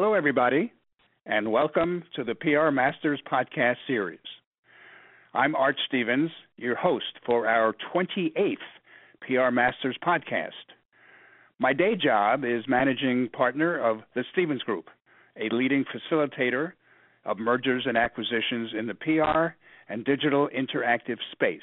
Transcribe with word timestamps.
Hello, 0.00 0.14
everybody, 0.14 0.72
and 1.26 1.50
welcome 1.50 2.04
to 2.14 2.22
the 2.22 2.36
PR 2.36 2.70
Masters 2.70 3.20
podcast 3.28 3.78
series. 3.88 4.20
I'm 5.34 5.56
Art 5.56 5.74
Stevens, 5.88 6.30
your 6.56 6.76
host 6.76 7.18
for 7.26 7.48
our 7.48 7.74
28th 7.92 8.54
PR 9.22 9.50
Masters 9.50 9.98
podcast. 10.06 10.50
My 11.58 11.72
day 11.72 11.96
job 11.96 12.44
is 12.44 12.62
managing 12.68 13.28
partner 13.30 13.76
of 13.76 14.02
the 14.14 14.22
Stevens 14.30 14.62
Group, 14.62 14.84
a 15.36 15.52
leading 15.52 15.84
facilitator 15.84 16.74
of 17.24 17.40
mergers 17.40 17.82
and 17.84 17.98
acquisitions 17.98 18.70
in 18.78 18.86
the 18.86 18.94
PR 18.94 19.56
and 19.92 20.04
digital 20.04 20.48
interactive 20.56 21.18
space. 21.32 21.60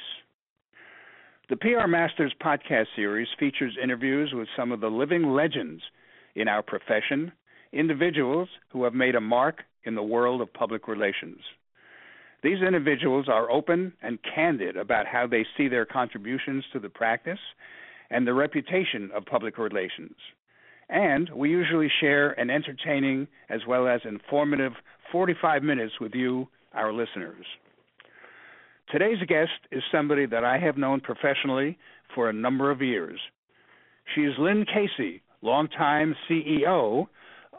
The 1.48 1.56
PR 1.56 1.88
Masters 1.88 2.34
podcast 2.44 2.88
series 2.98 3.30
features 3.40 3.78
interviews 3.82 4.32
with 4.34 4.50
some 4.58 4.74
of 4.74 4.82
the 4.82 4.90
living 4.90 5.24
legends 5.24 5.82
in 6.36 6.50
our 6.50 6.62
profession 6.62 7.32
individuals 7.76 8.50
who 8.70 8.84
have 8.86 8.94
made 8.94 9.16
a 9.16 9.22
mark 9.22 9.64
in 9.84 9.96
the 9.96 10.04
world 10.04 10.42
of 10.42 10.52
public 10.54 10.88
relations. 10.88 11.40
These 12.42 12.62
individuals 12.62 13.28
are 13.28 13.52
open 13.52 13.94
and 14.02 14.20
candid 14.36 14.78
about 14.78 15.08
how 15.08 15.28
they 15.28 15.46
see 15.58 15.68
their 15.68 15.86
contributions 15.86 16.64
to 16.74 16.80
the 16.80 16.90
practice 16.90 17.40
and 18.10 18.26
the 18.26 18.34
reputation 18.34 19.10
of 19.16 19.26
public 19.26 19.58
relations. 19.58 20.16
And 20.90 21.30
we 21.36 21.50
usually 21.50 21.92
share 22.00 22.32
an 22.40 22.50
entertaining 22.50 23.28
as 23.50 23.62
well 23.68 23.88
as 23.88 24.02
informative 24.06 24.74
45 25.12 25.64
minutes 25.64 25.94
with 26.00 26.14
you, 26.14 26.48
our 26.74 26.94
listeners. 26.94 27.46
Today's 28.92 29.22
guest 29.28 29.52
is 29.72 29.82
somebody 29.92 30.28
that 30.28 30.44
I 30.44 30.60
have 30.60 30.78
known 30.78 31.02
professionally 31.02 31.78
for 32.14 32.30
a 32.30 32.34
number 32.34 32.70
of 32.70 32.82
years. 32.82 33.20
She 34.14 34.22
is 34.22 34.34
Lynn 34.38 34.66
Casey, 34.66 35.24
longtime 35.42 36.16
CEO 36.30 37.08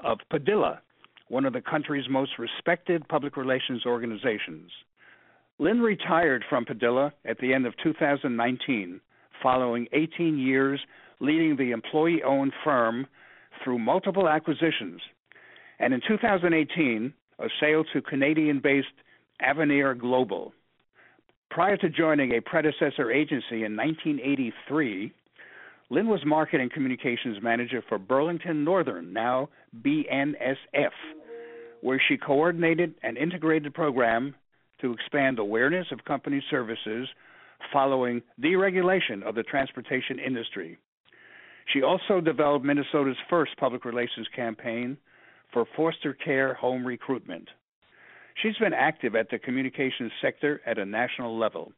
of 0.04 0.18
Padilla, 0.30 0.80
one 1.28 1.44
of 1.44 1.52
the 1.52 1.60
country's 1.60 2.08
most 2.08 2.32
respected 2.38 3.06
public 3.08 3.36
relations 3.36 3.84
organizations. 3.86 4.70
Lynn 5.58 5.80
retired 5.80 6.44
from 6.48 6.64
Padilla 6.64 7.12
at 7.24 7.38
the 7.38 7.54
end 7.54 7.66
of 7.66 7.74
2019, 7.82 9.00
following 9.42 9.86
18 9.92 10.38
years 10.38 10.80
leading 11.20 11.56
the 11.56 11.70
employee 11.70 12.22
owned 12.22 12.52
firm 12.62 13.06
through 13.64 13.78
multiple 13.78 14.28
acquisitions, 14.28 15.00
and 15.78 15.94
in 15.94 16.00
2018, 16.06 17.12
a 17.38 17.48
sale 17.60 17.84
to 17.92 18.02
Canadian 18.02 18.60
based 18.60 18.88
Avenir 19.40 19.94
Global. 19.94 20.52
Prior 21.50 21.76
to 21.78 21.88
joining 21.88 22.32
a 22.32 22.40
predecessor 22.40 23.10
agency 23.10 23.64
in 23.64 23.76
1983, 23.76 25.12
Lynn 25.88 26.08
was 26.08 26.24
marketing 26.24 26.70
communications 26.72 27.38
manager 27.42 27.82
for 27.88 27.98
Burlington 27.98 28.64
Northern, 28.64 29.12
now 29.12 29.48
BNSF, 29.82 30.90
where 31.80 32.02
she 32.08 32.16
coordinated 32.16 32.94
an 33.02 33.16
integrated 33.16 33.72
program 33.72 34.34
to 34.80 34.92
expand 34.92 35.38
awareness 35.38 35.86
of 35.92 36.04
company 36.04 36.42
services 36.50 37.08
following 37.72 38.20
deregulation 38.42 39.22
of 39.22 39.34
the 39.34 39.42
transportation 39.44 40.18
industry. 40.18 40.76
She 41.72 41.82
also 41.82 42.20
developed 42.20 42.64
Minnesota's 42.64 43.16
first 43.30 43.56
public 43.56 43.84
relations 43.84 44.26
campaign 44.34 44.96
for 45.52 45.64
foster 45.76 46.12
care 46.12 46.54
home 46.54 46.86
recruitment. 46.86 47.48
She's 48.42 48.56
been 48.58 48.74
active 48.74 49.16
at 49.16 49.30
the 49.30 49.38
communications 49.38 50.12
sector 50.20 50.60
at 50.66 50.78
a 50.78 50.84
national 50.84 51.38
level. 51.38 51.72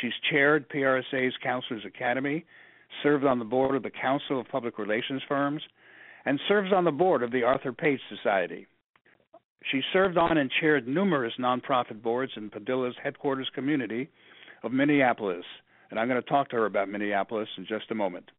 She's 0.00 0.12
chaired 0.30 0.68
PRSA's 0.68 1.34
Counselors 1.42 1.84
Academy 1.86 2.44
served 3.02 3.24
on 3.24 3.38
the 3.38 3.44
board 3.44 3.74
of 3.74 3.82
the 3.82 3.90
Council 3.90 4.40
of 4.40 4.48
Public 4.48 4.78
Relations 4.78 5.22
Firms, 5.28 5.62
and 6.24 6.38
serves 6.48 6.72
on 6.72 6.84
the 6.84 6.90
board 6.90 7.22
of 7.22 7.32
the 7.32 7.42
Arthur 7.42 7.72
Page 7.72 8.00
Society. 8.08 8.66
She 9.70 9.80
served 9.92 10.16
on 10.18 10.38
and 10.38 10.50
chaired 10.60 10.88
numerous 10.88 11.34
nonprofit 11.38 12.02
boards 12.02 12.32
in 12.36 12.50
Padilla's 12.50 12.96
headquarters 13.02 13.50
community 13.54 14.08
of 14.62 14.72
Minneapolis, 14.72 15.44
and 15.90 15.98
I'm 15.98 16.08
going 16.08 16.22
to 16.22 16.28
talk 16.28 16.50
to 16.50 16.56
her 16.56 16.66
about 16.66 16.88
Minneapolis 16.88 17.48
in 17.56 17.66
just 17.66 17.90
a 17.90 17.94
moment. 17.94 18.30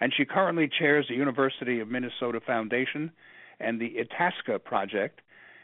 And 0.00 0.12
she 0.16 0.24
currently 0.24 0.68
chairs 0.78 1.06
the 1.08 1.14
University 1.14 1.78
of 1.80 1.88
Minnesota 1.88 2.40
Foundation 2.44 3.12
and 3.60 3.80
the 3.80 3.98
Itasca 3.98 4.58
Project, 4.60 5.20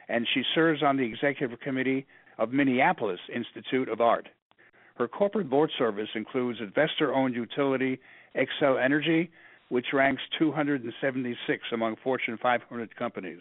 and 0.08 0.26
she 0.32 0.42
serves 0.54 0.82
on 0.82 0.96
the 0.96 1.04
executive 1.04 1.58
committee 1.60 2.06
of 2.38 2.52
Minneapolis 2.52 3.20
Institute 3.34 3.88
of 3.88 4.00
Art. 4.00 4.28
Her 4.96 5.08
corporate 5.08 5.50
board 5.50 5.70
service 5.78 6.08
includes 6.14 6.60
investor 6.60 7.14
owned 7.14 7.34
utility 7.34 8.00
Xcel 8.36 8.82
Energy, 8.82 9.30
which 9.68 9.86
ranks 9.92 10.22
276 10.38 11.62
among 11.72 11.96
Fortune 12.02 12.38
500 12.40 12.96
companies. 12.96 13.40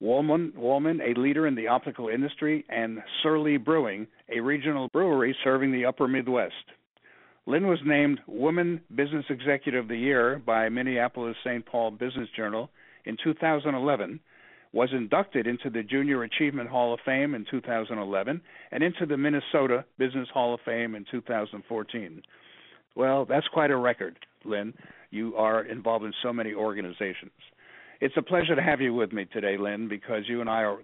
Walman, 0.00 0.52
Walman, 0.52 1.00
a 1.00 1.18
leader 1.18 1.46
in 1.46 1.54
the 1.54 1.66
optical 1.66 2.08
industry, 2.08 2.64
and 2.68 3.02
Surly 3.22 3.56
Brewing, 3.56 4.06
a 4.28 4.40
regional 4.40 4.88
brewery 4.88 5.36
serving 5.42 5.72
the 5.72 5.86
upper 5.86 6.06
Midwest. 6.06 6.54
Lynn 7.46 7.66
was 7.66 7.80
named 7.84 8.20
Woman 8.26 8.80
Business 8.94 9.24
Executive 9.30 9.84
of 9.84 9.88
the 9.88 9.96
Year 9.96 10.40
by 10.44 10.68
Minneapolis 10.68 11.36
St. 11.42 11.64
Paul 11.64 11.90
Business 11.90 12.28
Journal 12.36 12.70
in 13.06 13.16
2011, 13.24 14.20
was 14.72 14.90
inducted 14.92 15.46
into 15.46 15.70
the 15.70 15.82
Junior 15.82 16.24
Achievement 16.24 16.68
Hall 16.68 16.92
of 16.92 17.00
Fame 17.04 17.34
in 17.34 17.46
2011, 17.50 18.40
and 18.70 18.82
into 18.84 19.06
the 19.06 19.16
Minnesota 19.16 19.84
Business 19.98 20.28
Hall 20.32 20.54
of 20.54 20.60
Fame 20.64 20.94
in 20.94 21.06
2014. 21.10 22.22
Well, 22.98 23.26
that's 23.26 23.46
quite 23.46 23.70
a 23.70 23.76
record, 23.76 24.16
Lynn. 24.44 24.74
You 25.10 25.36
are 25.36 25.62
involved 25.62 26.04
in 26.04 26.12
so 26.20 26.32
many 26.32 26.52
organizations. 26.52 27.30
It's 28.00 28.16
a 28.16 28.22
pleasure 28.22 28.56
to 28.56 28.62
have 28.62 28.80
you 28.80 28.92
with 28.92 29.12
me 29.12 29.24
today, 29.32 29.56
Lynn, 29.56 29.88
because 29.88 30.24
you 30.26 30.40
and 30.40 30.50
I 30.50 30.64
are 30.64 30.78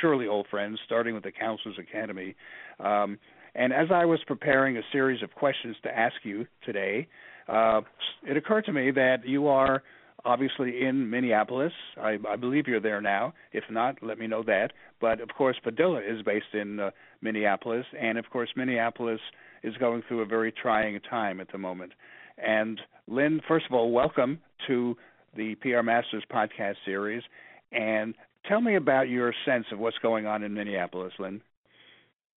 surely 0.00 0.26
old 0.26 0.46
friends, 0.50 0.78
starting 0.86 1.12
with 1.14 1.22
the 1.22 1.32
Counselors 1.32 1.76
Academy. 1.78 2.34
Um, 2.82 3.18
and 3.54 3.74
as 3.74 3.88
I 3.92 4.06
was 4.06 4.20
preparing 4.26 4.78
a 4.78 4.82
series 4.90 5.22
of 5.22 5.34
questions 5.34 5.76
to 5.82 5.94
ask 5.94 6.14
you 6.22 6.46
today, 6.64 7.06
uh, 7.46 7.82
it 8.26 8.38
occurred 8.38 8.64
to 8.64 8.72
me 8.72 8.90
that 8.92 9.26
you 9.26 9.48
are 9.48 9.82
obviously 10.24 10.82
in 10.82 11.10
Minneapolis. 11.10 11.72
I, 12.00 12.16
I 12.26 12.36
believe 12.36 12.68
you're 12.68 12.80
there 12.80 13.02
now. 13.02 13.34
If 13.52 13.64
not, 13.70 13.96
let 14.00 14.18
me 14.18 14.26
know 14.26 14.42
that. 14.44 14.72
But 14.98 15.20
of 15.20 15.28
course, 15.36 15.56
Padilla 15.62 15.98
is 15.98 16.22
based 16.22 16.54
in 16.54 16.80
uh, 16.80 16.90
Minneapolis, 17.20 17.84
and 18.00 18.16
of 18.16 18.24
course, 18.30 18.48
Minneapolis 18.56 19.20
is 19.62 19.74
going 19.76 20.02
through 20.08 20.22
a 20.22 20.26
very 20.26 20.52
trying 20.52 20.98
time 21.08 21.40
at 21.40 21.50
the 21.52 21.58
moment. 21.58 21.92
And 22.38 22.80
Lynn, 23.06 23.40
first 23.46 23.66
of 23.66 23.74
all, 23.74 23.90
welcome 23.90 24.40
to 24.66 24.96
the 25.36 25.54
PR 25.56 25.82
Masters 25.82 26.24
podcast 26.32 26.76
series. 26.84 27.22
And 27.72 28.14
tell 28.48 28.60
me 28.60 28.76
about 28.76 29.08
your 29.08 29.34
sense 29.44 29.66
of 29.72 29.78
what's 29.78 29.98
going 29.98 30.26
on 30.26 30.42
in 30.42 30.54
Minneapolis, 30.54 31.12
Lynn. 31.18 31.40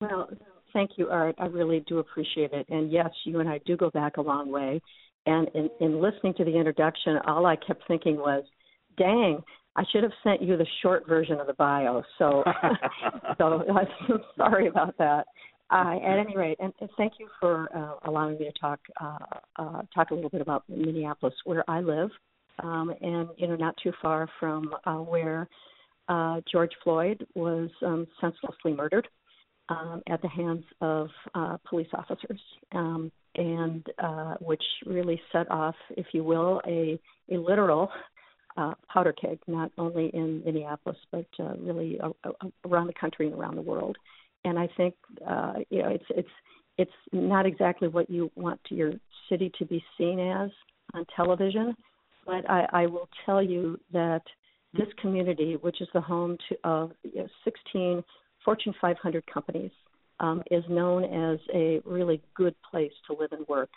Well, 0.01 0.29
thank 0.73 0.91
you, 0.97 1.09
Art. 1.09 1.35
I 1.37 1.45
really 1.45 1.83
do 1.87 1.99
appreciate 1.99 2.51
it. 2.51 2.67
And 2.69 2.91
yes, 2.91 3.09
you 3.25 3.39
and 3.39 3.49
I 3.49 3.59
do 3.65 3.77
go 3.77 3.89
back 3.89 4.17
a 4.17 4.21
long 4.21 4.51
way. 4.51 4.81
And 5.25 5.47
in, 5.55 5.69
in 5.79 6.01
listening 6.01 6.33
to 6.35 6.43
the 6.43 6.55
introduction, 6.55 7.17
all 7.25 7.45
I 7.45 7.55
kept 7.55 7.87
thinking 7.87 8.17
was, 8.17 8.43
dang, 8.97 9.41
I 9.75 9.83
should 9.91 10.03
have 10.03 10.11
sent 10.23 10.41
you 10.41 10.57
the 10.57 10.67
short 10.81 11.07
version 11.07 11.39
of 11.39 11.47
the 11.47 11.53
bio. 11.53 12.03
So, 12.19 12.43
so 13.37 13.63
I'm 13.75 14.19
sorry 14.37 14.67
about 14.67 14.97
that. 14.97 15.25
Uh, 15.69 15.95
at 16.05 16.19
any 16.19 16.37
rate, 16.37 16.57
and, 16.59 16.71
and 16.81 16.89
thank 16.97 17.13
you 17.19 17.27
for 17.39 17.67
uh, 17.75 18.07
allowing 18.07 18.37
me 18.37 18.45
to 18.45 18.51
talk 18.59 18.79
uh, 19.01 19.17
uh, 19.55 19.81
talk 19.95 20.11
a 20.11 20.13
little 20.13 20.29
bit 20.29 20.41
about 20.41 20.63
Minneapolis, 20.69 21.33
where 21.45 21.63
I 21.67 21.79
live, 21.79 22.09
um, 22.61 22.93
and 23.01 23.29
you 23.37 23.47
know, 23.47 23.55
not 23.55 23.75
too 23.81 23.91
far 23.99 24.29
from 24.39 24.75
uh, 24.85 24.97
where 24.97 25.47
uh, 26.09 26.41
George 26.51 26.73
Floyd 26.83 27.25
was 27.33 27.69
um, 27.81 28.05
senselessly 28.21 28.73
murdered 28.73 29.07
um, 29.69 30.03
at 30.09 30.21
the 30.21 30.27
hands 30.27 30.65
of 30.81 31.07
police 31.67 31.87
officers, 31.93 32.41
um, 32.73 33.11
and 33.35 33.87
which 34.41 34.63
really 34.85 35.19
set 35.31 35.49
off, 35.49 35.75
if 35.91 36.07
you 36.11 36.23
will, 36.23 36.61
a 36.67 36.99
a 37.31 37.37
literal 37.37 37.89
powder 38.93 39.13
keg, 39.13 39.39
not 39.47 39.71
only 39.79 40.11
in 40.13 40.43
Minneapolis 40.45 40.97
but 41.11 41.25
really 41.57 41.99
uh, 41.99 42.11
around 42.65 42.87
the 42.87 42.93
country 42.93 43.25
and 43.27 43.35
around 43.35 43.55
the 43.55 43.61
world 43.61 43.97
and 44.45 44.59
I 44.59 44.67
think 44.75 44.95
uh, 45.27 45.53
you 45.69 45.81
know 45.81 45.89
it's 45.89 46.05
it's 46.09 46.29
it's 46.77 46.91
not 47.11 47.45
exactly 47.45 47.87
what 47.87 48.09
you 48.09 48.31
want 48.35 48.59
your 48.69 48.93
city 49.29 49.51
to 49.59 49.65
be 49.65 49.83
seen 49.97 50.19
as 50.19 50.49
on 50.93 51.05
television, 51.15 51.75
but 52.25 52.49
I, 52.49 52.67
I 52.73 52.85
will 52.87 53.09
tell 53.25 53.43
you 53.43 53.79
that 53.91 54.21
this 54.73 54.87
community, 54.99 55.55
which 55.61 55.81
is 55.81 55.87
the 55.93 56.01
home 56.01 56.37
to 56.49 56.57
of 56.63 56.91
you 57.03 57.21
know, 57.21 57.27
16 57.43 58.03
Fortune 58.43 58.73
500 58.81 59.23
companies, 59.31 59.71
um, 60.19 60.41
is 60.51 60.63
known 60.69 61.03
as 61.03 61.39
a 61.53 61.79
really 61.85 62.21
good 62.35 62.55
place 62.69 62.91
to 63.07 63.15
live 63.17 63.31
and 63.31 63.47
work. 63.47 63.69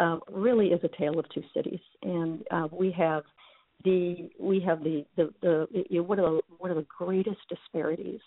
Uh, 0.00 0.18
really 0.30 0.68
is 0.68 0.80
a 0.82 0.98
tale 0.98 1.18
of 1.18 1.24
two 1.32 1.42
cities, 1.54 1.80
and 2.02 2.42
uh, 2.50 2.66
we 2.72 2.90
have 2.90 3.22
the 3.84 4.28
we 4.40 4.60
have 4.60 4.82
the 4.82 5.04
the, 5.16 5.32
the 5.40 5.66
you 5.90 5.98
know, 5.98 6.02
one 6.02 6.18
of 6.18 6.24
the 6.24 6.40
one 6.58 6.70
of 6.70 6.76
the 6.76 6.86
greatest 6.98 7.38
disparities 7.48 8.20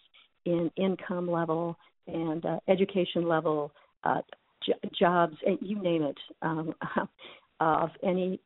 in 0.47 0.71
income 0.77 1.29
level 1.29 1.77
and 2.07 2.45
uh, 2.45 2.59
education 2.67 3.27
level, 3.27 3.71
uh, 4.03 4.21
j- 4.65 4.89
jobs, 4.97 5.35
you 5.61 5.81
name 5.81 6.03
it, 6.03 6.17
um, 6.41 6.73
of 7.59 7.89
any 8.03 8.39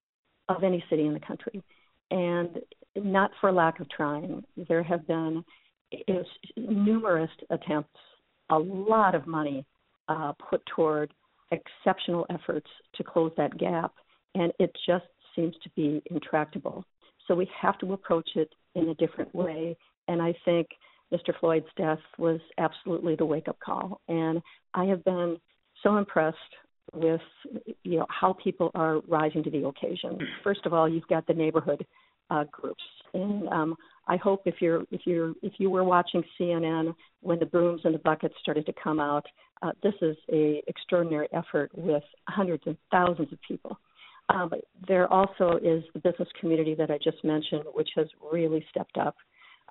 of 0.50 0.64
any 0.64 0.84
city 0.90 1.06
in 1.06 1.14
the 1.14 1.20
country. 1.20 1.64
And 2.10 2.60
not 2.96 3.32
for 3.40 3.52
lack 3.52 3.80
of 3.80 3.90
trying. 3.90 4.44
There 4.68 4.84
have 4.84 5.08
been 5.08 5.46
numerous 6.58 7.30
attempts, 7.50 8.00
a 8.50 8.58
lot 8.58 9.16
of 9.16 9.28
money 9.28 9.66
uh, 10.10 10.34
put 10.50 10.62
toward 10.76 11.14
exceptional 11.52 12.26
efforts 12.30 12.68
to 12.96 13.04
close 13.04 13.32
that 13.38 13.58
gap, 13.58 13.94
and 14.36 14.52
it 14.60 14.76
just 14.86 15.06
seems 15.36 15.56
to 15.64 15.70
be 15.76 16.02
intractable. 16.10 16.84
So 17.28 17.36
we 17.36 17.50
have 17.62 17.78
to 17.80 17.94
approach 17.94 18.30
it 18.36 18.52
in 18.76 18.90
a 18.90 18.96
different 18.96 19.34
way. 19.34 19.78
And 20.08 20.22
I 20.22 20.34
think 20.44 20.68
Mr. 21.12 21.38
Floyd's 21.40 21.66
death 21.78 22.00
was 22.18 22.40
absolutely 22.58 23.16
the 23.16 23.26
wake 23.26 23.48
up 23.48 23.60
call. 23.60 24.02
And 24.08 24.42
I 24.74 24.86
have 24.86 25.04
been 25.04 25.38
so 25.84 25.98
impressed 25.98 26.38
with 26.94 27.22
you 27.84 28.00
know 28.00 28.06
how 28.10 28.34
people 28.34 28.72
are 28.76 29.00
rising 29.08 29.44
to 29.44 29.50
the 29.50 29.66
occasion. 29.66 30.20
First 30.44 30.66
of 30.66 30.74
all, 30.74 30.90
you've 30.90 31.08
got 31.08 31.26
the 31.28 31.34
neighborhood 31.34 31.86
uh, 32.30 32.46
groups, 32.52 32.84
and 33.14 33.48
um, 33.50 33.76
I 34.08 34.18
hope 34.18 34.42
if 34.46 34.56
you're 34.60 34.84
if 34.92 35.02
you're 35.06 35.34
if 35.42 35.54
you 35.58 35.70
were 35.70 35.84
watching 35.84 36.24
CNN 36.40 36.94
when 37.22 37.40
the 37.40 37.46
brooms 37.46 37.82
and 37.84 37.94
the 37.94 38.00
buckets 38.00 38.36
started 38.42 38.66
to 38.66 38.74
come 38.84 39.00
out, 39.00 39.26
uh, 39.62 39.72
this 39.84 39.94
is 40.02 40.18
a 40.32 40.62
extraordinary 40.68 41.28
effort 41.34 41.72
with 41.76 42.04
hundreds 42.28 42.64
and 42.66 42.78
thousands 42.92 43.32
of 43.32 43.40
people. 43.48 43.78
Um, 44.30 44.52
there 44.88 45.12
also 45.12 45.60
is 45.62 45.84
the 45.94 46.00
business 46.00 46.30
community 46.40 46.74
that 46.76 46.90
I 46.90 46.98
just 47.04 47.24
mentioned, 47.24 47.64
which 47.74 47.90
has 47.96 48.08
really 48.32 48.66
stepped 48.70 48.98
up. 48.98 49.16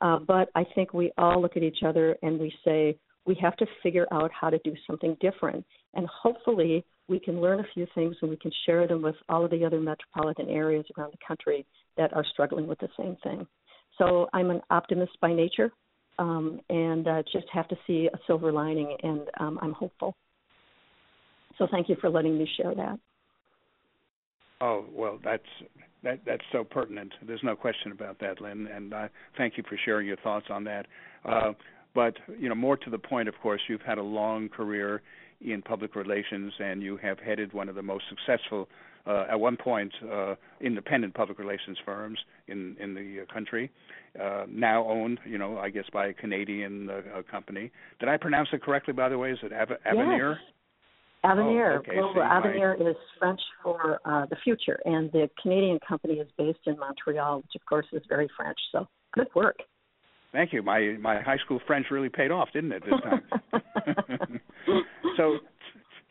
Uh, 0.01 0.19
but 0.19 0.49
I 0.55 0.65
think 0.75 0.95
we 0.95 1.13
all 1.19 1.41
look 1.41 1.57
at 1.57 1.63
each 1.63 1.83
other 1.85 2.17
and 2.23 2.39
we 2.39 2.53
say 2.65 2.97
we 3.27 3.37
have 3.41 3.57
to 3.57 3.67
figure 3.83 4.07
out 4.13 4.31
how 4.33 4.51
to 4.51 4.59
do 4.65 4.75
something 4.87 5.17
different. 5.21 5.65
And 5.95 6.07
hopefully, 6.07 6.85
we 7.09 7.19
can 7.19 7.41
learn 7.41 7.61
a 7.61 7.67
few 7.75 7.87
things 7.95 8.17
and 8.23 8.31
we 8.31 8.37
can 8.37 8.53
share 8.65 8.87
them 8.87 9.03
with 9.03 9.17
all 9.29 9.45
of 9.45 9.51
the 9.51 9.65
other 9.65 9.81
metropolitan 9.81 10.49
areas 10.49 10.87
around 10.97 11.13
the 11.13 11.27
country 11.27 11.67
that 11.97 12.13
are 12.15 12.25
struggling 12.33 12.67
with 12.67 12.79
the 12.79 12.89
same 12.97 13.17
thing. 13.23 13.47
So 13.99 14.29
I'm 14.33 14.51
an 14.51 14.61
optimist 14.71 15.13
by 15.21 15.33
nature, 15.33 15.71
um, 16.19 16.61
and 16.71 17.07
uh, 17.07 17.23
just 17.33 17.47
have 17.53 17.69
to 17.69 17.77
see 17.87 18.09
a 18.13 18.19
silver 18.27 18.53
lining, 18.53 18.97
and 19.03 19.23
um, 19.39 19.59
I'm 19.61 19.73
hopeful. 19.73 20.15
So 21.59 21.67
thank 21.71 21.89
you 21.89 21.97
for 22.01 22.09
letting 22.09 22.39
me 22.39 22.49
share 22.57 22.75
that. 22.75 22.99
Oh 24.61 24.85
well, 24.93 25.19
that's 25.25 25.43
that 26.03 26.21
that's 26.27 26.45
so 26.53 26.65
pertinent. 26.65 27.13
There's 27.27 27.43
no 27.43 27.57
question 27.57 27.93
about 27.93 28.19
that, 28.21 28.41
Lynn, 28.41 28.67
and 28.67 28.93
uh, 28.93 29.09
thank 29.37 29.57
you 29.57 29.65
for 29.69 29.79
sharing 29.85 30.07
your 30.07 30.17
thoughts 30.19 30.47
on 30.51 30.65
that. 30.65 30.87
Uh, 31.25 31.53
but 31.95 32.17
you 32.39 32.49
know, 32.49 32.55
more 32.55 32.77
to 32.77 32.91
the 32.91 32.99
point, 32.99 33.29
of 33.29 33.35
course, 33.43 33.61
you've 33.69 33.83
had 33.83 33.99
a 33.99 34.03
long 34.03 34.49
career 34.49 35.03
in 35.41 35.63
public 35.63 35.95
relations, 35.97 36.53
and 36.59 36.83
you 36.83 36.97
have 36.99 37.19
headed 37.19 37.53
one 37.53 37.69
of 37.69 37.75
the 37.75 37.83
most 37.83 38.05
successful, 38.09 38.69
uh, 39.07 39.25
at 39.31 39.41
one 39.41 39.57
point, 39.57 39.93
uh, 40.11 40.35
independent 40.61 41.15
public 41.15 41.39
relations 41.39 41.79
firms 41.85 42.19
in 42.49 42.77
in 42.81 42.95
the 42.95 43.25
country. 43.33 43.71
Uh, 44.21 44.45
now 44.49 44.87
owned, 44.89 45.19
you 45.25 45.39
know, 45.39 45.59
I 45.59 45.71
guess 45.71 45.85
by 45.93 46.09
a 46.09 46.13
Canadian 46.13 46.91
uh, 46.91 47.23
company. 47.31 47.71
Did 47.99 48.09
I 48.09 48.17
pronounce 48.17 48.49
it 48.53 48.63
correctly, 48.63 48.93
by 48.93 49.09
the 49.09 49.17
way? 49.19 49.31
Is 49.33 49.39
it 49.43 49.53
Av- 49.53 49.79
Avenir? 49.85 50.33
Yes. 50.33 50.53
Avenir. 51.23 51.75
Oh, 51.75 51.79
okay. 51.79 51.95
Global 51.97 52.23
Avenir 52.23 52.77
is 52.81 52.97
French 53.19 53.41
for 53.63 54.01
uh, 54.05 54.27
the 54.27 54.37
future, 54.43 54.81
and 54.85 55.13
the 55.13 55.29
Canadian 55.43 55.79
company 55.87 56.15
is 56.15 56.29
based 56.39 56.61
in 56.67 56.79
Montreal, 56.79 57.39
which 57.39 57.55
of 57.55 57.67
course 57.67 57.87
is 57.93 58.03
very 58.09 58.29
French. 58.37 58.59
So 58.73 58.87
good 59.15 59.29
work. 59.35 59.59
Thank 60.33 60.53
you. 60.53 60.63
My 60.63 60.97
my 61.01 61.21
high 61.21 61.39
school 61.45 61.61
French 61.67 61.87
really 61.91 62.09
paid 62.09 62.31
off, 62.31 62.49
didn't 62.53 62.73
it 62.73 62.83
this 62.85 63.01
time? 63.03 64.41
so 65.17 65.39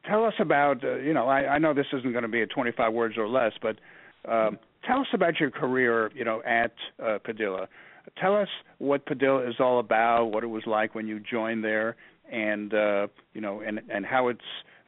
tell 0.07 0.25
us 0.25 0.33
about 0.39 0.83
uh, 0.83 0.97
you 0.97 1.13
know 1.13 1.27
I, 1.27 1.55
I 1.55 1.57
know 1.57 1.73
this 1.73 1.87
isn't 1.93 2.11
going 2.11 2.23
to 2.23 2.29
be 2.29 2.41
a 2.41 2.47
25 2.47 2.93
words 2.93 3.17
or 3.17 3.27
less, 3.27 3.53
but 3.61 3.77
um, 4.29 4.59
tell 4.85 4.99
us 4.99 5.07
about 5.13 5.39
your 5.39 5.51
career 5.51 6.11
you 6.13 6.25
know 6.25 6.41
at 6.45 6.73
uh, 7.03 7.17
Padilla. 7.23 7.67
Tell 8.19 8.35
us 8.35 8.49
what 8.79 9.05
Padilla 9.05 9.47
is 9.47 9.55
all 9.59 9.79
about, 9.79 10.25
what 10.25 10.43
it 10.43 10.47
was 10.47 10.63
like 10.65 10.95
when 10.95 11.07
you 11.07 11.19
joined 11.19 11.63
there, 11.63 11.95
and 12.31 12.73
uh, 12.73 13.07
you 13.33 13.41
know 13.41 13.61
and 13.61 13.79
and 13.89 14.05
how 14.05 14.27
it's 14.27 14.41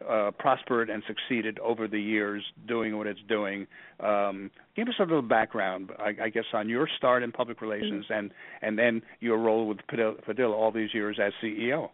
uh, 0.10 0.32
prospered 0.38 0.90
and 0.90 1.04
succeeded 1.08 1.60
over 1.60 1.88
the 1.88 2.00
years 2.00 2.44
doing 2.68 2.98
what 2.98 3.08
it's 3.08 3.20
doing. 3.28 3.68
Um, 4.00 4.52
give 4.76 4.88
us 4.88 4.96
a 5.00 5.04
little 5.04 5.22
background, 5.22 5.92
I, 6.00 6.26
I, 6.26 6.30
guess, 6.30 6.46
on 6.54 6.70
your 6.70 6.88
start 6.98 7.24
in 7.24 7.32
public 7.32 7.62
relations 7.62 8.06
and 8.10 8.32
and 8.62 8.78
then 8.78 9.02
your 9.20 9.38
role 9.38 9.68
with 9.68 9.80
Padilla 9.88 10.56
all 10.56 10.72
these 10.72 10.94
years 10.94 11.18
as 11.22 11.34
CEO. 11.44 11.90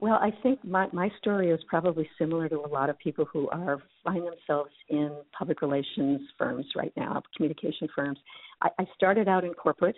Well, 0.00 0.14
I 0.14 0.30
think 0.42 0.64
my 0.64 0.88
my 0.92 1.10
story 1.20 1.50
is 1.50 1.60
probably 1.68 2.08
similar 2.18 2.48
to 2.48 2.56
a 2.56 2.68
lot 2.68 2.90
of 2.90 2.98
people 2.98 3.24
who 3.32 3.48
are 3.50 3.82
find 4.02 4.22
themselves 4.26 4.70
in 4.88 5.12
public 5.36 5.62
relations 5.62 6.20
firms 6.36 6.66
right 6.74 6.92
now, 6.96 7.22
communication 7.36 7.88
firms. 7.94 8.18
I, 8.60 8.70
I 8.78 8.84
started 8.96 9.28
out 9.28 9.44
in 9.44 9.54
corporate. 9.54 9.96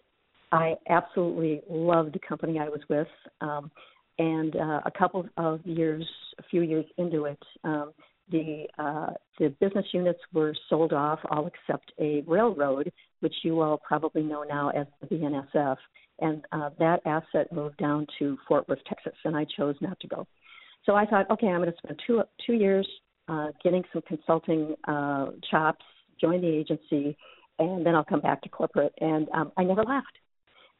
I 0.52 0.74
absolutely 0.88 1.62
loved 1.68 2.14
the 2.14 2.20
company 2.20 2.58
I 2.58 2.68
was 2.68 2.80
with. 2.88 3.08
Um, 3.40 3.70
and 4.18 4.56
uh, 4.56 4.80
a 4.84 4.90
couple 4.96 5.26
of 5.36 5.64
years, 5.66 6.06
a 6.38 6.42
few 6.44 6.62
years 6.62 6.84
into 6.98 7.24
it, 7.24 7.42
um, 7.64 7.92
the 8.30 8.64
uh, 8.78 9.10
the 9.38 9.50
business 9.60 9.86
units 9.92 10.18
were 10.32 10.54
sold 10.68 10.92
off, 10.92 11.20
all 11.30 11.46
except 11.46 11.92
a 12.00 12.22
railroad, 12.26 12.92
which 13.20 13.34
you 13.44 13.60
all 13.60 13.78
probably 13.78 14.22
know 14.22 14.42
now 14.42 14.70
as 14.70 14.86
the 15.00 15.06
BNSF, 15.06 15.76
and 16.20 16.44
uh, 16.52 16.70
that 16.78 17.00
asset 17.06 17.52
moved 17.52 17.76
down 17.76 18.06
to 18.18 18.36
Fort 18.48 18.68
Worth, 18.68 18.80
Texas, 18.88 19.12
and 19.24 19.36
I 19.36 19.46
chose 19.56 19.76
not 19.80 20.00
to 20.00 20.08
go. 20.08 20.26
So 20.84 20.94
I 20.94 21.06
thought, 21.06 21.30
okay, 21.30 21.48
I'm 21.48 21.60
going 21.60 21.70
to 21.70 21.78
spend 21.78 22.00
two 22.06 22.22
two 22.44 22.54
years 22.54 22.88
uh, 23.28 23.48
getting 23.62 23.84
some 23.92 24.02
consulting 24.08 24.74
uh, 24.88 25.26
chops, 25.50 25.84
join 26.20 26.40
the 26.40 26.48
agency, 26.48 27.16
and 27.58 27.86
then 27.86 27.94
I'll 27.94 28.04
come 28.04 28.20
back 28.20 28.42
to 28.42 28.48
corporate. 28.48 28.92
And 29.00 29.28
um, 29.34 29.52
I 29.56 29.62
never 29.62 29.84
left 29.84 30.18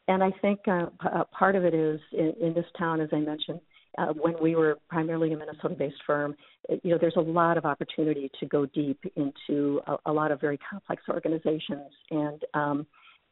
and 0.09 0.23
I 0.23 0.31
think 0.41 0.61
uh, 0.69 0.87
uh, 1.01 1.25
part 1.37 1.57
of 1.57 1.65
it 1.65 1.75
is 1.75 2.01
in, 2.13 2.35
in 2.41 2.55
this 2.55 2.67
town, 2.79 3.01
as 3.01 3.09
I 3.13 3.17
mentioned, 3.17 3.61
uh, 3.99 4.13
when 4.13 4.35
we 4.41 4.55
were 4.55 4.79
primarily 4.89 5.33
a 5.33 5.37
Minnesota-based 5.37 6.03
firm, 6.07 6.35
you 6.83 6.91
know, 6.91 6.99
there's 7.01 7.17
a 7.17 7.21
lot 7.21 7.57
of 7.57 7.65
opportunity 7.65 8.31
to 8.39 8.47
go 8.47 8.67
deep 8.67 9.01
into 9.17 9.81
a, 9.87 9.97
a 10.07 10.13
lot 10.13 10.31
of 10.31 10.41
very 10.41 10.59
complex 10.59 11.03
organizations, 11.09 11.91
and 12.11 12.45
um, 12.55 12.87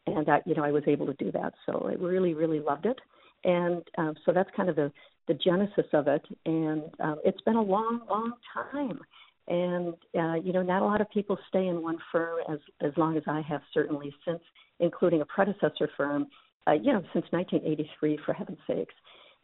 and 0.07 0.27
that 0.27 0.47
you 0.47 0.55
know 0.55 0.65
I 0.65 0.71
was 0.71 0.83
able 0.87 1.07
to 1.07 1.15
do 1.15 1.31
that. 1.33 1.55
So 1.67 1.87
I 1.89 1.95
really, 2.03 2.35
really 2.35 2.61
loved 2.61 2.87
it, 2.87 2.99
and 3.45 3.83
um, 3.99 4.15
so 4.25 4.33
that's 4.33 4.51
kind 4.57 4.69
of 4.69 4.77
the 4.77 4.91
the 5.29 5.35
genesis 5.35 5.87
of 5.93 6.09
it. 6.09 6.23
And 6.47 6.85
um, 7.01 7.21
it's 7.25 7.41
been 7.43 7.57
a 7.57 7.63
long, 7.63 8.01
long 8.09 8.33
time, 8.53 9.01
and 9.49 9.95
uh, 10.19 10.35
you 10.43 10.53
know, 10.53 10.63
not 10.63 10.83
a 10.83 10.87
lot 10.87 11.01
of 11.01 11.11
people 11.11 11.37
stay 11.49 11.67
in 11.67 11.83
one 11.83 11.99
firm 12.11 12.39
as 12.51 12.59
as 12.81 12.93
long 12.97 13.17
as 13.17 13.23
I 13.27 13.43
have, 13.43 13.61
certainly 13.75 14.15
since 14.27 14.41
including 14.81 15.21
a 15.21 15.27
predecessor 15.27 15.91
firm 15.97 16.27
uh, 16.67 16.73
you 16.73 16.93
know, 16.93 17.03
since 17.13 17.27
1983, 17.31 18.19
for 18.25 18.33
heaven's 18.33 18.59
sakes. 18.67 18.95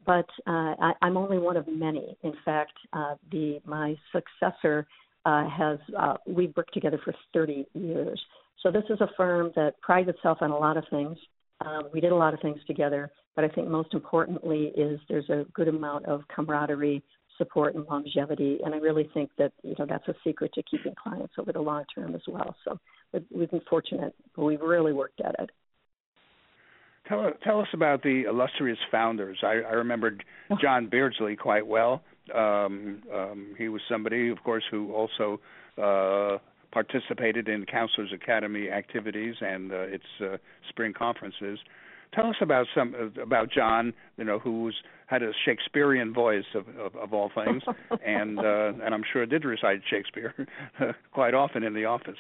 But 0.07 0.27
uh, 0.47 0.75
I, 0.81 0.93
I'm 1.03 1.17
only 1.17 1.39
one 1.39 1.57
of 1.57 1.69
many. 1.69 2.17
In 2.23 2.33
fact, 2.45 2.73
uh, 2.93 3.17
the 3.31 3.61
my 3.67 3.97
successor 4.13 4.87
uh, 5.27 5.49
has 5.49 5.79
uh, 5.99 6.15
we've 6.27 6.55
worked 6.57 6.75
together 6.75 6.99
for 7.05 7.15
30 7.35 7.67
years. 7.75 8.21
So 8.63 8.71
this 8.71 8.85
is 8.91 9.01
a 9.01 9.09
firm 9.17 9.53
that 9.57 9.81
prides 9.81 10.09
itself 10.09 10.39
on 10.41 10.51
a 10.51 10.59
lot 10.59 10.77
of 10.77 10.85
things. 10.91 11.19
Um, 11.65 11.89
we 11.93 12.01
did 12.01 12.13
a 12.13 12.17
lot 12.17 12.33
of 12.33 12.41
things 12.41 12.59
together, 12.67 13.11
but 13.37 13.45
I 13.45 13.49
think 13.49 13.69
most 13.69 13.93
importantly 13.93 14.73
is 14.77 14.99
there's 15.09 15.29
a 15.29 15.45
good 15.53 15.69
amount 15.69 16.07
of 16.07 16.23
camaraderie, 16.35 17.03
support, 17.37 17.75
and 17.75 17.85
longevity. 17.87 18.59
And 18.65 18.75
I 18.75 18.79
really 18.79 19.11
think 19.13 19.31
that 19.37 19.53
you 19.63 19.75
know 19.79 19.87
that's 19.87 20.09
a 20.09 20.15
secret 20.25 20.53
to 20.55 20.63
keeping 20.63 20.95
clients 20.95 21.35
over 21.39 21.53
the 21.53 21.61
long 21.61 21.85
term 21.95 22.15
as 22.15 22.23
well. 22.27 22.55
So 22.65 22.79
we've 23.31 23.51
been 23.51 23.61
fortunate, 23.69 24.15
we've 24.37 24.61
really 24.61 24.93
worked 24.93 25.21
at 25.21 25.37
it. 25.39 25.51
Tell, 27.11 27.33
tell 27.43 27.61
us 27.61 27.67
about 27.75 28.05
the 28.05 28.23
illustrious 28.29 28.79
founders. 28.91 29.39
I, 29.43 29.69
I 29.69 29.73
remembered 29.73 30.23
oh. 30.49 30.57
John 30.63 30.87
Beardsley 30.89 31.35
quite 31.35 31.67
well. 31.67 32.03
Um, 32.33 33.03
um, 33.13 33.55
he 33.59 33.69
was 33.69 33.83
somebody, 33.91 34.29
of 34.31 34.41
course, 34.45 34.63
who 34.71 34.93
also 34.95 35.41
uh, 35.77 36.39
participated 36.71 37.49
in 37.49 37.67
Counselors 37.67 38.13
Academy 38.15 38.71
activities 38.71 39.35
and 39.41 39.73
uh, 39.73 39.81
its 39.81 40.05
uh, 40.23 40.37
spring 40.69 40.93
conferences. 40.97 41.59
Tell 42.15 42.29
us 42.29 42.37
about 42.41 42.67
some 42.77 42.95
about 43.21 43.51
John, 43.51 43.93
you 44.17 44.25
know, 44.25 44.39
who's 44.39 44.77
had 45.07 45.23
a 45.25 45.33
Shakespearean 45.45 46.15
voice 46.15 46.45
of, 46.55 46.69
of, 46.79 46.95
of 46.95 47.13
all 47.13 47.31
things, 47.35 47.63
and 48.07 48.39
uh, 48.39 48.73
and 48.85 48.95
I'm 48.95 49.05
sure 49.13 49.27
did 49.27 49.45
recite 49.45 49.81
Shakespeare 49.89 50.35
quite 51.13 51.35
often 51.35 51.65
in 51.65 51.75
the 51.75 51.87
office. 51.87 52.19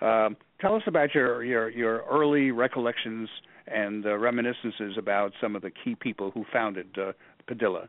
Um, 0.00 0.36
tell 0.60 0.74
us 0.74 0.82
about 0.86 1.14
your 1.14 1.44
your 1.44 1.68
your 1.68 2.04
early 2.10 2.50
recollections 2.50 3.28
and 3.66 4.06
uh, 4.06 4.16
reminiscences 4.16 4.96
about 4.98 5.32
some 5.40 5.56
of 5.56 5.62
the 5.62 5.70
key 5.70 5.94
people 5.94 6.30
who 6.30 6.44
founded 6.52 6.88
uh, 6.98 7.12
Padilla. 7.46 7.88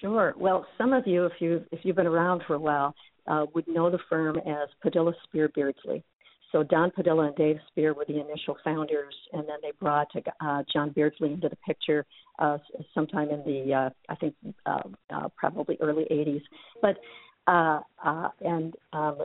Sure. 0.00 0.34
Well, 0.36 0.66
some 0.78 0.92
of 0.92 1.06
you, 1.06 1.26
if 1.26 1.32
you 1.40 1.64
if 1.72 1.80
you've 1.82 1.96
been 1.96 2.06
around 2.06 2.42
for 2.46 2.54
a 2.54 2.58
while, 2.58 2.94
uh, 3.26 3.46
would 3.54 3.66
know 3.68 3.90
the 3.90 3.98
firm 4.08 4.36
as 4.38 4.68
Padilla 4.82 5.12
Spear 5.24 5.50
Beardsley. 5.54 6.04
So 6.52 6.62
Don 6.62 6.90
Padilla 6.90 7.28
and 7.28 7.36
Dave 7.36 7.56
Spear 7.68 7.94
were 7.94 8.04
the 8.06 8.20
initial 8.20 8.58
founders, 8.62 9.14
and 9.32 9.48
then 9.48 9.56
they 9.62 9.72
brought 9.80 10.08
uh, 10.40 10.62
John 10.70 10.90
Beardsley 10.90 11.32
into 11.32 11.48
the 11.48 11.56
picture 11.56 12.04
uh, 12.38 12.58
sometime 12.94 13.30
in 13.30 13.42
the 13.44 13.74
uh, 13.74 13.90
I 14.10 14.14
think 14.16 14.34
uh, 14.66 14.82
uh, 15.10 15.28
probably 15.36 15.78
early 15.80 16.04
'80s. 16.10 16.42
But 16.82 16.98
Uh, 17.48 17.80
uh, 18.04 18.28
and 18.42 18.74
um, 18.92 19.18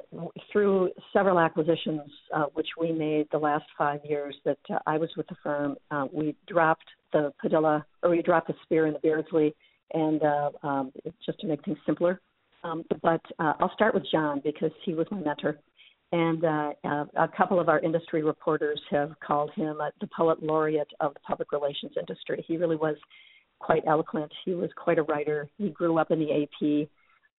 through 0.51 0.89
several 1.13 1.39
acquisitions, 1.39 2.01
uh, 2.33 2.45
which 2.53 2.67
we 2.79 2.91
made 2.91 3.27
the 3.31 3.38
last 3.38 3.65
five 3.77 4.00
years 4.03 4.36
that 4.43 4.57
uh, 4.71 4.79
I 4.88 4.97
was 4.97 5.09
with 5.15 5.27
the 5.27 5.36
firm, 5.43 5.75
uh, 5.91 6.07
we 6.12 6.36
dropped 6.47 6.86
the 7.13 7.31
Padilla, 7.39 7.86
or 8.01 8.09
we 8.09 8.24
dropped 8.24 8.47
the 8.47 8.55
Spear 8.63 8.88
and 8.88 8.95
the 8.95 9.00
Beardsley, 9.00 9.55
and 9.93 10.21
uh, 10.24 10.50
um, 10.63 10.91
just 11.24 11.39
to 11.41 11.47
make 11.47 11.63
things 11.63 11.77
simpler. 11.86 12.19
Um, 12.63 12.83
but 13.03 13.21
uh, 13.38 13.53
I'll 13.59 13.74
start 13.75 13.93
with 13.93 14.03
John 14.12 14.41
because 14.43 14.71
he 14.83 14.95
was 14.95 15.05
my 15.12 15.19
mentor. 15.19 15.59
And 16.12 16.43
uh, 16.43 16.71
uh, 16.86 17.05
a 17.17 17.27
couple 17.27 17.59
of 17.59 17.69
our 17.69 17.79
industry 17.79 18.24
reporters 18.24 18.81
have 18.89 19.12
called 19.25 19.51
him 19.55 19.77
uh, 19.81 19.89
the 20.00 20.07
poet 20.15 20.41
laureate 20.41 20.88
of 21.01 21.13
the 21.13 21.19
public 21.19 21.51
relations 21.51 21.91
industry. 22.00 22.43
He 22.47 22.57
really 22.57 22.77
was 22.77 22.95
quite 23.59 23.83
eloquent. 23.86 24.31
He 24.45 24.53
was 24.53 24.69
quite 24.75 25.00
a 25.00 25.03
writer. 25.03 25.50
He 25.57 25.69
grew 25.69 25.97
up 25.97 26.12
in 26.12 26.19
the 26.19 26.43
AP 26.43 26.88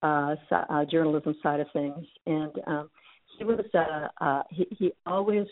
uh, 0.02 0.34
uh, 0.52 0.84
journalism 0.84 1.34
side 1.42 1.60
of 1.60 1.66
things, 1.72 2.06
and 2.26 2.52
um, 2.66 2.90
he 3.38 3.44
was 3.44 3.60
uh, 3.74 4.24
uh, 4.24 4.42
he, 4.50 4.66
he 4.78 4.92
always. 5.06 5.46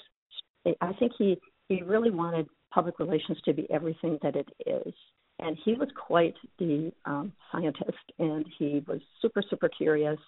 I 0.81 0.93
think 0.95 1.13
he 1.19 1.39
he 1.69 1.83
really 1.83 2.11
wanted 2.11 2.47
public 2.73 2.99
relations 2.99 3.39
to 3.45 3.53
be 3.53 3.67
everything 3.71 4.19
that 4.23 4.37
it 4.37 4.49
is, 4.67 4.93
and 5.39 5.57
he 5.65 5.75
was 5.75 5.89
quite 5.97 6.35
the 6.59 6.93
um, 7.05 7.33
scientist, 7.53 8.13
and 8.19 8.45
he 8.59 8.85
was 8.87 9.01
super 9.21 9.43
super 9.49 9.69
curious, 9.69 10.19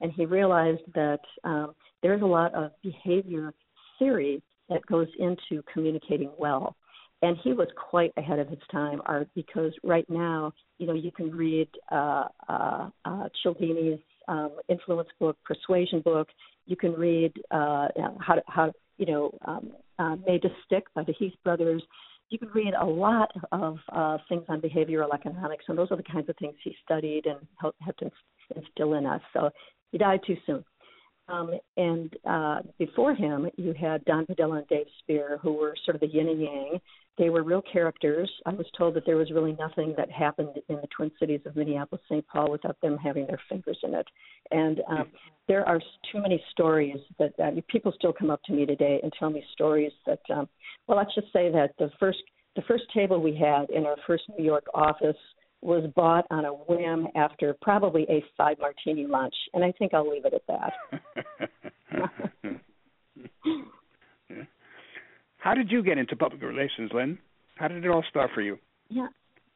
and 0.00 0.12
he 0.12 0.26
realized 0.26 0.82
that 0.94 1.20
um, 1.44 1.74
there's 2.02 2.22
a 2.22 2.26
lot 2.26 2.54
of 2.54 2.70
behavior 2.82 3.52
theory 3.98 4.42
that 4.68 4.84
goes 4.86 5.08
into 5.18 5.62
communicating 5.72 6.30
well 6.38 6.76
and 7.24 7.38
he 7.42 7.54
was 7.54 7.68
quite 7.90 8.12
ahead 8.18 8.38
of 8.38 8.48
his 8.48 8.58
time, 8.70 9.00
Art, 9.06 9.28
because 9.34 9.72
right 9.82 10.08
now, 10.10 10.52
you 10.76 10.86
know, 10.86 10.92
you 10.92 11.10
can 11.10 11.30
read 11.30 11.68
uh, 11.90 12.24
uh, 12.50 12.90
uh, 13.06 13.28
Cialdini's 13.42 14.00
um, 14.28 14.50
influence 14.68 15.08
book, 15.18 15.38
Persuasion 15.42 16.02
book. 16.02 16.28
You 16.66 16.76
can 16.76 16.92
read 16.92 17.32
uh, 17.50 17.88
how 18.20 18.34
to, 18.34 18.42
how 18.46 18.72
you 18.98 19.06
know 19.06 19.38
um, 19.46 19.72
uh, 19.98 20.16
Made 20.26 20.42
to 20.42 20.50
Stick 20.66 20.84
by 20.94 21.02
the 21.02 21.14
Heath 21.14 21.32
brothers. 21.44 21.82
You 22.28 22.38
can 22.38 22.48
read 22.48 22.74
a 22.78 22.84
lot 22.84 23.30
of 23.52 23.78
uh, 23.90 24.18
things 24.28 24.44
on 24.50 24.60
behavioral 24.60 25.14
economics, 25.14 25.64
and 25.68 25.78
those 25.78 25.88
are 25.90 25.96
the 25.96 26.02
kinds 26.02 26.28
of 26.28 26.36
things 26.36 26.54
he 26.62 26.76
studied 26.84 27.24
and 27.24 27.38
helped 27.58 27.80
instill 28.54 28.94
in 28.94 29.06
us. 29.06 29.22
So 29.32 29.48
he 29.92 29.98
died 29.98 30.20
too 30.26 30.36
soon. 30.44 30.62
Um, 31.28 31.52
and 31.76 32.14
uh, 32.28 32.60
before 32.78 33.14
him, 33.14 33.48
you 33.56 33.72
had 33.72 34.04
Don 34.04 34.26
Padilla 34.26 34.58
and 34.58 34.68
Dave 34.68 34.86
Spear, 35.00 35.38
who 35.42 35.54
were 35.54 35.74
sort 35.84 35.94
of 35.94 36.00
the 36.00 36.06
yin 36.08 36.28
and 36.28 36.40
yang. 36.40 36.80
They 37.16 37.30
were 37.30 37.42
real 37.42 37.62
characters. 37.62 38.30
I 38.44 38.52
was 38.52 38.66
told 38.76 38.94
that 38.94 39.06
there 39.06 39.16
was 39.16 39.30
really 39.30 39.56
nothing 39.58 39.94
that 39.96 40.10
happened 40.10 40.58
in 40.68 40.76
the 40.76 40.88
Twin 40.94 41.10
Cities 41.18 41.40
of 41.46 41.56
Minneapolis, 41.56 42.02
St. 42.10 42.26
Paul, 42.26 42.50
without 42.50 42.78
them 42.82 42.98
having 42.98 43.26
their 43.26 43.40
fingers 43.48 43.78
in 43.84 43.94
it. 43.94 44.06
And 44.50 44.80
um, 44.88 45.06
there 45.48 45.66
are 45.66 45.80
too 46.12 46.20
many 46.20 46.42
stories 46.50 46.98
that 47.18 47.32
people 47.68 47.92
still 47.96 48.12
come 48.12 48.30
up 48.30 48.42
to 48.46 48.52
me 48.52 48.66
today 48.66 49.00
and 49.02 49.12
tell 49.18 49.30
me 49.30 49.44
stories 49.52 49.92
that, 50.06 50.20
um, 50.34 50.48
well, 50.88 50.98
let's 50.98 51.14
just 51.14 51.32
say 51.32 51.50
that 51.52 51.70
the 51.78 51.90
first 51.98 52.18
the 52.56 52.62
first 52.68 52.84
table 52.94 53.20
we 53.20 53.34
had 53.34 53.68
in 53.70 53.84
our 53.84 53.96
first 54.06 54.22
New 54.38 54.44
York 54.44 54.64
office 54.74 55.16
was 55.64 55.90
bought 55.96 56.26
on 56.30 56.44
a 56.44 56.50
whim 56.50 57.08
after 57.16 57.56
probably 57.62 58.02
a 58.10 58.22
five 58.36 58.58
martini 58.60 59.06
lunch, 59.06 59.34
and 59.54 59.64
I 59.64 59.72
think 59.72 59.94
I'll 59.94 60.08
leave 60.08 60.26
it 60.26 60.34
at 60.34 60.46
that. 60.46 60.72
How 65.38 65.54
did 65.54 65.70
you 65.70 65.82
get 65.82 65.98
into 65.98 66.16
public 66.16 66.42
relations, 66.42 66.90
Lynn? 66.94 67.18
How 67.56 67.68
did 67.68 67.84
it 67.84 67.90
all 67.90 68.04
start 68.10 68.30
for 68.34 68.42
you? 68.42 68.58
Yeah, 68.88 69.08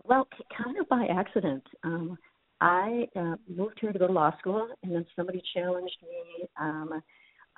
well, 0.05 0.27
kind 0.57 0.79
of 0.79 0.89
by 0.89 1.07
accident. 1.11 1.63
Um, 1.85 2.19
I 2.61 3.07
uh, 3.15 3.37
moved 3.49 3.79
here 3.81 3.93
to 3.93 3.99
go 3.99 4.07
to 4.07 4.13
law 4.13 4.37
school, 4.39 4.69
and 4.83 4.95
then 4.95 5.07
somebody 5.15 5.43
challenged 5.55 5.97
me. 6.03 6.49
Um, 6.59 7.03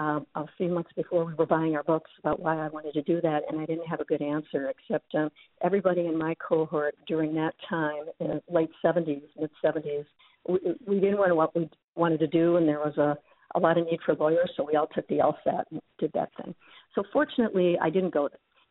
uh, 0.01 0.21
a 0.35 0.47
few 0.57 0.71
months 0.71 0.91
before 0.97 1.25
we 1.25 1.35
were 1.35 1.47
buying 1.47 1.77
our 1.77 1.83
books 1.83 2.11
about 2.19 2.41
why 2.41 2.57
I 2.57 2.69
wanted 2.69 2.95
to 2.95 3.03
do 3.03 3.21
that, 3.21 3.43
and 3.49 3.61
I 3.61 3.67
didn't 3.67 3.87
have 3.87 4.01
a 4.01 4.05
good 4.05 4.23
answer. 4.23 4.71
Except 4.71 5.15
um, 5.15 5.31
everybody 5.63 6.07
in 6.07 6.19
my 6.19 6.35
cohort 6.37 6.97
during 7.07 7.35
that 7.35 7.55
time, 7.69 8.05
in 8.19 8.29
the 8.29 8.43
late 8.51 8.71
70s, 8.85 9.23
mid 9.39 9.51
70s, 9.63 10.07
we, 10.49 10.59
we 10.87 11.01
didn't 11.01 11.17
know 11.17 11.35
what 11.35 11.55
we 11.55 11.69
wanted 11.95 12.19
to 12.21 12.27
do, 12.27 12.57
and 12.57 12.67
there 12.67 12.79
was 12.79 12.97
a 12.97 13.17
a 13.57 13.59
lot 13.59 13.77
of 13.77 13.87
need 13.87 13.99
for 14.07 14.15
lawyers, 14.15 14.51
so 14.57 14.65
we 14.65 14.77
all 14.77 14.87
took 14.87 15.07
the 15.09 15.17
LSAT 15.17 15.65
and 15.71 15.81
did 15.99 16.13
that 16.15 16.31
thing. 16.37 16.55
So 16.95 17.03
fortunately, 17.13 17.77
I 17.83 17.91
didn't 17.91 18.15
go, 18.15 18.29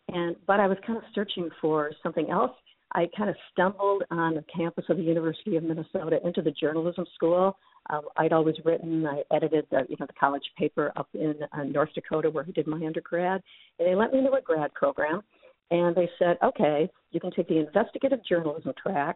and 0.08 0.36
but 0.48 0.60
I 0.60 0.68
was 0.68 0.78
kind 0.86 0.98
of 0.98 1.04
searching 1.14 1.50
for 1.62 1.92
something 2.02 2.30
else. 2.30 2.52
I 2.94 3.08
kind 3.16 3.30
of 3.30 3.36
stumbled 3.52 4.04
on 4.10 4.36
the 4.36 4.44
campus 4.56 4.86
of 4.90 4.98
the 4.98 5.04
University 5.04 5.56
of 5.58 5.64
Minnesota 5.64 6.20
into 6.24 6.42
the 6.42 6.52
journalism 6.52 7.06
school 7.16 7.56
um, 7.90 8.02
I'd 8.18 8.34
always 8.34 8.56
written. 8.64 9.06
I 9.06 9.24
edited 9.34 9.66
the 9.72 9.86
you 9.90 9.96
know 10.00 10.06
the 10.06 10.14
college 10.20 10.44
paper 10.58 10.92
up 10.96 11.08
in 11.14 11.36
uh, 11.52 11.64
North 11.64 11.90
Dakota 11.94 12.30
where 12.30 12.44
he 12.44 12.52
did 12.52 12.68
my 12.68 12.78
undergrad, 12.86 13.42
and 13.80 13.88
they 13.88 13.96
let 13.96 14.12
me 14.12 14.20
into 14.20 14.32
a 14.32 14.42
grad 14.42 14.74
program, 14.74 15.22
and 15.72 15.96
they 15.96 16.10
said, 16.20 16.38
okay, 16.44 16.90
you 17.12 17.20
can 17.20 17.32
take 17.32 17.48
the 17.48 17.58
investigative 17.58 18.20
journalism 18.28 18.74
track, 18.82 19.16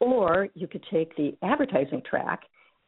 or 0.00 0.48
you 0.54 0.66
could 0.66 0.84
take 0.90 1.16
the 1.16 1.36
advertising 1.42 2.02
track, 2.08 2.40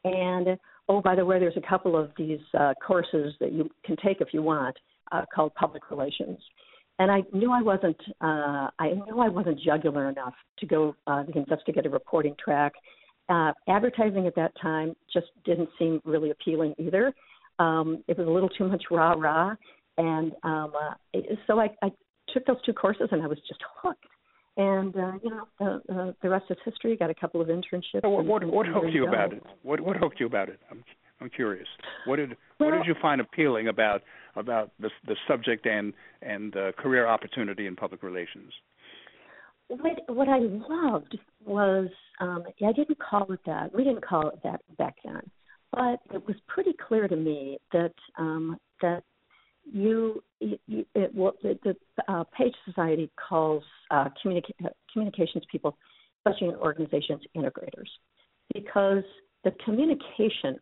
and 0.05 0.59
oh 0.89 1.01
by 1.01 1.15
the 1.15 1.25
way, 1.25 1.39
there's 1.39 1.57
a 1.57 1.69
couple 1.69 1.97
of 1.97 2.11
these 2.17 2.41
uh, 2.59 2.75
courses 2.85 3.35
that 3.41 3.53
you 3.53 3.69
can 3.85 3.97
take 4.05 4.21
if 4.21 4.29
you 4.33 4.43
want 4.43 4.77
uh, 5.13 5.25
called 5.33 5.55
public 5.55 5.91
relations. 5.91 6.39
And 7.01 7.11
I 7.11 7.23
knew 7.33 7.51
I 7.51 7.63
wasn't 7.63 8.01
uh, 8.21 8.69
I 8.79 8.91
knew 8.93 9.19
I 9.19 9.29
wasn't 9.29 9.59
jugular 9.59 10.09
enough 10.09 10.35
to 10.59 10.67
go 10.67 10.95
uh, 11.09 11.25
the 11.25 11.37
investigative 11.39 11.93
reporting 11.93 12.37
track 12.43 12.75
uh, 13.31 13.53
advertising 13.69 14.27
at 14.27 14.35
that 14.35 14.53
time 14.61 14.95
just 15.13 15.29
didn't 15.45 15.69
seem 15.79 16.01
really 16.05 16.31
appealing 16.31 16.75
either. 16.79 17.15
Um, 17.59 18.03
it 18.09 18.19
was 18.19 18.27
a 18.27 18.31
little 18.31 18.49
too 18.49 18.69
much 18.69 18.85
rah 18.91 19.13
rah, 19.13 19.55
and 19.99 20.33
um, 20.43 20.73
uh, 20.75 21.21
so 21.47 21.61
I, 21.61 21.69
I 21.83 21.91
took 22.35 22.45
those 22.47 22.61
two 22.67 22.73
courses 22.73 23.09
and 23.13 23.23
I 23.23 23.27
was 23.27 23.39
just 23.47 23.61
hooked. 23.81 24.05
And 24.57 24.95
uh, 24.97 25.13
you 25.23 25.31
know, 25.31 25.49
the, 25.59 25.95
uh, 25.95 26.13
the 26.23 26.29
rest 26.29 26.47
is 26.51 26.57
history. 26.65 26.97
Got 26.97 27.11
a 27.11 27.15
couple 27.15 27.41
of 27.41 27.49
internships. 27.49 28.03
So 28.03 28.11
what 28.11 28.25
what, 28.25 28.45
what 28.45 28.67
hooked 28.67 28.93
you 28.93 29.07
about 29.07 29.33
it? 29.33 29.43
What 29.63 29.81
what 29.81 29.97
hooked 29.97 30.19
you 30.19 30.27
about 30.27 30.49
it? 30.49 30.59
I'm 30.71 30.83
I'm 31.21 31.31
curious. 31.31 31.69
What 32.07 32.17
did 32.17 32.37
well, 32.59 32.71
what 32.71 32.79
did 32.79 32.87
you 32.87 32.95
find 33.01 33.21
appealing 33.21 33.69
about 33.69 34.03
about 34.37 34.71
the 34.81 34.91
the 35.07 35.17
subject 35.29 35.67
and 35.67 35.93
and 36.23 36.57
uh, 36.57 36.73
career 36.73 37.07
opportunity 37.07 37.67
in 37.67 37.77
public 37.77 38.03
relations? 38.03 38.53
what 39.71 40.03
what 40.09 40.29
I 40.29 40.39
loved 40.39 41.17
was 41.45 41.89
um, 42.21 42.45
I 42.67 42.73
didn't 42.73 42.99
call 42.99 43.31
it 43.33 43.41
that. 43.47 43.75
We 43.75 43.85
didn't 43.85 44.05
call 44.05 44.29
it 44.29 44.41
that 44.43 44.61
back 44.77 44.97
then, 45.05 45.23
but 45.73 46.01
it 46.15 46.27
was 46.27 46.37
pretty 46.49 46.75
clear 46.87 47.09
to 47.09 47.17
me 47.17 47.59
that 47.73 47.95
um, 48.19 48.59
that 48.83 49.05
you, 49.73 50.23
you 50.41 50.85
it, 50.95 51.15
well, 51.15 51.35
the, 51.43 51.59
the 51.63 51.77
uh, 52.13 52.25
Page 52.37 52.55
Society 52.65 53.11
calls 53.29 53.63
uh, 53.91 54.09
communica- 54.25 54.71
communications 54.93 55.45
people, 55.51 55.77
especially 56.19 56.49
in 56.49 56.57
organizations, 56.57 57.23
integrators, 57.37 57.89
because 58.53 59.05
the 59.45 59.53
communication 59.65 60.59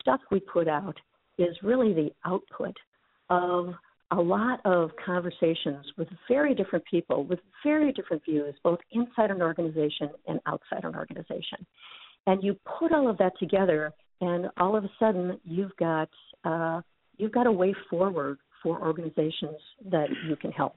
stuff 0.00 0.20
we 0.30 0.40
put 0.40 0.68
out 0.68 0.96
is 1.42 1.56
really 1.62 1.92
the 1.92 2.10
output 2.24 2.76
of 3.30 3.74
a 4.12 4.20
lot 4.20 4.60
of 4.66 4.90
conversations 5.04 5.86
with 5.96 6.08
very 6.28 6.54
different 6.54 6.84
people 6.84 7.24
with 7.24 7.38
very 7.64 7.92
different 7.92 8.22
views, 8.24 8.54
both 8.62 8.78
inside 8.92 9.30
an 9.30 9.40
organization 9.40 10.10
and 10.26 10.38
outside 10.46 10.84
an 10.84 10.94
organization. 10.94 11.66
And 12.26 12.42
you 12.42 12.56
put 12.78 12.92
all 12.92 13.08
of 13.08 13.18
that 13.18 13.32
together, 13.38 13.92
and 14.20 14.46
all 14.58 14.76
of 14.76 14.84
a 14.84 14.90
sudden 14.98 15.40
you've 15.44 15.74
got 15.76 16.10
uh, 16.44 16.82
you've 17.16 17.32
got 17.32 17.46
a 17.46 17.52
way 17.52 17.74
forward 17.88 18.38
for 18.62 18.80
organizations 18.80 19.58
that 19.90 20.08
you 20.28 20.36
can 20.36 20.52
help. 20.52 20.76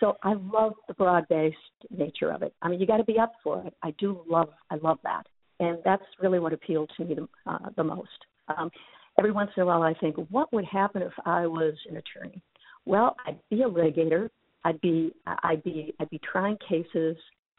So 0.00 0.16
I 0.24 0.32
love 0.32 0.72
the 0.88 0.94
broad-based 0.94 1.56
nature 1.90 2.32
of 2.32 2.42
it. 2.42 2.52
I 2.62 2.68
mean, 2.68 2.80
you 2.80 2.86
got 2.86 2.96
to 2.96 3.04
be 3.04 3.18
up 3.20 3.32
for 3.44 3.62
it. 3.66 3.74
I 3.82 3.92
do 3.98 4.22
love 4.28 4.48
I 4.70 4.76
love 4.76 4.98
that, 5.04 5.24
and 5.60 5.78
that's 5.84 6.02
really 6.20 6.38
what 6.38 6.52
appealed 6.52 6.90
to 6.96 7.04
me 7.04 7.14
the, 7.14 7.28
uh, 7.50 7.68
the 7.76 7.84
most. 7.84 8.08
Um, 8.48 8.70
every 9.18 9.32
once 9.32 9.50
in 9.56 9.62
a 9.62 9.66
while, 9.66 9.82
I 9.82 9.94
think, 9.94 10.16
what 10.30 10.52
would 10.52 10.64
happen 10.64 11.02
if 11.02 11.12
I 11.24 11.46
was 11.46 11.74
an 11.88 11.96
attorney? 11.96 12.42
Well, 12.84 13.16
I'd 13.26 13.38
be 13.50 13.62
a 13.62 13.68
litigator. 13.68 14.28
I'd 14.64 14.80
be 14.80 15.12
I'd 15.26 15.62
be 15.64 15.94
I'd 16.00 16.10
be 16.10 16.20
trying 16.20 16.56
cases, 16.68 17.16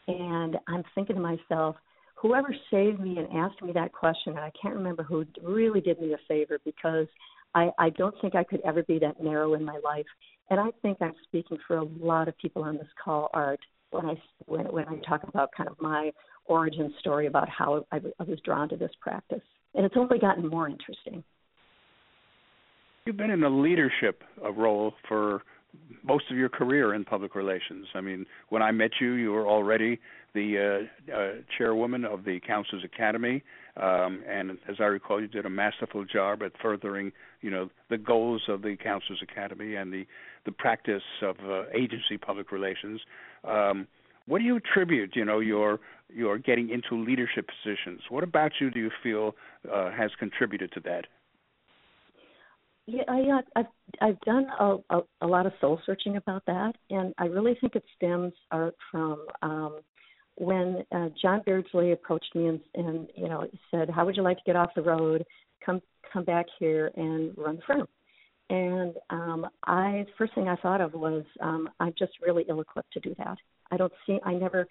and 0.07 0.57
I'm 0.67 0.83
thinking 0.95 1.15
to 1.17 1.21
myself, 1.21 1.75
whoever 2.15 2.55
saved 2.71 2.99
me 2.99 3.17
and 3.17 3.27
asked 3.37 3.61
me 3.61 3.73
that 3.73 3.91
question, 3.91 4.33
and 4.33 4.39
I 4.39 4.51
can't 4.59 4.75
remember 4.75 5.03
who 5.03 5.25
really 5.41 5.81
did 5.81 5.99
me 5.99 6.13
a 6.13 6.17
favor 6.27 6.59
because 6.63 7.07
I, 7.53 7.69
I 7.77 7.89
don't 7.91 8.15
think 8.21 8.35
I 8.35 8.43
could 8.43 8.61
ever 8.65 8.83
be 8.83 8.99
that 8.99 9.21
narrow 9.21 9.53
in 9.53 9.63
my 9.63 9.79
life. 9.83 10.05
And 10.49 10.59
I 10.59 10.69
think 10.81 10.97
I'm 11.01 11.13
speaking 11.23 11.57
for 11.67 11.77
a 11.77 11.83
lot 11.83 12.27
of 12.27 12.37
people 12.37 12.63
on 12.63 12.77
this 12.77 12.87
call, 13.03 13.29
Art, 13.33 13.59
when 13.91 14.05
I 14.05 14.15
when, 14.45 14.65
when 14.71 14.87
I 14.87 14.95
talk 15.07 15.23
about 15.23 15.49
kind 15.55 15.69
of 15.69 15.79
my 15.81 16.11
origin 16.45 16.93
story 16.99 17.27
about 17.27 17.49
how 17.49 17.85
I, 17.91 17.97
I 18.19 18.23
was 18.23 18.39
drawn 18.43 18.69
to 18.69 18.77
this 18.77 18.91
practice. 18.99 19.41
And 19.75 19.85
it's 19.85 19.95
only 19.97 20.19
gotten 20.19 20.47
more 20.47 20.67
interesting. 20.67 21.23
You've 23.05 23.17
been 23.17 23.31
in 23.31 23.43
a 23.43 23.49
leadership 23.49 24.23
uh, 24.41 24.53
role 24.53 24.93
for 25.09 25.43
most 26.03 26.31
of 26.31 26.37
your 26.37 26.47
career 26.47 26.93
in 26.93 27.03
public 27.03 27.35
relations. 27.35 27.87
I 27.95 27.99
mean, 27.99 28.25
when 28.47 28.61
I 28.61 28.71
met 28.71 28.91
you, 29.01 29.11
you 29.13 29.33
were 29.33 29.45
already 29.45 29.99
the 30.33 30.87
uh, 31.11 31.13
uh, 31.13 31.31
chairwoman 31.57 32.05
of 32.05 32.23
the 32.23 32.39
Counselors 32.47 32.85
Academy. 32.85 33.43
Um, 33.75 34.23
and 34.25 34.51
as 34.69 34.77
I 34.79 34.83
recall, 34.83 35.19
you 35.19 35.27
did 35.27 35.45
a 35.45 35.49
masterful 35.49 36.05
job 36.05 36.43
at 36.43 36.53
furthering, 36.61 37.11
you 37.41 37.51
know, 37.51 37.69
the 37.89 37.97
goals 37.97 38.43
of 38.47 38.61
the 38.61 38.77
Counselors 38.81 39.21
Academy 39.21 39.75
and 39.75 39.91
the 39.91 40.05
the 40.45 40.53
practice 40.53 41.03
of 41.21 41.35
uh, 41.45 41.63
agency 41.73 42.17
public 42.17 42.53
relations. 42.53 43.01
Um, 43.43 43.85
what 44.27 44.39
do 44.39 44.45
you 44.45 44.55
attribute, 44.55 45.13
you 45.17 45.25
know, 45.25 45.39
your 45.39 45.81
your 46.09 46.37
getting 46.37 46.69
into 46.69 46.95
leadership 47.03 47.49
positions? 47.49 48.01
What 48.07 48.23
about 48.23 48.53
you 48.61 48.71
do 48.71 48.79
you 48.79 48.91
feel 49.01 49.35
uh, 49.69 49.91
has 49.91 50.11
contributed 50.17 50.71
to 50.73 50.79
that? 50.81 51.07
Yeah, 52.85 53.03
I, 53.07 53.39
I've 53.55 53.65
I've 54.01 54.19
done 54.21 54.45
a, 54.59 54.77
a, 54.89 55.01
a 55.21 55.27
lot 55.27 55.45
of 55.45 55.53
soul 55.61 55.79
searching 55.85 56.17
about 56.17 56.43
that, 56.47 56.73
and 56.89 57.13
I 57.17 57.25
really 57.25 57.57
think 57.61 57.75
it 57.75 57.83
stems 57.95 58.33
art 58.51 58.75
from 58.91 59.25
um, 59.41 59.79
when 60.35 60.83
uh, 60.93 61.09
John 61.21 61.41
Beardsley 61.45 61.93
approached 61.93 62.35
me 62.35 62.47
and, 62.47 62.59
and 62.75 63.07
you 63.15 63.29
know 63.29 63.47
said, 63.71 63.89
"How 63.89 64.05
would 64.05 64.17
you 64.17 64.23
like 64.23 64.37
to 64.37 64.43
get 64.45 64.57
off 64.57 64.71
the 64.75 64.81
road? 64.81 65.23
Come 65.65 65.81
come 66.11 66.25
back 66.25 66.45
here 66.59 66.91
and 66.97 67.31
run 67.37 67.55
the 67.57 67.61
firm." 67.65 67.87
And 68.49 68.95
um, 69.09 69.47
I 69.65 70.05
first 70.17 70.35
thing 70.35 70.49
I 70.49 70.57
thought 70.57 70.81
of 70.81 70.93
was 70.93 71.23
um, 71.39 71.69
I'm 71.79 71.93
just 71.97 72.11
really 72.21 72.43
ill-equipped 72.49 72.91
to 72.93 72.99
do 72.99 73.15
that. 73.17 73.37
I 73.71 73.77
don't 73.77 73.93
see. 74.05 74.19
I 74.25 74.33
never, 74.33 74.67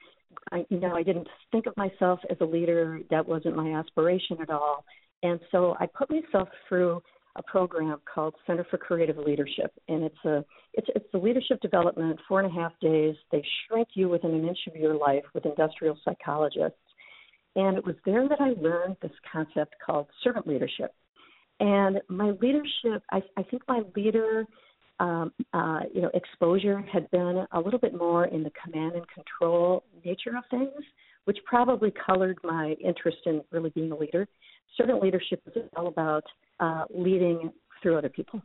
I, 0.52 0.66
you 0.69 0.78
know, 0.78 0.95
I 0.95 1.02
didn't 1.02 1.28
think 1.50 1.64
of 1.66 1.75
myself 1.78 2.21
as 2.31 2.37
a 2.42 2.45
leader. 2.45 3.00
That 3.11 3.26
wasn't 3.26 3.57
my 3.57 3.73
aspiration 3.73 4.37
at 4.42 4.50
all. 4.50 4.85
And 5.23 5.40
so 5.50 5.76
I 5.81 5.87
put 5.87 6.11
myself 6.11 6.49
through 6.69 7.02
a 7.37 7.43
program 7.43 7.99
called 8.12 8.35
Center 8.47 8.67
for 8.71 8.77
Creative 8.77 9.17
Leadership, 9.17 9.73
and 9.89 10.05
it's 10.05 10.25
a 10.25 10.45
it's 10.75 10.89
it's 10.95 11.15
a 11.15 11.19
leadership 11.19 11.61
development, 11.61 12.19
four 12.29 12.41
and 12.41 12.51
a 12.51 12.55
half 12.55 12.73
days. 12.81 13.15
They 13.31 13.45
shrink 13.67 13.89
you 13.95 14.09
within 14.09 14.33
an 14.33 14.47
inch 14.47 14.59
of 14.69 14.77
your 14.77 14.95
life 14.95 15.25
with 15.35 15.47
industrial 15.47 15.99
psychologists, 16.05 16.79
and 17.57 17.77
it 17.77 17.85
was 17.85 17.97
there 18.05 18.29
that 18.29 18.41
I 18.41 18.51
learned 18.61 18.97
this 19.03 19.12
concept 19.31 19.75
called 19.85 20.07
servant 20.23 20.47
leadership. 20.47 20.95
And 21.61 22.01
my 22.09 22.33
leadership, 22.41 23.03
I, 23.11 23.23
I 23.37 23.43
think 23.45 23.62
my 23.69 23.83
leader, 23.95 24.45
um, 24.99 25.33
uh, 25.53 25.81
you 25.95 26.03
know, 26.03 26.11
exposure 26.15 26.81
had 26.93 27.11
been 27.11 27.47
a 27.53 27.61
little 27.61 27.79
bit 27.79 27.95
more 27.97 28.25
in 28.27 28.43
the 28.43 28.51
command 28.62 28.95
and 28.95 29.05
control 29.09 29.85
nature 30.05 30.37
of 30.37 30.45
things, 30.51 30.85
which 31.25 31.39
probably 31.45 31.93
colored 32.05 32.39
my 32.43 32.75
interest 32.85 33.19
in 33.27 33.43
really 33.53 33.71
being 33.71 33.93
a 33.93 33.97
leader. 33.97 34.27
Servant 34.77 35.03
leadership 35.03 35.41
is 35.55 35.62
all 35.77 35.87
about 35.87 36.25
uh, 36.62 36.85
leading 36.95 37.52
through 37.83 37.99
other 37.99 38.09
people. 38.09 38.40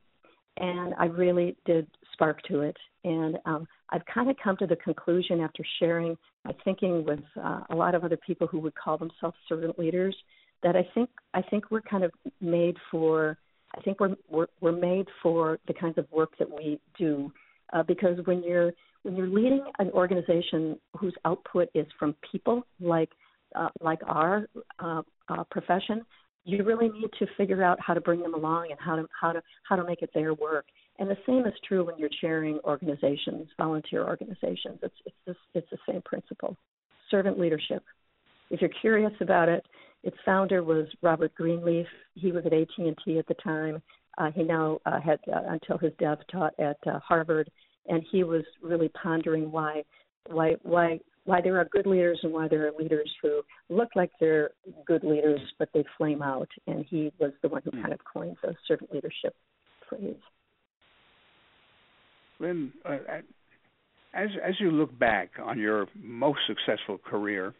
And 0.58 0.96
I 0.98 1.06
really 1.06 1.56
did 1.66 1.88
spark 2.14 2.42
to 2.50 2.62
it. 2.62 2.76
And 3.04 3.38
um, 3.46 3.68
I've 3.92 4.06
kind 4.12 4.30
of 4.30 4.36
come 4.44 4.58
to 4.58 4.66
the 4.66 4.76
conclusion 4.76 5.40
after 5.40 5.64
sharing 5.80 6.18
my 6.44 6.54
thinking 6.66 7.06
with 7.06 7.22
uh, 7.42 7.62
a 7.70 7.76
lot 7.76 7.94
of 7.94 8.04
other 8.04 8.18
people 8.18 8.48
who 8.48 8.60
would 8.60 8.74
call 8.76 8.98
themselves 8.98 9.38
servant 9.48 9.78
leaders 9.78 10.16
that 10.64 10.76
I 10.76 10.88
think 10.96 11.10
I 11.36 11.44
think 11.44 11.70
we're 11.70 11.82
kind 11.82 12.04
of 12.04 12.12
made 12.42 12.76
for 12.90 13.38
I 13.78 13.82
think 13.82 14.00
we're 14.00 14.16
we're, 14.28 14.48
we're 14.60 14.72
made 14.72 15.08
for 15.22 15.60
the 15.68 15.74
kinds 15.74 16.00
of 16.00 16.08
work 16.12 16.32
that 16.40 16.50
we 16.50 16.80
do 16.98 17.32
uh, 17.74 17.84
because 17.84 18.18
when 18.26 18.42
you're 18.44 18.72
when 19.04 19.16
you're 19.16 19.28
leading 19.28 19.64
an 19.78 19.92
organization 19.92 20.80
whose 20.98 21.14
output 21.26 21.70
is 21.76 21.86
from 22.00 22.16
people 22.32 22.66
like 22.80 23.12
uh, 23.56 23.70
like 23.82 24.00
our 24.08 24.48
uh, 24.80 25.04
uh, 25.30 25.44
profession, 25.52 26.04
you 26.48 26.64
really 26.64 26.88
need 26.88 27.10
to 27.20 27.28
figure 27.36 27.62
out 27.62 27.78
how 27.82 27.94
to 27.94 28.00
bring 28.00 28.22
them 28.22 28.34
along 28.34 28.68
and 28.72 28.80
how 28.80 28.96
to 28.96 29.06
how 29.20 29.34
to 29.34 29.44
how 29.64 29.76
to 29.76 29.84
make 29.84 30.02
it 30.02 30.10
their 30.14 30.34
work. 30.34 30.66
And 30.98 31.10
the 31.10 31.18
same 31.26 31.46
is 31.46 31.54
true 31.68 31.86
when 31.86 31.98
you're 31.98 32.10
chairing 32.22 32.60
organizations, 32.64 33.50
volunteer 33.58 34.08
organizations. 34.08 34.80
It's 34.82 34.96
it's 35.06 35.16
this, 35.26 35.36
it's 35.54 35.70
the 35.70 35.78
same 35.92 36.02
principle. 36.04 36.56
Servant 37.12 37.38
leadership. 37.38 37.84
If 38.50 38.62
you're 38.62 38.72
curious 38.82 39.12
about 39.20 39.50
it, 39.50 39.66
its 40.04 40.16
founder 40.26 40.64
was 40.64 40.88
Robert 41.02 41.36
Greenleaf. 41.36 41.86
He 42.16 42.32
was 42.32 42.46
at 42.46 42.54
AT&T 42.54 43.20
at 43.20 43.28
the 43.28 43.36
time. 43.44 43.82
Uh, 44.18 44.32
he 44.32 44.44
now 44.44 44.80
uh, 44.86 45.02
had 45.02 45.20
uh, 45.32 45.42
until 45.50 45.78
his 45.78 45.92
death 46.00 46.20
taught 46.32 46.58
at 46.60 46.78
uh, 46.88 47.00
Harvard, 47.00 47.52
and 47.88 48.02
he 48.10 48.24
was 48.24 48.44
really 48.64 48.90
pondering 48.90 49.52
why 49.52 49.84
why 50.30 50.56
why 50.64 51.00
why 51.28 51.42
there 51.42 51.60
are 51.60 51.66
good 51.66 51.86
leaders 51.86 52.18
and 52.24 52.32
why 52.32 52.48
there 52.48 52.66
are 52.68 52.72
leaders 52.80 53.14
who 53.22 53.42
look 53.70 53.90
like 53.96 54.10
they're 54.20 54.52
good 54.86 55.04
leaders 55.04 55.42
but 55.60 55.70
they 55.74 55.84
flame 55.98 56.22
out. 56.22 56.48
And 56.66 56.86
he 56.90 57.12
was 57.20 57.32
the 57.42 57.50
one 57.50 57.62
who 57.66 57.72
mm. 57.72 57.82
kind 57.82 57.94
of 57.94 58.00
coined 58.12 58.38
the 58.42 58.56
servant 58.66 58.94
leadership 58.94 59.36
phrase. 59.90 60.16
Lynn, 62.40 62.72
uh, 62.86 62.98
as 64.14 64.30
as 64.44 64.56
you 64.60 64.72
look 64.72 64.98
back 64.98 65.32
on 65.44 65.60
your 65.60 65.88
most 66.02 66.40
successful 66.48 66.98
career, 66.98 67.54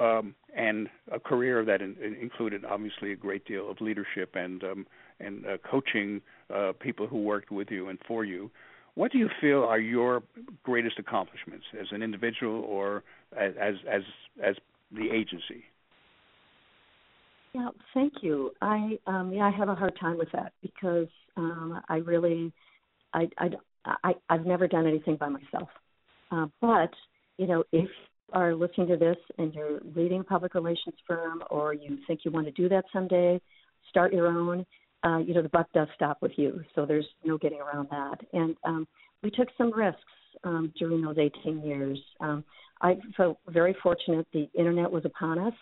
um, 0.00 0.34
and 0.56 0.88
a 1.12 1.20
career 1.20 1.64
that 1.64 1.82
in, 1.82 1.96
included 2.20 2.64
obviously 2.64 3.12
a 3.12 3.16
great 3.16 3.44
deal 3.44 3.70
of 3.70 3.80
leadership 3.80 4.34
and 4.34 4.64
um, 4.64 4.86
and 5.20 5.46
uh, 5.46 5.56
coaching 5.70 6.20
uh, 6.54 6.72
people 6.80 7.06
who 7.06 7.22
worked 7.22 7.50
with 7.50 7.68
you 7.70 7.88
and 7.88 7.98
for 8.08 8.24
you, 8.24 8.50
what 8.96 9.12
do 9.12 9.18
you 9.18 9.28
feel 9.40 9.62
are 9.62 9.78
your 9.78 10.22
greatest 10.64 10.98
accomplishments 10.98 11.64
as 11.78 11.86
an 11.92 12.02
individual 12.02 12.62
or 12.62 13.04
as 13.38 13.52
as 13.86 14.02
as 14.42 14.54
the 14.90 15.10
agency? 15.10 15.64
Yeah, 17.54 17.68
thank 17.94 18.14
you. 18.22 18.50
I 18.60 18.98
um, 19.06 19.32
yeah, 19.32 19.44
I 19.44 19.50
have 19.50 19.68
a 19.68 19.74
hard 19.74 19.96
time 20.00 20.18
with 20.18 20.32
that 20.32 20.52
because 20.62 21.08
um, 21.36 21.80
I 21.88 21.96
really, 21.98 22.52
I, 23.12 23.28
I, 23.38 23.50
I 24.02 24.14
I've 24.30 24.46
never 24.46 24.66
done 24.66 24.86
anything 24.86 25.16
by 25.16 25.28
myself. 25.28 25.68
Uh, 26.30 26.46
but 26.60 26.90
you 27.38 27.46
know, 27.46 27.64
if 27.72 27.84
you 27.84 28.32
are 28.32 28.54
listening 28.54 28.88
to 28.88 28.96
this 28.96 29.18
and 29.38 29.54
you're 29.54 29.80
leading 29.94 30.20
a 30.20 30.24
public 30.24 30.54
relations 30.54 30.96
firm, 31.06 31.42
or 31.50 31.74
you 31.74 31.98
think 32.06 32.20
you 32.24 32.30
want 32.30 32.46
to 32.46 32.52
do 32.52 32.68
that 32.70 32.84
someday, 32.92 33.40
start 33.90 34.12
your 34.14 34.26
own 34.26 34.64
uh, 35.06 35.18
you 35.18 35.34
know, 35.34 35.42
the 35.42 35.48
buck 35.48 35.68
does 35.72 35.88
stop 35.94 36.18
with 36.20 36.32
you. 36.36 36.62
So 36.74 36.84
there's 36.84 37.06
no 37.24 37.38
getting 37.38 37.60
around 37.60 37.88
that. 37.90 38.18
And 38.32 38.56
um, 38.64 38.88
we 39.22 39.30
took 39.30 39.48
some 39.56 39.72
risks 39.72 40.00
um, 40.42 40.72
during 40.78 41.00
those 41.02 41.16
18 41.18 41.62
years. 41.62 41.98
Um, 42.20 42.44
I 42.82 42.98
felt 43.16 43.38
very 43.48 43.76
fortunate. 43.82 44.26
The 44.32 44.48
internet 44.54 44.90
was 44.90 45.04
upon 45.04 45.38
us. 45.38 45.54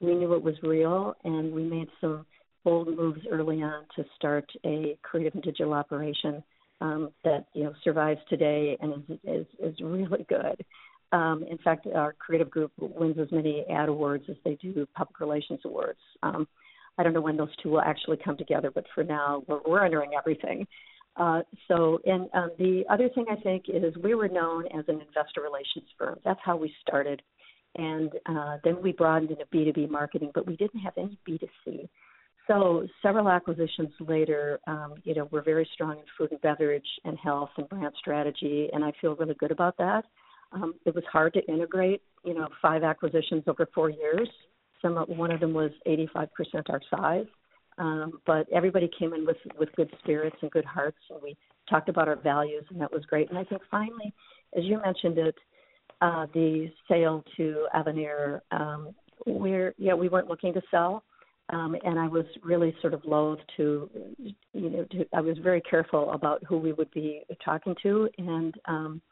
We 0.00 0.14
knew 0.14 0.34
it 0.34 0.42
was 0.42 0.54
real, 0.62 1.14
and 1.24 1.52
we 1.52 1.64
made 1.64 1.88
some 2.00 2.24
bold 2.64 2.96
moves 2.96 3.20
early 3.30 3.62
on 3.62 3.84
to 3.96 4.04
start 4.16 4.48
a 4.64 4.96
creative 5.02 5.34
and 5.34 5.42
digital 5.42 5.74
operation 5.74 6.42
um, 6.80 7.10
that 7.24 7.46
you 7.54 7.64
know 7.64 7.72
survives 7.84 8.20
today 8.28 8.76
and 8.80 9.04
is 9.08 9.18
is, 9.24 9.46
is 9.60 9.80
really 9.80 10.24
good. 10.28 10.64
Um, 11.12 11.44
in 11.48 11.58
fact, 11.58 11.86
our 11.94 12.14
creative 12.14 12.50
group 12.50 12.72
wins 12.78 13.18
as 13.18 13.30
many 13.30 13.64
ad 13.70 13.88
awards 13.88 14.24
as 14.28 14.36
they 14.44 14.54
do 14.54 14.86
public 14.94 15.20
relations 15.20 15.60
awards. 15.64 15.98
Um, 16.22 16.48
I 16.98 17.02
don't 17.02 17.14
know 17.14 17.20
when 17.20 17.36
those 17.36 17.54
two 17.62 17.70
will 17.70 17.80
actually 17.80 18.18
come 18.24 18.36
together, 18.36 18.70
but 18.70 18.84
for 18.94 19.04
now, 19.04 19.42
we're, 19.46 19.60
we're 19.66 19.84
entering 19.84 20.10
everything. 20.16 20.66
Uh, 21.16 21.42
so, 21.68 21.98
and 22.04 22.28
um, 22.34 22.50
the 22.58 22.84
other 22.90 23.08
thing 23.10 23.26
I 23.30 23.36
think 23.36 23.64
is 23.68 23.94
we 24.02 24.14
were 24.14 24.28
known 24.28 24.66
as 24.66 24.84
an 24.88 25.00
investor 25.06 25.42
relations 25.42 25.84
firm. 25.98 26.18
That's 26.24 26.40
how 26.42 26.56
we 26.56 26.72
started. 26.86 27.22
And 27.76 28.10
uh, 28.26 28.58
then 28.64 28.82
we 28.82 28.92
broadened 28.92 29.30
into 29.30 29.44
B2B 29.46 29.90
marketing, 29.90 30.30
but 30.34 30.46
we 30.46 30.56
didn't 30.56 30.80
have 30.80 30.94
any 30.96 31.18
B2C. 31.28 31.88
So 32.48 32.86
several 33.02 33.28
acquisitions 33.28 33.92
later, 34.00 34.58
um, 34.66 34.94
you 35.04 35.14
know, 35.14 35.28
we're 35.30 35.44
very 35.44 35.68
strong 35.72 35.92
in 35.92 36.04
food 36.18 36.32
and 36.32 36.40
beverage 36.40 36.86
and 37.04 37.16
health 37.18 37.50
and 37.56 37.68
brand 37.68 37.94
strategy, 37.98 38.68
and 38.72 38.84
I 38.84 38.92
feel 39.00 39.14
really 39.14 39.34
good 39.34 39.52
about 39.52 39.76
that. 39.78 40.04
Um, 40.52 40.74
it 40.84 40.94
was 40.94 41.04
hard 41.10 41.32
to 41.34 41.46
integrate, 41.46 42.02
you 42.24 42.34
know, 42.34 42.48
five 42.60 42.82
acquisitions 42.82 43.44
over 43.46 43.68
four 43.74 43.90
years, 43.90 44.28
some 44.82 44.94
one 44.94 45.30
of 45.30 45.40
them 45.40 45.54
was 45.54 45.70
85% 45.86 46.28
our 46.68 46.80
size, 46.90 47.26
um, 47.78 48.20
but 48.26 48.46
everybody 48.52 48.90
came 48.98 49.14
in 49.14 49.24
with 49.24 49.38
with 49.58 49.72
good 49.76 49.90
spirits 50.00 50.36
and 50.42 50.50
good 50.50 50.64
hearts, 50.64 50.98
and 51.10 51.20
we 51.22 51.36
talked 51.70 51.88
about 51.88 52.08
our 52.08 52.16
values, 52.16 52.64
and 52.70 52.80
that 52.80 52.92
was 52.92 53.04
great. 53.06 53.30
And 53.30 53.38
I 53.38 53.44
think 53.44 53.62
finally, 53.70 54.12
as 54.56 54.64
you 54.64 54.80
mentioned 54.84 55.18
it, 55.18 55.36
uh, 56.00 56.26
the 56.34 56.70
sale 56.88 57.24
to 57.36 57.66
Avenir, 57.72 58.42
um, 58.50 58.94
we're 59.26 59.74
yeah 59.78 59.94
we 59.94 60.08
weren't 60.08 60.28
looking 60.28 60.52
to 60.54 60.62
sell. 60.70 61.04
Um, 61.50 61.76
and 61.84 61.98
I 61.98 62.06
was 62.06 62.24
really 62.42 62.74
sort 62.80 62.94
of 62.94 63.04
loath 63.04 63.40
to, 63.56 63.90
you 64.18 64.70
know, 64.70 64.84
to, 64.92 65.04
I 65.12 65.20
was 65.20 65.36
very 65.42 65.60
careful 65.60 66.10
about 66.12 66.42
who 66.44 66.56
we 66.56 66.72
would 66.72 66.90
be 66.92 67.22
talking 67.44 67.74
to, 67.82 68.08
and 68.16 68.54
um, 68.66 69.02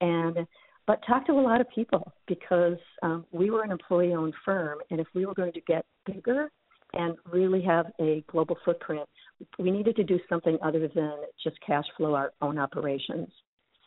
and 0.00 0.46
but 0.90 1.06
talk 1.06 1.24
to 1.24 1.30
a 1.30 1.40
lot 1.40 1.60
of 1.60 1.68
people 1.72 2.12
because 2.26 2.76
um, 3.04 3.24
we 3.30 3.48
were 3.48 3.62
an 3.62 3.70
employee 3.70 4.12
owned 4.12 4.34
firm, 4.44 4.78
and 4.90 4.98
if 4.98 5.06
we 5.14 5.24
were 5.24 5.34
going 5.34 5.52
to 5.52 5.60
get 5.60 5.86
bigger 6.04 6.50
and 6.94 7.14
really 7.30 7.62
have 7.62 7.86
a 8.00 8.24
global 8.26 8.56
footprint, 8.64 9.08
we 9.56 9.70
needed 9.70 9.94
to 9.94 10.02
do 10.02 10.18
something 10.28 10.58
other 10.64 10.90
than 10.92 11.12
just 11.44 11.56
cash 11.64 11.84
flow 11.96 12.16
our 12.16 12.32
own 12.42 12.58
operations. 12.58 13.28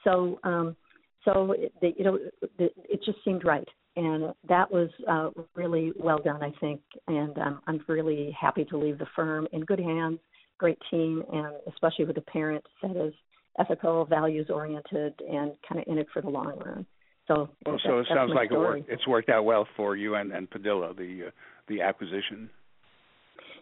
So, 0.06 0.40
um, 0.46 0.78
so 1.26 1.52
it, 1.52 1.74
the, 1.82 1.92
you 1.98 2.06
know, 2.06 2.18
the, 2.58 2.70
it 2.90 3.02
just 3.04 3.18
seemed 3.26 3.44
right, 3.44 3.68
and 3.98 4.34
that 4.48 4.72
was 4.72 4.90
uh, 5.06 5.32
really 5.56 5.92
well 6.00 6.20
done, 6.24 6.42
I 6.42 6.54
think. 6.62 6.80
And 7.10 7.38
um, 7.38 7.60
I'm 7.68 7.84
really 7.90 8.34
happy 8.40 8.64
to 8.64 8.78
leave 8.78 8.98
the 8.98 9.08
firm 9.14 9.46
in 9.52 9.66
good 9.66 9.80
hands, 9.80 10.20
great 10.58 10.78
team, 10.90 11.22
and 11.34 11.54
especially 11.68 12.06
with 12.06 12.16
a 12.16 12.22
parent 12.22 12.64
that 12.82 12.96
is 12.96 13.14
ethical, 13.60 14.06
values 14.06 14.48
oriented, 14.50 15.14
and 15.30 15.52
kind 15.68 15.82
of 15.82 15.88
in 15.88 15.98
it 15.98 16.08
for 16.14 16.22
the 16.22 16.30
long 16.30 16.58
run. 16.66 16.86
So, 17.28 17.50
well, 17.66 17.80
so 17.86 18.00
it 18.00 18.08
sounds 18.14 18.32
like 18.36 18.52
it 18.52 18.58
worked, 18.58 18.90
it's 18.90 19.08
worked 19.08 19.30
out 19.30 19.46
well 19.46 19.66
for 19.78 19.96
you 19.96 20.16
and, 20.16 20.32
and 20.34 20.50
Padilla, 20.50 20.94
the 20.94 21.28
uh, 21.28 21.32
the 21.68 21.82
acquisition? 21.82 22.50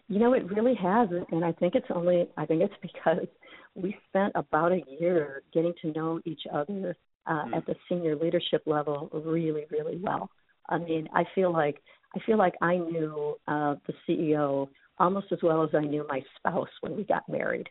You 0.08 0.18
know, 0.18 0.32
it 0.32 0.50
really 0.50 0.74
has, 0.74 1.08
and 1.30 1.44
I 1.44 1.52
think 1.52 1.74
it's 1.74 1.86
only 1.94 2.28
I 2.36 2.46
think 2.46 2.62
it's 2.62 2.74
because 2.82 3.26
we 3.74 3.96
spent 4.08 4.32
about 4.34 4.72
a 4.72 4.82
year 5.00 5.42
getting 5.54 5.72
to 5.82 5.92
know 5.92 6.20
each 6.24 6.42
other 6.52 6.96
uh, 7.26 7.44
mm. 7.44 7.56
at 7.56 7.66
the 7.66 7.74
senior 7.88 8.16
leadership 8.16 8.62
level 8.66 9.08
really, 9.24 9.64
really 9.70 9.96
well. 9.96 10.28
I 10.68 10.78
mean, 10.78 11.08
I 11.14 11.24
feel 11.34 11.52
like 11.52 11.80
I 12.14 12.20
feel 12.26 12.38
like 12.38 12.54
I 12.60 12.76
knew 12.76 13.36
uh, 13.48 13.76
the 13.86 13.94
CEO 14.08 14.68
almost 14.98 15.26
as 15.32 15.38
well 15.42 15.62
as 15.62 15.70
I 15.74 15.80
knew 15.80 16.06
my 16.08 16.22
spouse 16.36 16.68
when 16.80 16.96
we 16.96 17.04
got 17.04 17.28
married. 17.28 17.68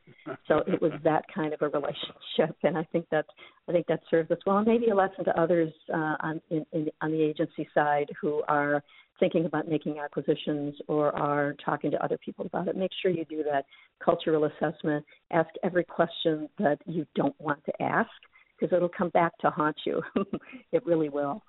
So 0.47 0.59
it 0.67 0.81
was 0.81 0.91
that 1.03 1.25
kind 1.33 1.53
of 1.53 1.61
a 1.61 1.69
relationship, 1.69 2.57
and 2.63 2.77
I 2.77 2.83
think 2.91 3.07
that 3.11 3.25
I 3.69 3.71
think 3.71 3.87
that 3.87 4.01
serves 4.09 4.31
us 4.31 4.39
well. 4.45 4.57
And 4.57 4.67
maybe 4.67 4.89
a 4.89 4.95
lesson 4.95 5.25
to 5.25 5.39
others 5.39 5.71
uh, 5.93 6.15
on 6.19 6.41
in, 6.49 6.65
in, 6.73 6.89
on 7.01 7.11
the 7.11 7.21
agency 7.21 7.67
side 7.73 8.09
who 8.19 8.43
are 8.47 8.83
thinking 9.19 9.45
about 9.45 9.67
making 9.67 9.99
acquisitions 9.99 10.75
or 10.87 11.15
are 11.15 11.55
talking 11.63 11.91
to 11.91 12.03
other 12.03 12.17
people 12.17 12.45
about 12.45 12.67
it. 12.67 12.75
Make 12.75 12.91
sure 13.01 13.11
you 13.11 13.23
do 13.25 13.43
that 13.43 13.65
cultural 14.03 14.45
assessment. 14.45 15.05
Ask 15.31 15.49
every 15.63 15.83
question 15.83 16.49
that 16.57 16.79
you 16.87 17.05
don't 17.15 17.39
want 17.39 17.63
to 17.65 17.81
ask 17.81 18.09
because 18.59 18.75
it'll 18.75 18.89
come 18.89 19.09
back 19.09 19.37
to 19.39 19.49
haunt 19.51 19.77
you. 19.85 20.01
it 20.71 20.85
really 20.85 21.09
will. 21.09 21.43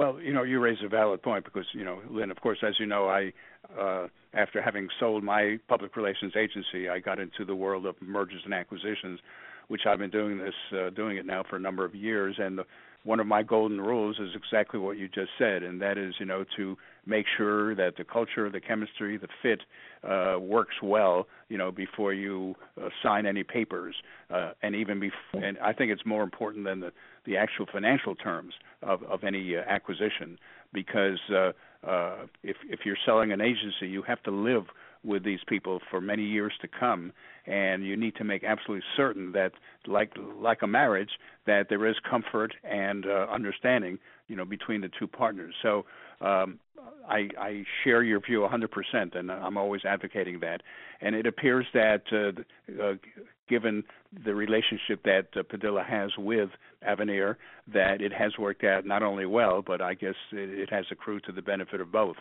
Well, 0.00 0.18
you 0.18 0.32
know, 0.32 0.44
you 0.44 0.60
raise 0.60 0.78
a 0.82 0.88
valid 0.88 1.20
point 1.20 1.44
because, 1.44 1.66
you 1.74 1.84
know, 1.84 2.00
Lynn, 2.08 2.30
of 2.30 2.40
course, 2.40 2.56
as 2.66 2.72
you 2.80 2.86
know, 2.86 3.10
I, 3.10 3.34
uh, 3.78 4.06
after 4.32 4.62
having 4.62 4.88
sold 4.98 5.22
my 5.22 5.58
public 5.68 5.94
relations 5.94 6.32
agency, 6.38 6.88
I 6.88 7.00
got 7.00 7.18
into 7.20 7.44
the 7.44 7.54
world 7.54 7.84
of 7.84 7.96
mergers 8.00 8.40
and 8.46 8.54
acquisitions, 8.54 9.20
which 9.68 9.82
I've 9.86 9.98
been 9.98 10.08
doing 10.08 10.38
this, 10.38 10.54
uh, 10.72 10.88
doing 10.88 11.18
it 11.18 11.26
now 11.26 11.44
for 11.50 11.56
a 11.56 11.60
number 11.60 11.84
of 11.84 11.94
years. 11.94 12.36
And 12.38 12.56
the, 12.56 12.64
one 13.04 13.20
of 13.20 13.26
my 13.26 13.42
golden 13.42 13.80
rules 13.80 14.18
is 14.18 14.30
exactly 14.34 14.78
what 14.78 14.98
you 14.98 15.08
just 15.08 15.30
said, 15.38 15.62
and 15.62 15.80
that 15.80 15.96
is, 15.96 16.14
you 16.18 16.26
know, 16.26 16.44
to 16.56 16.76
make 17.06 17.26
sure 17.36 17.74
that 17.74 17.96
the 17.96 18.04
culture, 18.04 18.50
the 18.50 18.60
chemistry, 18.60 19.16
the 19.16 19.28
fit 19.42 19.62
uh, 20.08 20.38
works 20.38 20.74
well, 20.82 21.26
you 21.48 21.56
know, 21.56 21.72
before 21.72 22.12
you 22.12 22.54
uh, 22.80 22.88
sign 23.02 23.26
any 23.26 23.42
papers, 23.42 23.96
uh, 24.30 24.52
and 24.62 24.74
even 24.74 25.00
before. 25.00 25.42
and 25.42 25.58
I 25.58 25.72
think 25.72 25.90
it's 25.90 26.04
more 26.04 26.22
important 26.22 26.64
than 26.64 26.80
the 26.80 26.92
the 27.26 27.36
actual 27.36 27.66
financial 27.70 28.14
terms 28.14 28.54
of 28.82 29.02
of 29.04 29.24
any 29.24 29.56
uh, 29.56 29.60
acquisition, 29.66 30.38
because 30.72 31.20
uh, 31.30 31.52
uh, 31.86 32.26
if 32.42 32.56
if 32.68 32.80
you're 32.84 32.98
selling 33.06 33.32
an 33.32 33.40
agency, 33.40 33.88
you 33.88 34.02
have 34.02 34.22
to 34.24 34.30
live 34.30 34.64
with 35.04 35.24
these 35.24 35.40
people 35.48 35.80
for 35.90 36.00
many 36.00 36.24
years 36.24 36.52
to 36.60 36.68
come 36.68 37.12
and 37.46 37.86
you 37.86 37.96
need 37.96 38.14
to 38.16 38.24
make 38.24 38.44
absolutely 38.44 38.84
certain 38.96 39.32
that 39.32 39.52
like 39.86 40.12
like 40.38 40.62
a 40.62 40.66
marriage 40.66 41.10
that 41.46 41.68
there 41.68 41.86
is 41.86 41.96
comfort 42.08 42.54
and 42.64 43.06
uh, 43.06 43.26
understanding 43.30 43.98
you 44.28 44.36
know 44.36 44.44
between 44.44 44.80
the 44.80 44.90
two 44.98 45.06
partners 45.06 45.54
so 45.62 45.84
um, 46.20 46.58
I, 47.08 47.28
I 47.38 47.64
share 47.82 48.02
your 48.02 48.20
view 48.20 48.46
100%, 48.48 49.16
and 49.16 49.30
I'm 49.30 49.56
always 49.56 49.84
advocating 49.84 50.40
that. 50.40 50.62
And 51.00 51.14
it 51.14 51.26
appears 51.26 51.66
that, 51.74 52.02
uh, 52.12 52.82
uh, 52.82 52.94
given 53.48 53.82
the 54.24 54.34
relationship 54.34 55.02
that 55.04 55.26
uh, 55.36 55.42
Padilla 55.42 55.82
has 55.82 56.10
with 56.18 56.50
Avenir, 56.82 57.38
that 57.72 58.00
it 58.00 58.12
has 58.12 58.32
worked 58.38 58.64
out 58.64 58.86
not 58.86 59.02
only 59.02 59.26
well, 59.26 59.62
but 59.62 59.80
I 59.80 59.94
guess 59.94 60.14
it, 60.32 60.50
it 60.50 60.70
has 60.70 60.84
accrued 60.90 61.24
to 61.24 61.32
the 61.32 61.42
benefit 61.42 61.80
of 61.80 61.90
both 61.90 62.16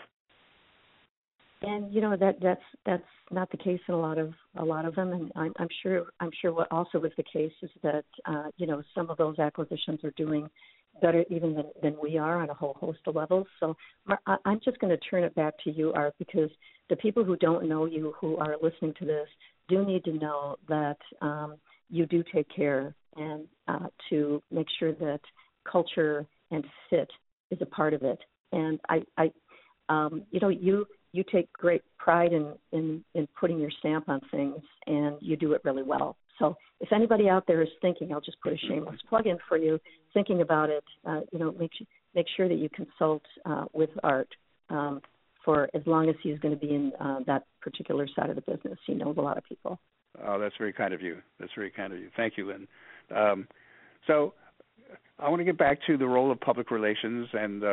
and 1.62 1.94
you 1.94 2.02
know 2.02 2.16
that 2.16 2.38
that's 2.42 2.62
that's 2.86 3.04
not 3.32 3.50
the 3.52 3.58
case 3.58 3.80
in 3.88 3.94
a 3.94 4.00
lot 4.00 4.18
of 4.18 4.34
a 4.58 4.64
lot 4.64 4.86
of 4.86 4.96
them. 4.96 5.12
And 5.12 5.32
i'm 5.36 5.54
i'm 5.58 5.68
sure 5.84 6.06
i'm 6.20 6.32
sure 6.42 6.54
what 6.54 6.72
also 6.72 7.00
was 7.00 7.12
the 7.18 7.24
case 7.24 7.52
is 7.62 7.70
that 7.84 8.06
uh 8.26 8.46
you 8.58 8.68
know 8.68 8.82
some 8.96 9.10
of 9.10 9.18
those 9.18 9.40
acquisitions 9.40 10.04
are 10.04 10.12
doing 10.12 10.50
better 11.02 11.24
even 11.30 11.54
than 11.54 11.66
than 11.82 11.96
we 12.02 12.18
are 12.18 12.42
on 12.42 12.50
a 12.50 12.54
whole 12.54 12.76
host 12.80 13.00
of 13.08 13.16
levels. 13.16 13.48
So 13.60 13.76
I, 14.26 14.36
i'm 14.46 14.60
just 14.64 14.80
going 14.80 14.92
to 14.92 15.10
turn 15.10 15.24
it 15.24 15.36
back 15.36 15.54
to 15.64 15.72
you 15.72 15.94
art 15.94 16.16
because 16.18 16.50
the 16.90 16.96
people 16.96 17.24
who 17.24 17.36
don't 17.38 17.68
know 17.68 17.86
you 17.86 18.14
who 18.20 18.38
are 18.38 18.56
listening 18.62 18.94
to 19.00 19.06
this 19.06 19.28
do 19.68 19.86
need 19.86 20.04
to 20.06 20.14
know 20.14 20.56
that 20.68 20.98
um 21.22 21.58
you 21.90 22.06
do 22.06 22.24
take 22.34 22.48
care 22.56 22.96
and 23.16 23.46
uh 23.68 23.88
to 24.10 24.42
make 24.52 24.68
sure 24.80 24.94
that 24.94 25.22
culture 25.70 26.26
and 26.52 26.64
fit 26.90 27.10
is 27.52 27.60
a 27.62 27.66
part 27.66 27.94
of 27.94 28.04
it. 28.04 28.20
And 28.52 28.80
i 28.90 29.04
i 29.18 29.32
um 29.90 30.24
you 30.32 30.40
know 30.40 30.50
you 30.50 30.86
you 31.12 31.24
take 31.32 31.52
great 31.54 31.84
pride 31.98 32.34
in, 32.34 32.54
in 32.72 33.04
in 33.16 33.28
putting 33.40 33.60
your 33.60 33.72
stamp 33.80 34.08
on 34.10 34.22
things 34.32 34.62
and 34.88 35.16
you 35.22 35.36
do 35.36 35.54
it 35.54 35.62
really 35.64 35.84
well. 35.84 36.16
So 36.38 36.56
if 36.80 36.92
anybody 36.94 37.30
out 37.30 37.46
there 37.48 37.62
is 37.62 37.70
thinking 37.82 38.14
i'll 38.14 38.22
just 38.22 38.40
put 38.42 38.54
a 38.54 38.58
shameless 38.58 39.00
plug 39.10 39.28
in 39.28 39.38
for 39.48 39.58
you 39.58 39.80
thinking 40.14 40.42
about 40.42 40.70
it 40.70 40.84
uh, 41.06 41.22
you 41.32 41.40
know 41.40 41.54
make 41.60 41.72
make 42.16 42.26
sure 42.36 42.48
that 42.48 42.56
you 42.56 42.70
consult 42.70 43.22
uh, 43.46 43.66
with 43.74 43.90
art 44.04 44.30
um, 44.70 45.02
for 45.46 45.70
as 45.74 45.82
long 45.86 46.10
as 46.10 46.16
he's 46.22 46.40
going 46.40 46.54
to 46.54 46.60
be 46.60 46.74
in 46.74 46.92
uh, 47.00 47.20
that 47.26 47.44
particular 47.62 48.08
side 48.16 48.30
of 48.30 48.36
the 48.36 48.42
business. 48.42 48.78
He 48.86 48.94
knows 48.94 49.16
a 49.18 49.22
lot 49.22 49.38
of 49.38 49.44
people. 49.44 49.80
Oh 50.26 50.40
that's 50.40 50.56
very 50.58 50.74
kind 50.74 50.94
of 50.94 51.02
you. 51.02 51.18
That's 51.40 51.52
very 51.56 51.72
kind 51.72 51.94
of 51.94 52.00
you. 52.00 52.10
Thank 52.16 52.38
you 52.38 52.48
lynn. 52.48 52.68
Um, 53.16 53.48
so 54.08 54.34
i 55.20 55.28
want 55.30 55.40
to 55.40 55.44
get 55.44 55.58
back 55.58 55.78
to 55.86 55.98
the 55.98 56.08
role 56.08 56.32
of 56.32 56.40
public 56.40 56.72
relations 56.72 57.28
and 57.34 57.64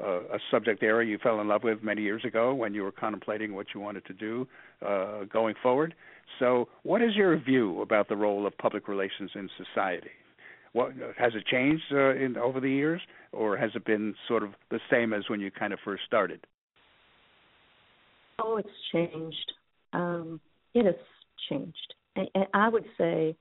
a 0.00 0.38
subject 0.50 0.82
area 0.82 1.10
you 1.10 1.18
fell 1.18 1.40
in 1.40 1.48
love 1.48 1.64
with 1.64 1.82
many 1.82 2.02
years 2.02 2.24
ago 2.24 2.54
when 2.54 2.74
you 2.74 2.82
were 2.82 2.92
contemplating 2.92 3.54
what 3.54 3.66
you 3.74 3.80
wanted 3.80 4.04
to 4.06 4.12
do 4.12 4.46
uh, 4.86 5.24
going 5.24 5.54
forward. 5.62 5.94
So, 6.38 6.68
what 6.82 7.02
is 7.02 7.16
your 7.16 7.36
view 7.38 7.82
about 7.82 8.08
the 8.08 8.16
role 8.16 8.46
of 8.46 8.56
public 8.58 8.86
relations 8.86 9.30
in 9.34 9.48
society? 9.56 10.10
What 10.72 10.92
has 11.18 11.32
it 11.34 11.46
changed 11.46 11.82
uh, 11.92 12.14
in 12.14 12.36
over 12.36 12.60
the 12.60 12.70
years, 12.70 13.00
or 13.32 13.56
has 13.56 13.70
it 13.74 13.84
been 13.84 14.14
sort 14.28 14.42
of 14.42 14.50
the 14.70 14.80
same 14.90 15.12
as 15.12 15.24
when 15.28 15.40
you 15.40 15.50
kind 15.50 15.72
of 15.72 15.78
first 15.84 16.02
started? 16.06 16.40
Oh, 18.40 18.58
it's 18.58 18.68
changed. 18.92 19.52
Um, 19.92 20.40
it 20.74 20.84
has 20.84 20.94
changed, 21.48 21.94
and, 22.14 22.28
and 22.34 22.46
I 22.54 22.68
would 22.68 22.84
say 22.96 23.34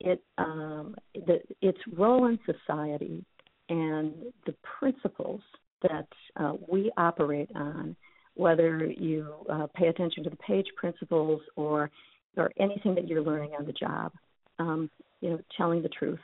it 0.00 0.22
um, 0.38 0.94
the, 1.14 1.40
its 1.60 1.78
role 1.92 2.26
in 2.26 2.38
society 2.46 3.24
and 3.68 4.14
the 4.46 4.54
principles 4.78 5.40
that 5.82 6.06
uh, 6.36 6.54
we 6.68 6.90
operate 6.96 7.50
on, 7.54 7.96
whether 8.34 8.86
you 8.86 9.32
uh, 9.50 9.66
pay 9.74 9.88
attention 9.88 10.24
to 10.24 10.30
the 10.30 10.36
page 10.36 10.66
principles 10.76 11.40
or 11.56 11.90
or 12.36 12.50
anything 12.58 12.94
that 12.94 13.08
you're 13.08 13.22
learning 13.22 13.52
on 13.58 13.64
the 13.64 13.72
job. 13.72 14.12
Um, 14.58 14.90
you 15.20 15.30
know, 15.30 15.40
telling 15.56 15.82
the 15.82 15.88
truth 15.88 16.18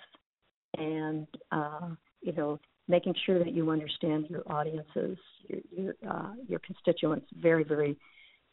and 0.78 1.26
uh, 1.50 1.90
you 2.20 2.32
know 2.32 2.58
making 2.88 3.14
sure 3.24 3.38
that 3.38 3.52
you 3.52 3.70
understand 3.70 4.26
your 4.28 4.42
audiences, 4.50 5.16
your 5.48 5.60
your, 5.70 5.94
uh, 6.08 6.32
your 6.48 6.58
constituents 6.60 7.26
very, 7.40 7.64
very, 7.64 7.96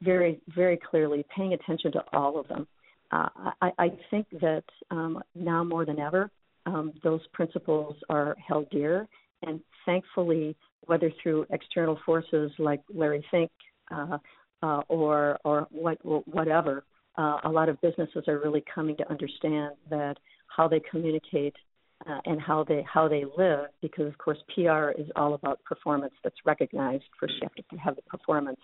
very, 0.01 0.39
very 0.55 0.77
clearly, 0.77 1.25
paying 1.35 1.53
attention 1.53 1.91
to 1.91 2.03
all 2.13 2.39
of 2.39 2.47
them. 2.47 2.67
Uh, 3.11 3.27
I, 3.61 3.71
I 3.77 3.89
think 4.11 4.27
that 4.39 4.63
um, 4.91 5.21
now 5.33 5.63
more 5.63 5.83
than 5.83 5.99
ever, 5.99 6.29
um, 6.65 6.93
those 7.03 7.21
principles 7.33 7.95
are 8.09 8.35
held 8.47 8.69
dear, 8.69 9.07
and 9.41 9.59
thankfully, 9.85 10.55
whether 10.85 11.11
through 11.21 11.45
external 11.51 11.99
forces 12.05 12.51
like 12.59 12.81
Larry 12.93 13.25
Fink 13.31 13.51
uh, 13.91 14.17
uh, 14.61 14.81
or 14.87 15.39
or 15.43 15.67
what, 15.71 15.97
whatever, 16.27 16.83
uh, 17.17 17.37
a 17.43 17.49
lot 17.49 17.69
of 17.69 17.79
businesses 17.81 18.23
are 18.27 18.39
really 18.39 18.63
coming 18.73 18.95
to 18.97 19.09
understand 19.09 19.73
that 19.89 20.17
how 20.47 20.67
they 20.67 20.81
communicate 20.91 21.55
uh, 22.09 22.19
and 22.25 22.39
how 22.41 22.63
they 22.63 22.85
how 22.91 23.07
they 23.07 23.25
live, 23.37 23.67
because 23.81 24.07
of 24.07 24.17
course 24.17 24.37
PR 24.53 24.91
is 24.91 25.07
all 25.15 25.33
about 25.33 25.63
performance 25.63 26.13
that's 26.23 26.37
recognized. 26.45 27.03
First, 27.19 27.33
you 27.41 27.47
have 27.47 27.55
to 27.55 27.77
have 27.77 27.95
the 27.95 28.01
performance 28.03 28.59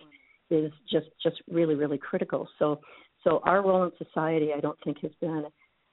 is 0.50 0.72
just 0.90 1.06
just 1.22 1.36
really 1.50 1.74
really 1.74 1.98
critical. 1.98 2.48
So 2.58 2.80
so 3.24 3.40
our 3.44 3.62
role 3.62 3.84
in 3.84 3.92
society, 3.98 4.50
I 4.56 4.60
don't 4.60 4.78
think 4.84 4.98
has 5.02 5.10
been 5.20 5.46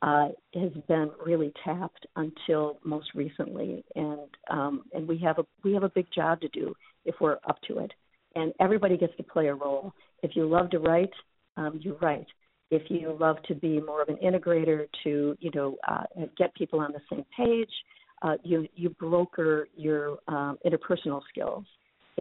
uh, 0.04 0.28
has 0.54 0.72
been 0.90 1.10
really 1.26 1.54
tapped 1.64 2.06
until 2.18 2.78
most 2.84 3.08
recently, 3.16 3.86
and 3.96 4.20
um, 4.50 4.84
and 4.94 5.08
we 5.08 5.18
have 5.18 5.40
a 5.40 5.46
we 5.64 5.74
have 5.74 5.84
a 5.84 5.90
big 5.90 6.08
job 6.14 6.42
to 6.42 6.50
do 6.50 6.76
if 7.06 7.16
we're 7.22 7.38
up 7.48 7.58
to 7.70 7.80
it. 7.80 7.92
And 8.36 8.52
everybody 8.60 8.98
gets 8.98 9.16
to 9.16 9.24
play 9.24 9.48
a 9.48 9.56
role. 9.56 9.94
If 10.22 10.36
you 10.36 10.46
love 10.46 10.70
to 10.72 10.80
write, 10.80 11.14
um, 11.56 11.80
you 11.82 11.98
write. 12.02 12.28
If 12.70 12.82
you 12.90 13.16
love 13.18 13.38
to 13.48 13.56
be 13.56 13.80
more 13.80 14.02
of 14.02 14.10
an 14.10 14.18
integrator 14.18 14.88
to 15.06 15.38
you 15.40 15.52
know 15.56 15.78
uh, 15.88 16.04
get 16.38 16.54
people 16.54 16.82
on 16.82 16.92
the 16.92 17.02
same 17.10 17.26
page, 17.38 17.72
uh, 18.24 18.34
you 18.44 18.68
you 18.76 18.90
broker 18.90 19.70
your 19.78 20.18
um, 20.28 20.58
interpersonal 20.66 21.22
skills. 21.30 21.64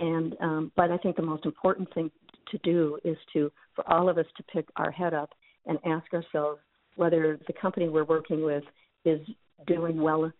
And 0.00 0.36
um, 0.40 0.72
but 0.76 0.92
I 0.92 0.98
think 0.98 1.16
the 1.16 1.22
most 1.22 1.46
important 1.46 1.92
thing 1.94 2.12
to 2.52 2.58
do 2.58 2.98
is 3.02 3.16
to 3.32 3.50
for 3.74 3.90
all 3.92 4.08
of 4.08 4.18
us 4.18 4.26
to 4.36 4.44
pick 4.44 4.68
our 4.76 4.92
head 4.92 5.14
up 5.14 5.30
and 5.66 5.78
ask 5.84 6.12
ourselves 6.14 6.60
whether 6.96 7.38
the 7.46 7.52
company 7.52 7.88
we're 7.88 8.04
working 8.04 8.44
with 8.44 8.64
is 9.04 9.20
doing 9.66 10.00
well 10.00 10.30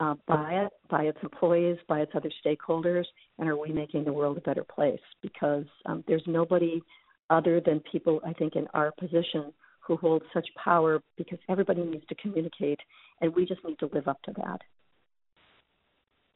uh, 0.00 0.14
by 0.26 0.64
it, 0.64 0.72
by 0.90 1.04
its 1.04 1.18
employees, 1.22 1.78
by 1.88 2.00
its 2.00 2.12
other 2.14 2.30
stakeholders, 2.44 3.04
and 3.38 3.48
are 3.48 3.56
we 3.56 3.72
making 3.72 4.04
the 4.04 4.12
world 4.12 4.36
a 4.36 4.40
better 4.40 4.64
place? 4.64 5.00
Because 5.22 5.64
um, 5.86 6.02
there's 6.08 6.22
nobody 6.26 6.82
other 7.30 7.60
than 7.60 7.80
people, 7.90 8.20
I 8.26 8.32
think, 8.32 8.56
in 8.56 8.66
our 8.74 8.92
position 8.98 9.52
who 9.80 9.96
hold 9.96 10.22
such 10.32 10.46
power 10.62 11.00
because 11.16 11.38
everybody 11.48 11.82
needs 11.82 12.04
to 12.08 12.14
communicate, 12.16 12.80
and 13.20 13.34
we 13.34 13.46
just 13.46 13.64
need 13.64 13.78
to 13.78 13.90
live 13.92 14.08
up 14.08 14.20
to 14.22 14.32
that. 14.36 14.60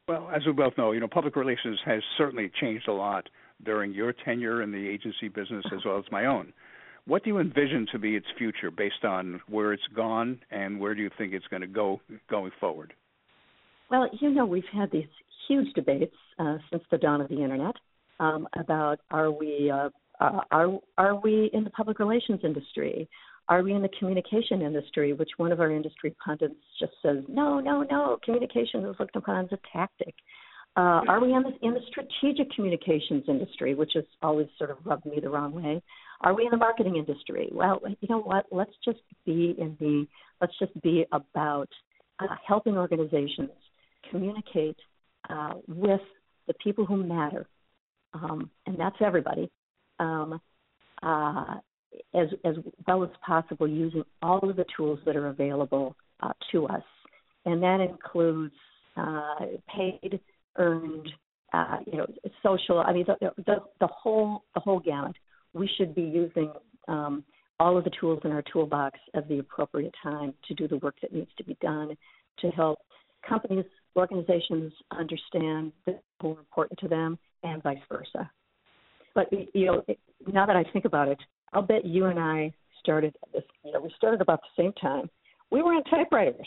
Well, 0.06 0.30
as 0.34 0.42
we 0.46 0.52
both 0.52 0.72
know, 0.78 0.92
you 0.92 1.00
know, 1.00 1.08
public 1.08 1.36
relations 1.36 1.78
has 1.84 2.02
certainly 2.16 2.50
changed 2.60 2.88
a 2.88 2.92
lot 2.92 3.28
during 3.64 3.92
your 3.92 4.14
tenure 4.24 4.62
in 4.62 4.72
the 4.72 4.88
agency 4.88 5.28
business 5.28 5.64
as 5.72 5.84
well 5.84 5.98
as 5.98 6.04
my 6.10 6.24
own. 6.26 6.52
What 7.08 7.24
do 7.24 7.30
you 7.30 7.38
envision 7.38 7.86
to 7.92 7.98
be 7.98 8.16
its 8.16 8.26
future 8.36 8.70
based 8.70 9.02
on 9.02 9.40
where 9.48 9.72
it's 9.72 9.82
gone 9.96 10.40
and 10.50 10.78
where 10.78 10.94
do 10.94 11.00
you 11.00 11.10
think 11.16 11.32
it's 11.32 11.46
going 11.46 11.62
to 11.62 11.66
go 11.66 12.02
going 12.30 12.52
forward? 12.60 12.92
Well, 13.90 14.10
you 14.20 14.28
know, 14.28 14.44
we've 14.44 14.62
had 14.70 14.90
these 14.90 15.08
huge 15.48 15.72
debates 15.72 16.14
uh, 16.38 16.58
since 16.70 16.82
the 16.90 16.98
dawn 16.98 17.22
of 17.22 17.30
the 17.30 17.42
internet 17.42 17.74
um, 18.20 18.46
about 18.58 18.98
are 19.10 19.30
we 19.30 19.70
uh, 19.70 19.88
uh, 20.20 20.40
are 20.50 20.78
are 20.98 21.18
we 21.18 21.48
in 21.54 21.64
the 21.64 21.70
public 21.70 21.98
relations 21.98 22.40
industry? 22.44 23.08
Are 23.48 23.62
we 23.62 23.72
in 23.72 23.80
the 23.80 23.88
communication 23.98 24.60
industry? 24.60 25.14
Which 25.14 25.30
one 25.38 25.50
of 25.50 25.60
our 25.60 25.70
industry 25.70 26.14
pundits 26.22 26.56
just 26.78 26.92
says 27.02 27.24
no, 27.26 27.58
no, 27.58 27.86
no. 27.90 28.18
Communication 28.22 28.84
is 28.84 28.96
looked 29.00 29.16
upon 29.16 29.46
as 29.46 29.52
a 29.52 29.58
tactic. 29.72 30.14
Uh, 30.76 31.00
are 31.08 31.20
we 31.20 31.32
in 31.32 31.42
the, 31.42 31.66
in 31.66 31.72
the 31.72 31.80
strategic 31.88 32.52
communications 32.54 33.24
industry, 33.28 33.74
which 33.74 33.92
has 33.94 34.04
always 34.22 34.46
sort 34.58 34.70
of 34.70 34.76
rubbed 34.84 35.06
me 35.06 35.18
the 35.20 35.30
wrong 35.30 35.52
way? 35.52 35.82
Are 36.20 36.34
we 36.34 36.44
in 36.44 36.50
the 36.50 36.56
marketing 36.56 36.96
industry? 36.96 37.48
Well, 37.52 37.80
you 38.00 38.08
know 38.08 38.20
what? 38.20 38.46
Let's 38.50 38.72
just 38.84 39.00
be 39.24 39.54
in 39.58 39.76
the 39.78 40.06
let's 40.40 40.58
just 40.58 40.80
be 40.82 41.06
about 41.12 41.68
uh, 42.18 42.34
helping 42.46 42.76
organizations 42.76 43.50
communicate 44.10 44.76
uh, 45.30 45.54
with 45.68 46.00
the 46.46 46.54
people 46.54 46.86
who 46.86 47.04
matter, 47.04 47.46
um, 48.14 48.50
and 48.66 48.78
that's 48.78 48.96
everybody, 49.00 49.50
um, 50.00 50.40
uh, 51.02 51.56
as 52.14 52.28
as 52.44 52.56
well 52.86 53.04
as 53.04 53.10
possible, 53.24 53.68
using 53.68 54.04
all 54.22 54.48
of 54.48 54.56
the 54.56 54.64
tools 54.76 54.98
that 55.06 55.14
are 55.14 55.28
available 55.28 55.94
uh, 56.20 56.32
to 56.50 56.66
us, 56.66 56.82
and 57.44 57.62
that 57.62 57.80
includes 57.80 58.54
uh, 58.96 59.46
paid, 59.76 60.18
earned, 60.56 61.08
uh, 61.52 61.76
you 61.86 61.98
know, 61.98 62.06
social. 62.42 62.80
I 62.80 62.92
mean, 62.92 63.04
the, 63.06 63.30
the 63.44 63.56
the 63.78 63.86
whole 63.86 64.42
the 64.54 64.60
whole 64.60 64.80
gamut. 64.80 65.14
We 65.54 65.68
should 65.76 65.94
be 65.94 66.02
using 66.02 66.52
um, 66.86 67.24
all 67.60 67.76
of 67.76 67.84
the 67.84 67.90
tools 68.00 68.20
in 68.24 68.32
our 68.32 68.42
toolbox 68.52 68.98
at 69.14 69.28
the 69.28 69.38
appropriate 69.38 69.94
time 70.02 70.34
to 70.46 70.54
do 70.54 70.68
the 70.68 70.78
work 70.78 70.96
that 71.02 71.12
needs 71.12 71.30
to 71.38 71.44
be 71.44 71.56
done 71.60 71.96
to 72.40 72.50
help 72.50 72.78
companies 73.28 73.64
organizations 73.96 74.72
understand 74.92 75.72
that 75.86 76.02
people 76.18 76.36
are 76.36 76.40
important 76.40 76.78
to 76.78 76.88
them 76.88 77.18
and 77.42 77.62
vice 77.62 77.78
versa. 77.88 78.30
But 79.14 79.26
you 79.32 79.66
know, 79.66 79.84
now 80.32 80.46
that 80.46 80.56
I 80.56 80.64
think 80.72 80.84
about 80.84 81.08
it, 81.08 81.18
I'll 81.52 81.62
bet 81.62 81.84
you 81.84 82.06
and 82.06 82.18
I 82.18 82.52
started 82.78 83.16
this. 83.32 83.42
You 83.64 83.72
know, 83.72 83.80
we 83.80 83.92
started 83.96 84.20
about 84.20 84.40
the 84.42 84.62
same 84.62 84.72
time. 84.74 85.10
We 85.50 85.62
were 85.62 85.72
on 85.72 85.82
typewriters. 85.84 86.46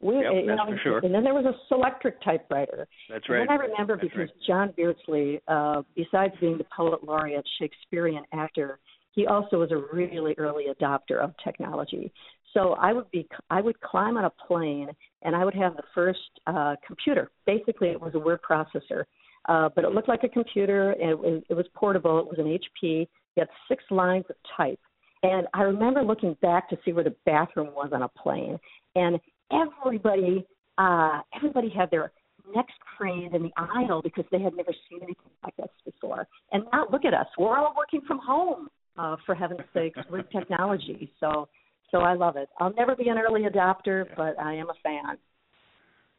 We, 0.00 0.14
yep, 0.14 0.32
you 0.34 0.46
know, 0.46 0.64
for 0.66 0.80
sure. 0.82 0.98
And 0.98 1.14
then 1.14 1.24
there 1.24 1.34
was 1.34 1.44
a 1.44 1.72
Selectric 1.72 2.14
typewriter. 2.24 2.88
That's 3.10 3.28
right. 3.28 3.40
And 3.40 3.50
then 3.50 3.58
I 3.58 3.62
remember 3.62 3.96
that's 3.96 4.08
because 4.08 4.28
right. 4.28 4.46
John 4.46 4.72
Beardsley, 4.76 5.40
uh, 5.46 5.82
besides 5.94 6.32
being 6.40 6.56
the 6.56 6.66
poet 6.74 7.04
laureate, 7.04 7.46
Shakespearean 7.58 8.24
actor, 8.32 8.78
he 9.12 9.26
also 9.26 9.58
was 9.58 9.72
a 9.72 9.82
really 9.94 10.34
early 10.38 10.66
adopter 10.70 11.18
of 11.18 11.34
technology. 11.44 12.12
So 12.54 12.74
I 12.80 12.92
would 12.92 13.10
be 13.10 13.28
I 13.50 13.60
would 13.60 13.80
climb 13.80 14.16
on 14.16 14.24
a 14.24 14.30
plane 14.30 14.88
and 15.22 15.36
I 15.36 15.44
would 15.44 15.54
have 15.54 15.76
the 15.76 15.82
first 15.94 16.18
uh, 16.46 16.76
computer. 16.86 17.30
Basically, 17.46 17.88
it 17.88 18.00
was 18.00 18.14
a 18.14 18.18
word 18.18 18.40
processor, 18.48 19.04
uh, 19.48 19.68
but 19.74 19.84
it 19.84 19.92
looked 19.92 20.08
like 20.08 20.24
a 20.24 20.28
computer. 20.28 20.92
And 20.92 21.24
it 21.24 21.44
it 21.50 21.54
was 21.54 21.66
portable. 21.74 22.18
It 22.18 22.26
was 22.26 22.38
an 22.38 22.46
HP. 22.46 23.02
It 23.02 23.08
had 23.36 23.48
six 23.68 23.84
lines 23.90 24.24
of 24.30 24.36
type. 24.56 24.80
And 25.22 25.46
I 25.52 25.62
remember 25.62 26.02
looking 26.02 26.34
back 26.40 26.70
to 26.70 26.78
see 26.84 26.92
where 26.92 27.04
the 27.04 27.14
bathroom 27.26 27.68
was 27.74 27.90
on 27.92 28.02
a 28.02 28.08
plane, 28.08 28.58
and 28.96 29.20
everybody 29.52 30.46
uh, 30.78 31.20
everybody 31.36 31.68
had 31.68 31.90
their 31.90 32.12
necks 32.54 32.72
craned 32.96 33.34
in 33.34 33.42
the 33.42 33.50
aisle 33.56 34.00
because 34.02 34.24
they 34.32 34.40
had 34.40 34.54
never 34.56 34.72
seen 34.88 35.00
anything 35.02 35.30
like 35.44 35.56
this 35.56 35.68
before. 35.84 36.26
And 36.52 36.64
now 36.72 36.86
look 36.90 37.04
at 37.04 37.14
us. 37.14 37.26
We're 37.38 37.58
all 37.58 37.74
working 37.76 38.00
from 38.06 38.18
home, 38.18 38.68
uh, 38.96 39.16
for 39.26 39.34
heaven's 39.34 39.60
sakes, 39.74 39.98
with 40.10 40.26
technology. 40.30 41.12
So 41.20 41.48
so 41.90 41.98
I 41.98 42.14
love 42.14 42.36
it. 42.36 42.48
I'll 42.58 42.72
never 42.74 42.94
be 42.94 43.08
an 43.08 43.18
early 43.18 43.42
adopter, 43.42 44.06
yeah. 44.06 44.14
but 44.16 44.38
I 44.38 44.54
am 44.54 44.68
a 44.70 44.74
fan. 44.82 45.18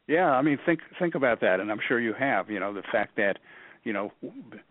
Yeah, 0.06 0.30
I 0.30 0.42
mean, 0.42 0.58
think 0.66 0.80
think 0.98 1.14
about 1.14 1.40
that, 1.40 1.60
and 1.60 1.70
I'm 1.70 1.80
sure 1.86 2.00
you 2.00 2.12
have. 2.18 2.50
You 2.50 2.60
know, 2.60 2.74
the 2.74 2.82
fact 2.90 3.16
that 3.16 3.38
you 3.84 3.92
know 3.92 4.12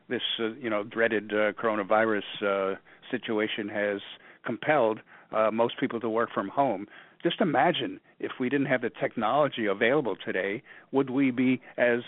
this 0.09 0.21
uh, 0.39 0.53
you 0.59 0.69
know 0.69 0.83
dreaded 0.83 1.31
uh, 1.31 1.53
coronavirus 1.53 2.21
uh, 2.45 2.75
situation 3.09 3.69
has 3.69 4.01
compelled 4.45 4.99
uh, 5.31 5.49
most 5.51 5.79
people 5.79 5.99
to 6.01 6.09
work 6.09 6.29
from 6.33 6.49
home. 6.49 6.87
Just 7.23 7.39
imagine 7.39 7.99
if 8.19 8.31
we 8.39 8.49
didn't 8.49 8.67
have 8.67 8.81
the 8.81 8.89
technology 8.89 9.67
available 9.67 10.15
today, 10.25 10.63
would 10.91 11.09
we 11.09 11.31
be 11.31 11.61
as 11.77 11.99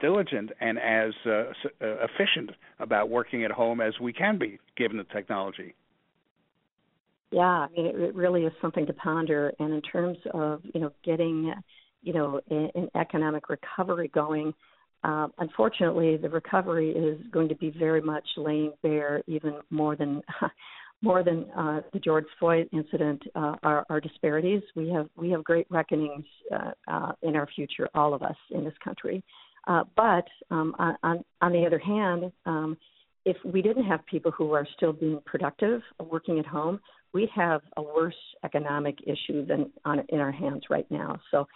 diligent 0.00 0.50
and 0.60 0.78
as 0.78 1.12
uh, 1.26 1.30
uh, 1.30 1.52
efficient 1.80 2.50
about 2.80 3.10
working 3.10 3.44
at 3.44 3.50
home 3.50 3.80
as 3.80 3.94
we 4.00 4.12
can 4.12 4.38
be 4.38 4.58
given 4.76 4.96
the 4.96 5.04
technology? 5.04 5.74
Yeah, 7.30 7.42
I 7.42 7.68
mean, 7.76 7.86
it, 7.86 8.14
really 8.14 8.44
is 8.44 8.52
something 8.60 8.86
to 8.86 8.92
ponder. 8.92 9.52
And 9.58 9.72
in 9.72 9.82
terms 9.82 10.18
of 10.32 10.62
you 10.72 10.80
know 10.80 10.90
getting 11.04 11.52
you 12.02 12.12
know 12.12 12.40
an 12.50 12.88
economic 12.94 13.48
recovery 13.48 14.08
going, 14.08 14.54
uh, 15.02 15.28
unfortunately, 15.38 16.16
the 16.16 16.28
recovery 16.28 16.90
is 16.90 17.18
going 17.32 17.48
to 17.48 17.56
be 17.56 17.70
very 17.70 18.00
much 18.00 18.24
laying 18.36 18.72
bare 18.82 19.22
even 19.26 19.54
more 19.70 19.96
than 19.96 20.22
more 21.04 21.22
than 21.22 21.46
uh, 21.56 21.82
the 21.92 21.98
George 21.98 22.24
Floyd 22.38 22.68
incident 22.72 23.22
uh, 23.34 23.56
our, 23.62 23.86
our 23.90 24.00
disparities. 24.00 24.62
We 24.74 24.88
have 24.88 25.08
we 25.16 25.30
have 25.30 25.44
great 25.44 25.66
reckonings 25.70 26.24
uh, 26.52 26.72
uh, 26.88 27.12
in 27.22 27.36
our 27.36 27.46
future, 27.54 27.88
all 27.94 28.14
of 28.14 28.22
us 28.22 28.36
in 28.50 28.64
this 28.64 28.74
country. 28.82 29.22
Uh, 29.66 29.84
but 29.96 30.26
um, 30.50 30.74
on 30.78 31.22
on 31.40 31.52
the 31.52 31.64
other 31.66 31.78
hand, 31.78 32.32
um, 32.46 32.76
if 33.24 33.36
we 33.44 33.62
didn't 33.62 33.84
have 33.84 34.04
people 34.06 34.30
who 34.30 34.52
are 34.52 34.66
still 34.76 34.92
being 34.92 35.20
productive, 35.26 35.82
working 36.10 36.38
at 36.38 36.46
home, 36.46 36.80
we 37.12 37.30
have 37.34 37.60
a 37.76 37.82
worse 37.82 38.14
economic 38.44 38.98
issue 39.06 39.46
than 39.46 39.70
on 39.84 40.02
in 40.08 40.20
our 40.20 40.32
hands 40.32 40.64
right 40.70 40.90
now. 40.90 41.20
So 41.30 41.46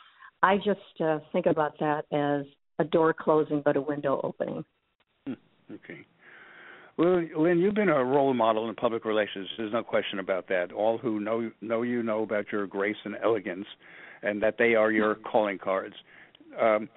I 0.42 0.56
just 0.58 1.00
uh, 1.00 1.18
think 1.32 1.46
about 1.46 1.78
that 1.80 2.04
as 2.12 2.46
a 2.78 2.84
door 2.84 3.12
closing 3.12 3.62
but 3.64 3.76
a 3.76 3.80
window 3.80 4.20
opening. 4.22 4.64
Hmm, 5.26 5.32
okay. 5.72 6.06
Well, 6.98 7.22
Lynn, 7.36 7.60
you've 7.60 7.74
been 7.74 7.88
a 7.88 8.04
role 8.04 8.34
model 8.34 8.68
in 8.68 8.74
public 8.74 9.04
relations. 9.04 9.48
There's 9.56 9.72
no 9.72 9.84
question 9.84 10.18
about 10.18 10.48
that. 10.48 10.72
All 10.72 10.98
who 10.98 11.20
know 11.20 11.50
know 11.60 11.82
you 11.82 12.02
know 12.02 12.24
about 12.24 12.46
your 12.50 12.66
grace 12.66 12.96
and 13.04 13.14
elegance, 13.22 13.66
and 14.22 14.42
that 14.42 14.56
they 14.58 14.74
are 14.74 14.90
your 14.90 15.14
calling 15.14 15.58
cards. 15.58 15.94
Um, 16.60 16.88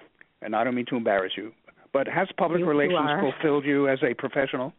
and 0.42 0.56
I 0.56 0.64
don't 0.64 0.74
mean 0.74 0.86
to 0.88 0.96
embarrass 0.96 1.32
you, 1.36 1.52
but 1.92 2.08
has 2.08 2.26
public 2.36 2.60
you, 2.60 2.66
relations 2.66 2.98
you 2.98 3.30
fulfilled 3.30 3.64
you 3.64 3.88
as 3.88 4.00
a 4.02 4.12
professional? 4.14 4.72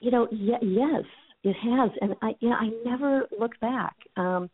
You 0.00 0.10
know, 0.10 0.28
y- 0.32 0.58
yes, 0.62 1.04
it 1.44 1.54
has, 1.62 1.90
and 2.00 2.14
I, 2.22 2.34
you 2.40 2.48
know, 2.48 2.56
I 2.56 2.70
never 2.84 3.28
look 3.38 3.52
back. 3.60 3.94
Um, 4.16 4.48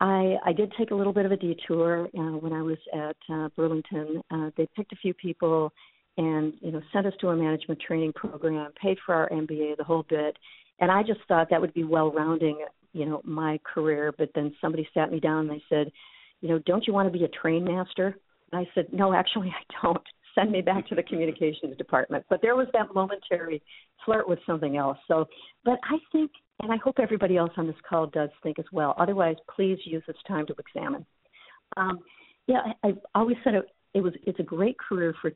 I, 0.00 0.34
I 0.44 0.52
did 0.52 0.72
take 0.76 0.90
a 0.90 0.94
little 0.94 1.12
bit 1.12 1.26
of 1.26 1.32
a 1.32 1.36
detour 1.36 2.08
uh, 2.18 2.36
when 2.38 2.52
I 2.52 2.62
was 2.62 2.78
at 2.92 3.16
uh, 3.32 3.48
Burlington. 3.56 4.20
Uh, 4.30 4.50
they 4.56 4.68
picked 4.74 4.92
a 4.92 4.96
few 4.96 5.14
people, 5.14 5.72
and 6.16 6.54
you 6.60 6.72
know, 6.72 6.80
sent 6.92 7.06
us 7.06 7.12
to 7.20 7.28
a 7.28 7.36
management 7.36 7.80
training 7.80 8.12
program, 8.12 8.70
paid 8.80 8.98
for 9.04 9.14
our 9.14 9.28
MBA, 9.30 9.76
the 9.76 9.84
whole 9.84 10.04
bit. 10.08 10.36
And 10.80 10.90
I 10.90 11.02
just 11.02 11.20
thought 11.28 11.48
that 11.50 11.60
would 11.60 11.74
be 11.74 11.84
well 11.84 12.12
rounding, 12.12 12.64
you 12.92 13.06
know, 13.06 13.20
my 13.24 13.58
career. 13.64 14.12
But 14.16 14.30
then 14.34 14.54
somebody 14.60 14.88
sat 14.94 15.10
me 15.10 15.20
down 15.20 15.48
and 15.48 15.50
they 15.50 15.62
said, 15.68 15.90
you 16.40 16.48
know, 16.48 16.58
don't 16.60 16.86
you 16.86 16.92
want 16.92 17.12
to 17.12 17.18
be 17.18 17.24
a 17.24 17.28
train 17.28 17.64
master? 17.64 18.16
And 18.52 18.60
I 18.60 18.70
said, 18.74 18.86
no, 18.92 19.14
actually, 19.14 19.48
I 19.48 19.82
don't 19.82 20.02
send 20.34 20.50
me 20.50 20.60
back 20.60 20.86
to 20.88 20.94
the 20.94 21.02
communications 21.02 21.76
department. 21.76 22.24
But 22.28 22.42
there 22.42 22.56
was 22.56 22.66
that 22.72 22.94
momentary 22.94 23.62
flirt 24.04 24.28
with 24.28 24.38
something 24.46 24.76
else. 24.76 24.98
So, 25.08 25.26
but 25.64 25.78
I 25.84 25.98
think, 26.12 26.30
and 26.60 26.72
I 26.72 26.76
hope 26.76 26.96
everybody 27.00 27.36
else 27.36 27.52
on 27.56 27.66
this 27.66 27.76
call 27.88 28.06
does 28.06 28.30
think 28.42 28.58
as 28.58 28.64
well. 28.72 28.94
Otherwise, 28.98 29.36
please 29.54 29.78
use 29.84 30.02
this 30.06 30.16
time 30.26 30.46
to 30.46 30.54
examine. 30.58 31.06
Um, 31.76 32.00
yeah, 32.46 32.60
I, 32.82 32.88
I've 32.88 32.98
always 33.14 33.36
said 33.42 33.54
it, 33.54 33.64
it 33.94 34.02
was 34.02 34.12
it's 34.24 34.40
a 34.40 34.44
great 34.44 34.76
career 34.78 35.14
for 35.20 35.32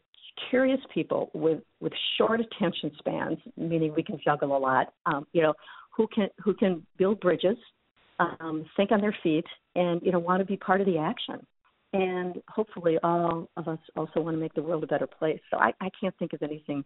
curious 0.51 0.81
people 0.93 1.31
with 1.35 1.61
with 1.81 1.93
short 2.17 2.41
attention 2.41 2.91
spans, 2.99 3.39
meaning 3.57 3.95
we 3.95 4.03
can 4.03 4.19
juggle 4.25 4.57
a 4.57 4.59
lot. 4.59 4.93
Um, 5.07 5.27
you 5.33 5.43
know, 5.43 5.55
who 5.97 6.07
can 6.09 6.29
who 6.43 6.55
can 6.55 6.87
build 6.97 7.21
bridges, 7.21 7.57
um, 8.19 8.65
think 8.77 8.93
on 8.93 9.01
their 9.01 9.17
feet, 9.23 9.47
and 9.75 10.01
you 10.03 10.13
know 10.13 10.19
want 10.19 10.41
to 10.41 10.47
be 10.47 10.57
part 10.57 10.81
of 10.81 10.87
the 10.87 10.99
action 10.99 11.47
and 11.95 12.43
hopefully 12.49 12.99
all 13.03 13.49
of 13.57 13.67
us 13.67 13.79
also 13.97 14.21
want 14.21 14.37
to 14.37 14.39
make 14.39 14.53
the 14.53 14.61
world 14.61 14.85
a 14.85 14.87
better 14.87 15.07
place. 15.07 15.41
So 15.51 15.57
I, 15.57 15.73
I 15.81 15.89
can't 15.99 16.15
think 16.19 16.35
of 16.35 16.43
anything 16.43 16.85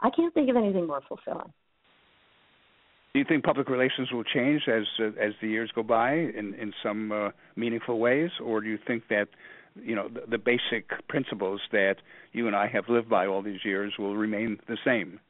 I 0.00 0.10
can't 0.10 0.34
think 0.34 0.50
of 0.50 0.56
anything 0.56 0.86
more 0.86 1.00
fulfilling. 1.08 1.52
Do 3.12 3.20
you 3.20 3.24
think 3.26 3.44
public 3.44 3.68
relations 3.68 4.10
will 4.12 4.24
change 4.24 4.62
as 4.68 4.82
uh, 4.98 5.06
as 5.20 5.32
the 5.40 5.48
years 5.48 5.70
go 5.74 5.82
by 5.82 6.14
in 6.14 6.54
in 6.60 6.72
some 6.82 7.12
uh, 7.12 7.30
meaningful 7.56 7.98
ways, 7.98 8.30
or 8.44 8.60
do 8.60 8.68
you 8.68 8.78
think 8.86 9.04
that 9.08 9.28
you 9.76 9.94
know 9.94 10.08
the, 10.08 10.22
the 10.30 10.38
basic 10.38 10.90
principles 11.08 11.60
that 11.72 11.96
you 12.32 12.46
and 12.46 12.56
I 12.56 12.68
have 12.68 12.88
lived 12.88 13.08
by 13.08 13.26
all 13.26 13.42
these 13.42 13.64
years 13.64 13.92
will 13.98 14.16
remain 14.16 14.58
the 14.68 14.78
same? 14.84 15.20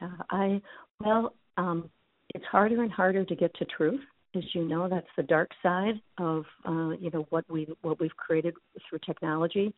Uh, 0.00 0.22
I 0.30 0.62
well, 1.00 1.34
um, 1.56 1.90
it's 2.34 2.44
harder 2.46 2.82
and 2.82 2.90
harder 2.90 3.24
to 3.24 3.34
get 3.34 3.54
to 3.56 3.64
truth 3.64 4.00
as 4.34 4.42
you 4.54 4.66
know, 4.66 4.88
that's 4.88 5.06
the 5.16 5.22
dark 5.22 5.50
side 5.62 6.00
of 6.18 6.44
uh, 6.64 6.90
you 6.90 7.10
know 7.12 7.26
what 7.30 7.44
we 7.50 7.68
what 7.82 8.00
we've 8.00 8.16
created 8.16 8.54
through 8.88 9.00
technology. 9.04 9.74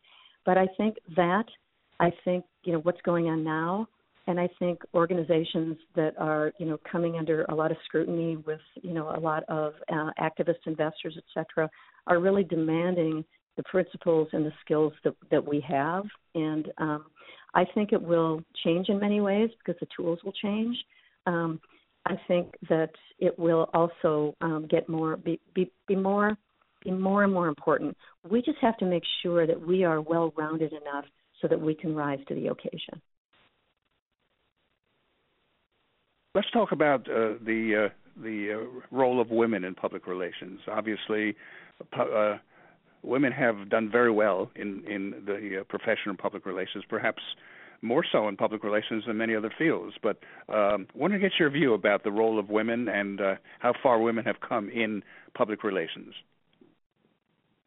But 0.47 0.59
I 0.59 0.67
think 0.77 0.97
that 1.17 1.45
I 2.01 2.13
think 2.25 2.45
you 2.65 2.73
know 2.73 2.81
what's 2.81 3.01
going 3.03 3.27
on 3.27 3.43
now, 3.43 3.89
and 4.27 4.39
I 4.39 4.49
think 4.59 4.81
organizations 4.95 5.77
that 5.97 6.15
are 6.19 6.53
you 6.59 6.67
know 6.67 6.79
coming 6.91 7.17
under 7.17 7.45
a 7.45 7.55
lot 7.55 7.71
of 7.71 7.77
scrutiny 7.85 8.37
with 8.37 8.61
you 8.83 8.93
know 8.93 9.15
a 9.15 9.19
lot 9.19 9.43
of 9.49 9.75
uh, 9.93 10.11
activist 10.21 10.67
investors, 10.67 11.15
et 11.17 11.25
cetera, 11.35 11.69
are 12.07 12.21
really 12.21 12.45
demanding 12.45 13.25
the 13.57 13.63
principles 13.65 14.29
and 14.33 14.45
the 14.45 14.53
skills 14.65 14.93
that 15.05 15.15
that 15.31 15.47
we 15.47 15.61
have, 15.67 16.05
and 16.35 16.73
um, 16.79 17.07
I 17.55 17.65
think 17.75 17.93
it 17.93 18.03
will 18.03 18.43
change 18.65 18.89
in 18.89 18.99
many 18.99 19.21
ways 19.21 19.51
because 19.59 19.79
the 19.81 19.87
tools 19.97 20.19
will 20.25 20.33
change. 20.33 20.77
Um, 21.27 21.61
I 22.07 22.17
think 22.29 22.55
that 22.69 22.91
it 23.19 23.39
will 23.39 23.71
also 23.73 24.35
um, 24.41 24.67
get 24.69 24.89
more 24.89 25.17
be, 25.17 25.41
be, 25.55 25.71
be 25.87 25.97
more 25.97 26.37
be 26.85 26.91
more 26.91 27.25
and 27.25 27.33
more 27.33 27.49
important. 27.49 27.97
We 28.29 28.43
just 28.43 28.59
have 28.61 28.77
to 28.79 28.85
make 28.85 29.05
sure 29.23 29.47
that 29.47 29.67
we 29.67 29.85
are 29.85 30.01
well 30.01 30.35
rounded 30.37 30.73
enough 30.73 31.07
so 31.41 31.49
that 31.49 31.61
we 31.61 31.75
can 31.75 31.95
rise 31.95 32.19
to 32.29 32.35
the 32.35 32.49
occasion. 32.49 33.01
Let's 36.35 36.51
talk 36.51 36.73
about 36.73 37.09
uh, 37.09 37.39
the 37.45 37.87
uh, 37.87 38.23
the 38.23 38.53
uh, 38.53 38.95
role 38.95 39.21
of 39.21 39.31
women 39.31 39.65
in 39.65 39.75
public 39.75 40.07
relations. 40.07 40.61
Obviously, 40.71 41.37
uh, 41.99 42.37
women 43.05 43.33
have 43.33 43.69
done 43.69 43.91
very 43.91 44.11
well 44.11 44.51
in 44.57 44.83
in 44.87 45.23
the 45.27 45.61
uh, 45.61 45.65
profession 45.65 46.11
of 46.11 46.19
public 46.19 46.47
relations. 46.47 46.85
Perhaps 46.89 47.23
more 47.83 48.05
so 48.11 48.29
in 48.29 48.37
public 48.37 48.65
relations 48.65 49.05
than 49.07 49.17
many 49.17 49.35
other 49.37 49.53
fields. 49.59 49.95
But 50.03 50.19
um, 50.49 50.87
want 50.95 51.13
to 51.13 51.19
get 51.19 51.33
your 51.39 51.51
view 51.51 51.75
about 51.75 52.03
the 52.03 52.11
role 52.11 52.39
of 52.39 52.49
women 52.49 52.89
and 52.89 53.21
uh, 53.21 53.35
how 53.61 53.75
far 53.83 54.01
women 54.01 54.25
have 54.25 54.37
come 54.47 54.71
in 54.71 55.03
public 55.37 55.63
relations. 55.63 56.15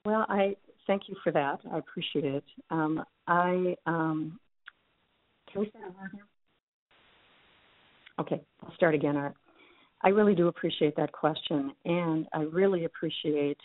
Well, 0.05 0.25
I 0.27 0.55
thank 0.87 1.03
you 1.07 1.15
for 1.23 1.31
that. 1.31 1.59
I 1.71 1.77
appreciate 1.77 2.25
it. 2.25 2.43
Um, 2.71 3.03
I 3.27 3.75
um, 3.85 4.39
can 5.51 5.61
we 5.61 5.69
start 5.69 5.85
over 5.85 6.09
here? 6.11 6.25
Okay, 8.19 8.41
I'll 8.63 8.73
start 8.73 8.95
again, 8.95 9.15
Art. 9.15 9.35
I 10.01 10.09
really 10.09 10.35
do 10.35 10.47
appreciate 10.47 10.95
that 10.95 11.11
question, 11.11 11.71
and 11.85 12.27
I 12.33 12.41
really 12.41 12.85
appreciate 12.85 13.57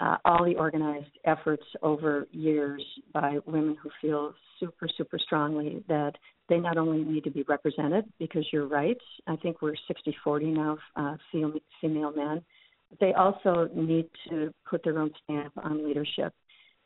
uh, 0.00 0.16
all 0.24 0.44
the 0.44 0.56
organized 0.56 1.18
efforts 1.24 1.64
over 1.82 2.26
years 2.30 2.82
by 3.12 3.38
women 3.46 3.76
who 3.82 3.90
feel 4.00 4.34
super, 4.60 4.88
super 4.96 5.18
strongly 5.18 5.82
that 5.88 6.12
they 6.48 6.58
not 6.58 6.76
only 6.76 7.02
need 7.02 7.24
to 7.24 7.30
be 7.30 7.44
represented, 7.48 8.04
because 8.18 8.44
you're 8.52 8.68
right, 8.68 8.98
I 9.26 9.36
think 9.36 9.62
we're 9.62 9.74
60 9.88 10.14
40 10.22 10.46
now, 10.46 10.78
uh, 10.96 11.16
female 11.32 12.12
men, 12.12 12.42
but 12.90 13.00
they 13.00 13.14
also 13.14 13.68
need 13.74 14.08
to 14.28 14.52
put 14.68 14.84
their 14.84 14.98
own 14.98 15.10
stamp 15.24 15.52
on 15.56 15.86
leadership. 15.86 16.32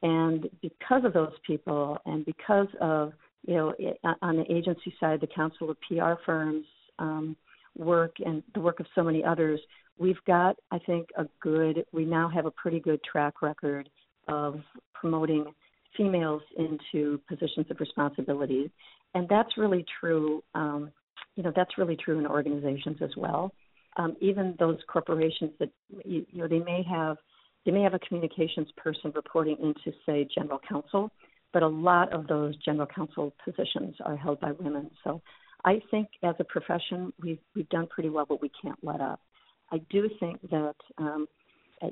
And 0.03 0.49
because 0.63 1.05
of 1.05 1.13
those 1.13 1.35
people, 1.47 1.99
and 2.07 2.25
because 2.25 2.69
of, 2.81 3.13
you 3.47 3.55
know, 3.55 3.75
on 4.23 4.37
the 4.37 4.51
agency 4.51 4.95
side, 4.99 5.21
the 5.21 5.27
Council 5.27 5.71
of 5.71 5.77
PR 5.83 6.15
Firms 6.25 6.65
um, 6.99 7.37
work 7.77 8.17
and 8.25 8.43
the 8.55 8.61
work 8.61 8.81
of 8.81 8.87
so 8.95 9.03
many 9.03 9.23
others, 9.23 9.61
we've 10.01 10.25
got, 10.27 10.57
I 10.73 10.79
think, 10.79 11.09
a 11.17 11.27
good, 11.41 11.85
we 11.93 12.05
now 12.07 12.29
have 12.29 12.47
a 12.47 12.51
pretty 12.51 12.81
good 12.81 13.01
track 13.05 13.43
record 13.43 13.89
of 14.27 14.57
promoting 14.95 15.45
females 15.97 16.43
into 16.57 17.21
positions 17.29 17.67
of 17.71 17.79
responsibility. 17.79 18.71
And 19.15 19.29
that's 19.29 19.59
really 19.59 19.85
true, 20.01 20.43
um, 20.55 20.91
you 21.37 21.43
know, 21.43 21.53
that's 21.55 21.77
really 21.77 21.97
true 21.97 22.19
in 22.19 22.27
organizations 22.27 22.97
as 23.03 23.11
well. 23.17 23.53
Um, 23.99 24.17
even 24.21 24.57
those 24.59 24.79
corporations 24.91 25.51
that, 25.59 25.69
you, 26.05 26.25
you 26.31 26.39
know, 26.39 26.49
they 26.49 26.61
may 26.61 26.83
have, 26.89 27.19
they 27.67 27.73
may 27.73 27.83
have 27.83 27.93
a 27.93 27.99
communications 27.99 28.69
person 28.79 29.13
reporting 29.15 29.57
into, 29.63 29.97
say, 30.07 30.27
general 30.35 30.61
counsel, 30.67 31.11
but 31.53 31.63
a 31.63 31.69
lot 31.69 32.11
of 32.13 32.27
those 32.27 32.57
general 32.65 32.87
counsel 32.87 33.35
positions 33.45 33.97
are 34.07 34.17
held 34.17 34.41
by 34.41 34.53
women. 34.53 34.91
So 35.05 35.21
I 35.65 35.83
think 35.91 36.09
as 36.23 36.37
a 36.39 36.45
profession, 36.45 37.13
we've, 37.23 37.41
we've 37.55 37.69
done 37.69 37.87
pretty 37.89 38.09
well, 38.09 38.25
but 38.27 38.41
we 38.41 38.51
can't 38.63 38.79
let 38.83 39.03
up. 39.03 39.21
I 39.73 39.79
do 39.91 40.09
think 40.19 40.41
that 40.51 40.75
um, 40.99 41.27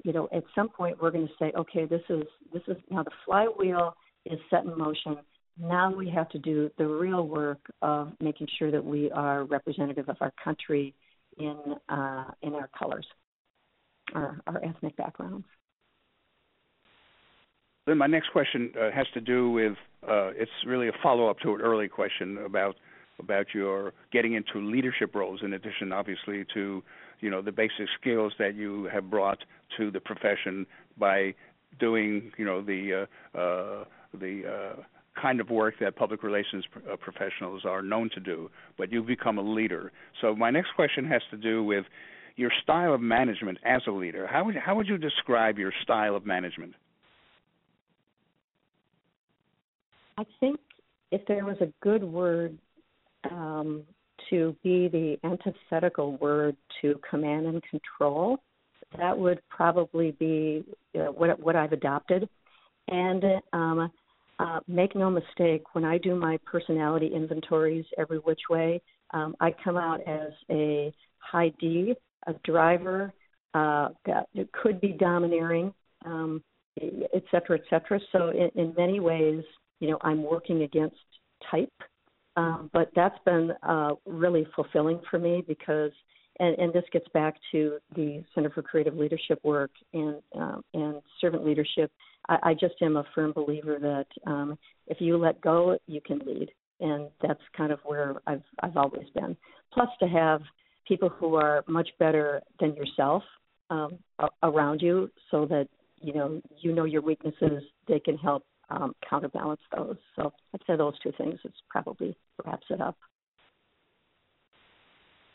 you 0.04 0.12
know 0.12 0.28
at 0.32 0.44
some 0.54 0.68
point 0.68 1.00
we're 1.00 1.10
going 1.10 1.26
to 1.26 1.34
say, 1.38 1.52
okay, 1.56 1.84
this 1.84 2.02
is 2.08 2.24
this 2.52 2.62
is 2.68 2.76
now 2.90 3.02
the 3.02 3.10
flywheel 3.24 3.94
is 4.26 4.38
set 4.50 4.64
in 4.64 4.76
motion. 4.76 5.18
Now 5.60 5.92
we 5.92 6.08
have 6.10 6.28
to 6.30 6.38
do 6.38 6.70
the 6.78 6.86
real 6.86 7.26
work 7.26 7.60
of 7.82 8.12
making 8.20 8.46
sure 8.58 8.70
that 8.70 8.84
we 8.84 9.10
are 9.10 9.44
representative 9.44 10.08
of 10.08 10.16
our 10.20 10.32
country 10.42 10.94
in 11.38 11.56
uh, 11.88 12.24
in 12.42 12.54
our 12.54 12.68
colors, 12.78 13.06
our, 14.14 14.40
our 14.46 14.64
ethnic 14.64 14.96
backgrounds. 14.96 15.46
Then 17.86 17.98
my 17.98 18.06
next 18.06 18.30
question 18.32 18.72
uh, 18.78 18.90
has 18.90 19.06
to 19.14 19.20
do 19.20 19.50
with 19.50 19.72
uh, 20.06 20.30
it's 20.36 20.50
really 20.66 20.88
a 20.88 20.92
follow 21.02 21.28
up 21.28 21.38
to 21.40 21.54
an 21.54 21.60
early 21.60 21.88
question 21.88 22.38
about 22.44 22.76
about 23.18 23.46
your 23.54 23.92
getting 24.12 24.34
into 24.34 24.58
leadership 24.60 25.14
roles 25.14 25.40
in 25.42 25.54
addition 25.54 25.92
obviously 25.92 26.44
to 26.54 26.82
you 27.20 27.30
know 27.30 27.42
the 27.42 27.52
basic 27.52 27.88
skills 28.00 28.32
that 28.38 28.54
you 28.54 28.88
have 28.92 29.10
brought 29.10 29.38
to 29.76 29.90
the 29.90 30.00
profession 30.00 30.66
by 30.98 31.34
doing 31.78 32.32
you 32.36 32.44
know 32.44 32.62
the 32.62 33.06
uh, 33.34 33.38
uh, 33.38 33.84
the 34.18 34.42
uh, 34.46 34.82
kind 35.20 35.40
of 35.40 35.50
work 35.50 35.74
that 35.80 35.96
public 35.96 36.22
relations 36.22 36.64
uh, 36.90 36.96
professionals 36.96 37.62
are 37.64 37.82
known 37.82 38.10
to 38.14 38.20
do, 38.20 38.50
but 38.76 38.92
you've 38.92 39.06
become 39.06 39.38
a 39.38 39.42
leader. 39.42 39.92
So 40.20 40.34
my 40.34 40.50
next 40.50 40.70
question 40.74 41.04
has 41.06 41.22
to 41.30 41.36
do 41.36 41.64
with 41.64 41.84
your 42.36 42.50
style 42.62 42.94
of 42.94 43.00
management 43.00 43.58
as 43.64 43.82
a 43.88 43.90
leader. 43.90 44.26
How 44.26 44.44
would 44.44 44.56
how 44.56 44.76
would 44.76 44.86
you 44.86 44.98
describe 44.98 45.58
your 45.58 45.72
style 45.82 46.14
of 46.14 46.24
management? 46.24 46.74
I 50.16 50.24
think 50.40 50.58
if 51.10 51.24
there 51.26 51.44
was 51.44 51.56
a 51.60 51.72
good 51.80 52.02
word 52.02 52.58
um, 53.30 53.84
to 54.30 54.56
be 54.62 54.88
the 54.88 55.16
antithetical 55.24 56.16
word 56.18 56.56
to 56.80 57.00
command 57.08 57.46
and 57.46 57.62
control. 57.64 58.38
That 58.96 59.16
would 59.18 59.40
probably 59.48 60.12
be 60.12 60.64
uh, 60.94 61.12
what 61.12 61.38
what 61.40 61.56
I've 61.56 61.72
adopted. 61.72 62.28
And 62.88 63.22
um, 63.52 63.92
uh, 64.38 64.60
make 64.66 64.94
no 64.94 65.10
mistake, 65.10 65.74
when 65.74 65.84
I 65.84 65.98
do 65.98 66.14
my 66.14 66.38
personality 66.46 67.10
inventories 67.14 67.84
every 67.98 68.18
which 68.18 68.40
way, 68.48 68.80
um, 69.12 69.34
I 69.40 69.54
come 69.64 69.76
out 69.76 70.00
as 70.06 70.30
a 70.50 70.92
high 71.18 71.52
D, 71.60 71.94
a 72.26 72.34
driver 72.44 73.12
uh, 73.54 73.88
that 74.06 74.28
could 74.52 74.80
be 74.80 74.92
domineering, 74.92 75.74
um, 76.06 76.42
et 76.80 77.24
cetera, 77.30 77.58
et 77.58 77.64
cetera. 77.68 78.00
So 78.12 78.30
in, 78.30 78.50
in 78.54 78.74
many 78.76 79.00
ways, 79.00 79.42
you 79.80 79.90
know, 79.90 79.98
I'm 80.02 80.22
working 80.22 80.62
against 80.62 80.96
type 81.50 81.72
um, 82.38 82.70
but 82.72 82.90
that's 82.94 83.18
been 83.24 83.52
uh, 83.64 83.94
really 84.06 84.46
fulfilling 84.54 85.00
for 85.10 85.18
me 85.18 85.42
because, 85.46 85.90
and, 86.38 86.56
and, 86.56 86.72
this 86.72 86.84
gets 86.92 87.08
back 87.12 87.34
to 87.50 87.78
the 87.96 88.22
Center 88.32 88.48
for 88.50 88.62
Creative 88.62 88.94
Leadership 88.94 89.40
work 89.42 89.72
and 89.92 90.22
uh, 90.40 90.58
and 90.72 91.02
servant 91.20 91.44
leadership. 91.44 91.90
I, 92.28 92.36
I, 92.44 92.54
just 92.54 92.74
am 92.80 92.96
a 92.96 93.04
firm 93.12 93.32
believer 93.32 93.78
that 93.80 94.30
um, 94.30 94.56
if 94.86 95.00
you 95.00 95.16
let 95.16 95.40
go, 95.40 95.78
you 95.88 96.00
can 96.00 96.20
lead, 96.20 96.48
and 96.80 97.08
that's 97.20 97.40
kind 97.56 97.72
of 97.72 97.80
where 97.84 98.14
I've 98.28 98.44
I've 98.62 98.76
always 98.76 99.08
been. 99.14 99.36
Plus, 99.72 99.88
to 99.98 100.06
have 100.06 100.40
people 100.86 101.08
who 101.08 101.34
are 101.34 101.64
much 101.66 101.88
better 101.98 102.40
than 102.60 102.76
yourself 102.76 103.24
um, 103.68 103.98
around 104.44 104.80
you, 104.80 105.10
so 105.32 105.44
that 105.46 105.66
you 106.00 106.14
know 106.14 106.40
you 106.60 106.72
know 106.72 106.84
your 106.84 107.02
weaknesses, 107.02 107.64
they 107.88 107.98
can 107.98 108.16
help 108.16 108.44
um, 108.70 108.94
counterbalance 109.08 109.60
those. 109.74 109.96
So 110.16 110.32
I'd 110.54 110.60
say 110.66 110.76
those 110.76 110.98
two 111.00 111.12
things 111.16 111.38
is 111.44 111.52
probably 111.68 112.16
wraps 112.44 112.66
it 112.70 112.80
up. 112.80 112.96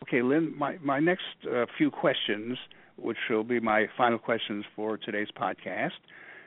Okay, 0.03 0.21
Lynn, 0.21 0.53
my, 0.57 0.77
my 0.83 0.99
next 0.99 1.23
uh, 1.49 1.65
few 1.77 1.89
questions, 1.89 2.57
which 2.97 3.17
will 3.29 3.43
be 3.43 3.59
my 3.59 3.87
final 3.97 4.19
questions 4.19 4.65
for 4.75 4.97
today's 4.97 5.29
podcast, 5.39 5.91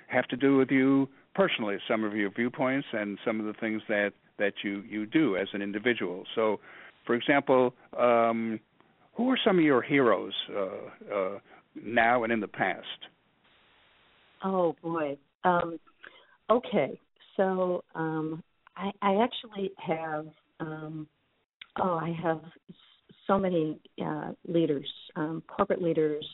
have 0.09 0.27
to 0.29 0.37
do 0.37 0.57
with 0.57 0.71
you 0.71 1.08
personally, 1.35 1.79
some 1.88 2.04
of 2.04 2.15
your 2.15 2.31
viewpoints 2.31 2.87
and 2.92 3.19
some 3.25 3.40
of 3.40 3.46
the 3.46 3.54
things 3.54 3.83
that, 3.88 4.13
that 4.38 4.52
you, 4.63 4.83
you 4.88 5.06
do 5.06 5.37
as 5.37 5.48
an 5.52 5.63
individual. 5.63 6.25
So, 6.35 6.60
for 7.06 7.15
example, 7.15 7.75
um, 7.98 8.60
who 9.15 9.31
are 9.31 9.38
some 9.44 9.58
of 9.58 9.65
your 9.65 9.83
heroes 9.83 10.35
uh, 10.54 11.15
uh, 11.15 11.38
now 11.83 12.25
and 12.25 12.33
in 12.33 12.40
the 12.40 12.48
past? 12.48 12.87
Oh, 14.44 14.77
boy. 14.83 15.17
Um, 15.44 15.79
Okay, 16.49 17.01
so 17.37 17.83
um, 17.94 18.42
I, 18.77 18.90
I 19.03 19.23
actually 19.23 19.73
have 19.79 20.27
um, 20.61 21.09
oh 21.81 21.94
I 21.94 22.17
have 22.23 22.40
so 23.27 23.38
many 23.38 23.81
uh, 24.05 24.31
leaders, 24.47 24.88
um, 25.17 25.42
corporate 25.49 25.83
leaders, 25.83 26.25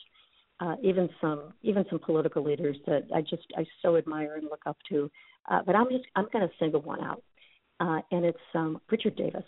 uh, 0.60 0.76
even 0.82 1.08
some 1.20 1.54
even 1.62 1.84
some 1.88 1.98
political 1.98 2.44
leaders 2.44 2.76
that 2.86 3.04
I 3.14 3.22
just 3.22 3.46
I 3.56 3.64
so 3.80 3.96
admire 3.96 4.36
and 4.36 4.44
look 4.44 4.62
up 4.66 4.76
to. 4.90 5.10
Uh, 5.50 5.60
but 5.64 5.74
I'm 5.74 5.88
just 5.88 6.04
I'm 6.14 6.28
going 6.32 6.46
to 6.46 6.54
single 6.58 6.82
one 6.82 7.02
out, 7.02 7.22
uh, 7.80 8.00
and 8.10 8.26
it's 8.26 8.38
um, 8.54 8.80
Richard 8.90 9.16
Davis, 9.16 9.44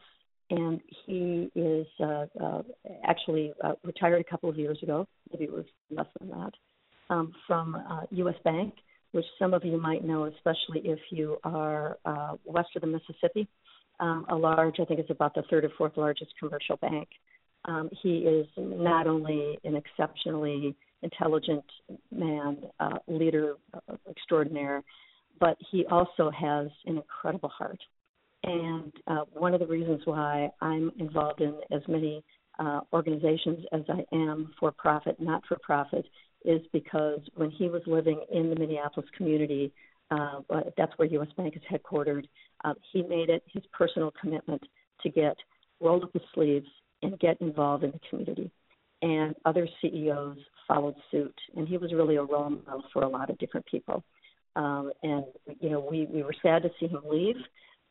and 0.51 0.81
he 1.05 1.51
is 1.55 1.87
uh, 2.01 2.25
uh, 2.43 2.62
actually 3.07 3.53
uh, 3.62 3.75
retired 3.85 4.21
a 4.21 4.31
couple 4.31 4.49
of 4.49 4.57
years 4.57 4.79
ago, 4.83 5.07
maybe 5.31 5.45
it 5.45 5.53
was 5.53 5.67
less 5.91 6.07
than 6.19 6.31
that, 6.31 6.53
um, 7.11 7.35
from 7.47 7.75
uh, 7.75 8.03
U.S. 8.11 8.37
Bank 8.45 8.75
which 9.15 9.25
some 9.39 9.55
of 9.55 9.65
you 9.65 9.81
might 9.81 10.05
know, 10.05 10.25
especially 10.25 10.81
if 10.85 10.99
you 11.11 11.37
are 11.45 11.99
uh, 12.05 12.33
west 12.45 12.71
of 12.75 12.83
the 12.83 12.89
Mississippi. 12.89 13.47
Um, 14.01 14.27
a 14.29 14.35
large, 14.35 14.81
I 14.81 14.85
think 14.85 14.99
it's 14.99 15.11
about 15.11 15.37
the 15.37 15.45
third 15.49 15.65
or 15.65 15.71
fourth 15.79 15.97
largest 15.97 16.33
commercial 16.41 16.77
bank. 16.79 17.09
Um, 17.65 17.89
he 18.03 18.19
is 18.19 18.47
not 18.57 19.07
only 19.07 19.57
an 19.62 19.77
exceptionally 19.77 20.75
intelligent 21.03 21.65
man, 22.11 22.59
uh, 22.81 22.99
leader 23.07 23.55
uh, 23.73 23.95
extraordinaire, 24.11 24.83
but 25.39 25.57
he 25.71 25.87
also 25.87 26.29
has 26.31 26.67
an 26.87 26.97
incredible 26.97 27.51
heart. 27.51 27.79
And 28.43 28.93
uh, 29.07 29.25
one 29.33 29.55
of 29.55 29.61
the 29.61 29.67
reasons 29.67 30.01
why 30.05 30.51
I'm 30.61 30.91
involved 30.99 31.41
in 31.41 31.55
as 31.71 31.83
many 31.87 32.25
uh, 32.59 32.81
organizations 32.93 33.65
as 33.73 33.83
I 33.89 34.05
am 34.12 34.53
for 34.59 34.73
profit, 34.73 35.21
not 35.21 35.43
for 35.47 35.57
profit, 35.62 36.05
is 36.45 36.61
because 36.72 37.20
when 37.34 37.51
he 37.51 37.68
was 37.68 37.82
living 37.86 38.22
in 38.32 38.51
the 38.51 38.57
Minneapolis 38.57 39.09
community, 39.16 39.72
uh, 40.11 40.40
that's 40.76 40.92
where 40.97 41.09
U.S. 41.09 41.28
Bank 41.36 41.57
is 41.57 41.62
headquartered, 41.70 42.24
uh, 42.64 42.74
he 42.92 43.03
made 43.03 43.30
it 43.30 43.42
his 43.53 43.62
personal 43.72 44.12
commitment 44.20 44.62
to 45.03 45.11
get 45.11 45.36
rolled 45.80 46.05
up 46.05 46.12
his 46.12 46.22
sleeves 46.34 46.66
and 47.03 47.18
get 47.18 47.40
involved 47.40 47.84
in 47.84 47.90
the 47.90 48.01
community. 48.09 48.51
And 49.03 49.34
other 49.45 49.68
CEOs 49.80 50.38
followed 50.66 50.95
suit, 51.11 51.34
and 51.57 51.68
he 51.68 51.76
was 51.76 51.92
really 51.92 52.16
a 52.16 52.22
role 52.22 52.51
model 52.51 52.84
for 52.92 53.03
a 53.03 53.09
lot 53.09 53.28
of 53.28 53.38
different 53.38 53.66
people. 53.66 54.03
Um, 54.57 54.92
and 55.03 55.24
you 55.61 55.70
know, 55.70 55.86
we 55.90 56.07
we 56.07 56.22
were 56.22 56.34
sad 56.42 56.62
to 56.62 56.70
see 56.78 56.86
him 56.86 57.03
leave, 57.11 57.36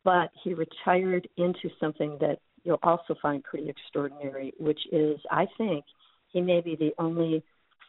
but 0.04 0.32
he 0.44 0.54
retired 0.54 1.28
into 1.38 1.70
something 1.80 2.18
that 2.22 2.40
you'll 2.64 2.80
also 2.84 3.16
find 3.22 3.44
pretty 3.44 3.70
extraordinary, 3.70 4.54
which 4.60 4.80
is, 4.92 5.20
I 5.30 5.46
think, 5.58 5.84
he 6.30 6.42
may 6.42 6.62
be 6.62 6.76
the 6.76 6.94
only 6.98 7.44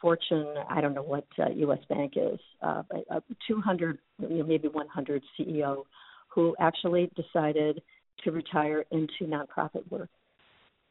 Fortune, 0.04 0.52
I 0.68 0.82
don't 0.82 0.92
know 0.92 1.02
what 1.02 1.24
uh, 1.38 1.48
U.S. 1.48 1.78
Bank 1.88 2.12
is, 2.16 2.38
uh, 2.60 2.82
a 3.10 3.16
a 3.16 3.22
200, 3.48 3.98
you 4.18 4.28
know, 4.28 4.44
maybe 4.44 4.68
100 4.68 5.22
CEO 5.40 5.84
who 6.28 6.54
actually 6.60 7.10
decided 7.16 7.80
to 8.22 8.30
retire 8.30 8.84
into 8.90 9.24
nonprofit 9.24 9.90
work. 9.90 10.10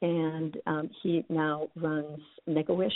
And 0.01 0.57
um, 0.65 0.89
he 1.03 1.23
now 1.29 1.67
runs 1.75 2.17
Make 2.47 2.69
a 2.69 2.73
Wish 2.73 2.91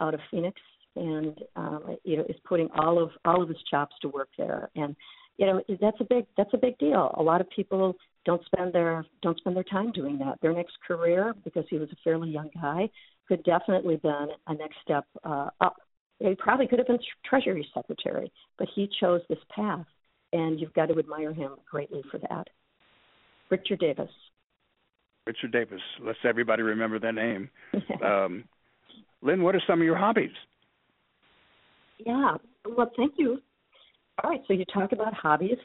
out 0.00 0.14
of 0.14 0.20
Phoenix, 0.30 0.60
and 0.94 1.36
um, 1.56 1.96
you 2.04 2.18
know 2.18 2.24
is 2.28 2.36
putting 2.48 2.68
all 2.78 3.02
of 3.02 3.10
all 3.24 3.42
of 3.42 3.48
his 3.48 3.58
chops 3.68 3.96
to 4.02 4.08
work 4.10 4.28
there. 4.38 4.70
And 4.76 4.94
you 5.38 5.46
know 5.46 5.60
that's 5.80 6.00
a 6.00 6.04
big 6.04 6.26
that's 6.36 6.54
a 6.54 6.58
big 6.58 6.78
deal. 6.78 7.12
A 7.18 7.22
lot 7.22 7.40
of 7.40 7.50
people 7.50 7.96
don't 8.28 8.44
spend 8.44 8.74
their 8.74 9.06
don't 9.22 9.38
spend 9.38 9.56
their 9.56 9.64
time 9.64 9.90
doing 9.90 10.18
that. 10.18 10.38
Their 10.42 10.52
next 10.52 10.76
career, 10.86 11.34
because 11.44 11.64
he 11.70 11.78
was 11.78 11.88
a 11.90 11.96
fairly 12.04 12.28
young 12.28 12.50
guy, 12.60 12.90
could 13.26 13.42
definitely 13.42 13.96
been 13.96 14.28
a 14.46 14.54
next 14.54 14.76
step 14.84 15.06
uh, 15.24 15.48
up. 15.62 15.76
He 16.18 16.34
probably 16.34 16.66
could 16.66 16.78
have 16.78 16.86
been 16.86 16.98
Treasury 17.24 17.66
Secretary, 17.72 18.30
but 18.58 18.68
he 18.74 18.86
chose 19.00 19.22
this 19.30 19.38
path, 19.48 19.86
and 20.34 20.60
you've 20.60 20.74
got 20.74 20.86
to 20.86 20.98
admire 20.98 21.32
him 21.32 21.52
greatly 21.70 22.02
for 22.10 22.18
that. 22.18 22.48
Richard 23.48 23.80
Davis. 23.80 24.10
Richard 25.26 25.52
Davis. 25.52 25.80
Let's 26.02 26.18
everybody 26.22 26.62
remember 26.62 26.98
that 26.98 27.14
name. 27.14 27.48
um, 28.04 28.44
Lynn, 29.22 29.42
what 29.42 29.54
are 29.54 29.62
some 29.66 29.80
of 29.80 29.86
your 29.86 29.96
hobbies? 29.96 30.30
Yeah, 31.98 32.36
well, 32.76 32.90
thank 32.94 33.14
you. 33.16 33.38
All 34.22 34.28
right, 34.28 34.42
so 34.46 34.52
you 34.52 34.66
talk 34.66 34.92
about 34.92 35.14
hobbies. 35.14 35.56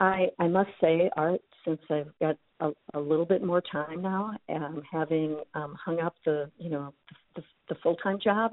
I 0.00 0.26
I 0.38 0.48
must 0.48 0.70
say, 0.80 1.10
Art, 1.16 1.40
since 1.64 1.80
I've 1.90 2.10
got 2.20 2.36
a, 2.60 2.70
a 2.94 3.00
little 3.00 3.24
bit 3.24 3.42
more 3.42 3.60
time 3.60 4.02
now, 4.02 4.36
um, 4.48 4.82
having 4.90 5.38
um, 5.54 5.76
hung 5.82 6.00
up 6.00 6.14
the 6.24 6.50
you 6.58 6.70
know 6.70 6.92
the, 7.36 7.42
the, 7.42 7.74
the 7.74 7.80
full 7.82 7.96
time 7.96 8.18
job, 8.22 8.52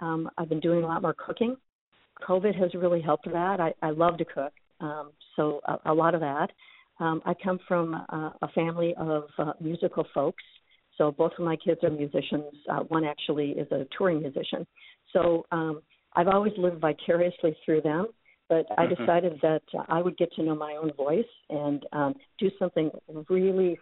um, 0.00 0.30
I've 0.38 0.48
been 0.48 0.60
doing 0.60 0.84
a 0.84 0.86
lot 0.86 1.02
more 1.02 1.14
cooking. 1.14 1.56
COVID 2.26 2.58
has 2.58 2.74
really 2.74 3.00
helped 3.00 3.26
that. 3.26 3.60
I, 3.60 3.72
I 3.80 3.90
love 3.90 4.18
to 4.18 4.24
cook, 4.24 4.52
um, 4.80 5.12
so 5.36 5.60
a, 5.66 5.92
a 5.92 5.94
lot 5.94 6.14
of 6.14 6.20
that. 6.20 6.48
Um, 7.00 7.22
I 7.24 7.34
come 7.34 7.60
from 7.68 7.94
uh, 7.94 8.30
a 8.42 8.48
family 8.54 8.94
of 8.96 9.24
uh, 9.38 9.52
musical 9.60 10.04
folks, 10.12 10.42
so 10.96 11.12
both 11.12 11.32
of 11.38 11.44
my 11.44 11.56
kids 11.56 11.80
are 11.84 11.90
musicians. 11.90 12.52
Uh, 12.68 12.80
one 12.88 13.04
actually 13.04 13.50
is 13.50 13.70
a 13.70 13.86
touring 13.96 14.20
musician. 14.20 14.66
So 15.12 15.46
um, 15.52 15.82
I've 16.14 16.26
always 16.26 16.52
lived 16.58 16.80
vicariously 16.80 17.56
through 17.64 17.82
them 17.82 18.08
but 18.48 18.66
I 18.76 18.86
mm-hmm. 18.86 18.94
decided 18.94 19.38
that 19.42 19.62
uh, 19.78 19.82
I 19.88 20.00
would 20.00 20.16
get 20.16 20.32
to 20.34 20.42
know 20.42 20.54
my 20.54 20.74
own 20.74 20.92
voice 20.94 21.24
and 21.50 21.84
um, 21.92 22.14
do 22.38 22.50
something 22.58 22.90
really 23.28 23.78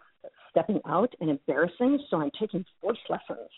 stepping 0.51 0.81
out 0.87 1.13
and 1.21 1.31
embarrassing. 1.31 1.99
So 2.11 2.21
I'm 2.21 2.31
taking 2.39 2.65
voice 2.83 2.97
lessons. 3.09 3.49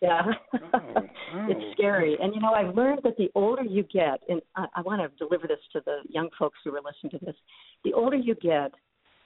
Yeah, 0.00 0.22
oh, 0.54 0.58
oh. 0.74 1.46
it's 1.48 1.72
scary. 1.72 2.16
And 2.20 2.34
you 2.34 2.40
know, 2.40 2.52
I've 2.52 2.74
learned 2.74 3.00
that 3.04 3.16
the 3.16 3.30
older 3.34 3.62
you 3.62 3.82
get, 3.84 4.20
and 4.28 4.42
I, 4.54 4.66
I 4.76 4.80
want 4.82 5.00
to 5.00 5.24
deliver 5.24 5.46
this 5.46 5.58
to 5.72 5.80
the 5.86 5.98
young 6.08 6.28
folks 6.38 6.58
who 6.64 6.74
are 6.74 6.80
listening 6.82 7.18
to 7.18 7.24
this. 7.24 7.34
The 7.82 7.94
older 7.94 8.16
you 8.16 8.34
get, 8.34 8.72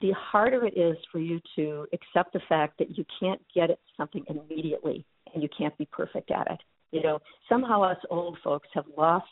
the 0.01 0.13
harder 0.13 0.65
it 0.65 0.79
is 0.79 0.97
for 1.11 1.19
you 1.19 1.41
to 1.57 1.87
accept 1.93 2.33
the 2.33 2.41
fact 2.49 2.79
that 2.79 2.97
you 2.97 3.05
can't 3.19 3.41
get 3.55 3.71
at 3.71 3.79
something 3.97 4.25
immediately 4.29 5.05
and 5.35 5.43
you 5.43 5.49
can't 5.57 5.77
be 5.77 5.87
perfect 5.93 6.31
at 6.31 6.47
it. 6.51 6.61
You 6.93 7.03
know, 7.03 7.19
somehow 7.49 7.83
us 7.83 7.99
old 8.09 8.39
folks 8.43 8.69
have 8.75 8.87
lost 8.97 9.27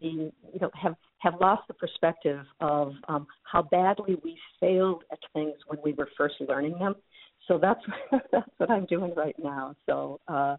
the 0.00 0.32
you 0.52 0.60
know 0.60 0.70
have 0.74 0.94
have 1.18 1.34
lost 1.40 1.62
the 1.68 1.74
perspective 1.74 2.44
of 2.60 2.92
um, 3.08 3.26
how 3.50 3.62
badly 3.62 4.16
we 4.22 4.38
failed 4.60 5.04
at 5.10 5.18
things 5.32 5.54
when 5.66 5.78
we 5.84 5.92
were 5.92 6.08
first 6.16 6.34
learning 6.48 6.78
them. 6.78 6.94
So 7.48 7.58
that's 7.58 7.80
that's 8.32 8.50
what 8.58 8.70
I'm 8.70 8.86
doing 8.86 9.12
right 9.16 9.36
now. 9.42 9.74
So 9.86 10.20
uh, 10.28 10.56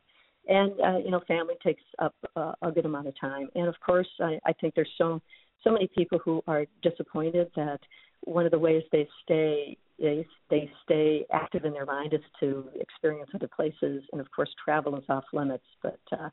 and 0.48 0.74
uh, 0.80 0.98
you 0.98 1.12
know, 1.12 1.22
family 1.28 1.56
takes 1.64 1.84
up 2.00 2.16
uh, 2.36 2.54
a 2.62 2.72
good 2.72 2.86
amount 2.86 3.08
of 3.08 3.20
time, 3.20 3.50
and 3.56 3.68
of 3.68 3.76
course, 3.86 4.08
I, 4.20 4.40
I 4.46 4.54
think 4.54 4.76
there's 4.76 4.90
so 4.98 5.22
so 5.64 5.72
many 5.72 5.90
people 5.96 6.20
who 6.20 6.44
are 6.48 6.66
disappointed 6.84 7.50
that 7.56 7.80
one 8.22 8.46
of 8.46 8.52
the 8.52 8.60
ways 8.60 8.84
they 8.92 9.08
stay 9.24 9.78
they 10.00 10.26
they 10.50 10.70
stay 10.84 11.26
active 11.34 11.66
in 11.66 11.74
their 11.74 11.86
mind 11.86 12.14
is 12.14 12.22
to 12.40 12.70
experience 12.76 13.30
other 13.34 13.48
places, 13.48 14.04
and 14.12 14.22
of 14.22 14.30
course, 14.32 14.50
travel 14.64 14.96
is 14.98 15.04
off 15.10 15.24
limits. 15.34 15.66
But 15.82 16.00
uh, 16.12 16.30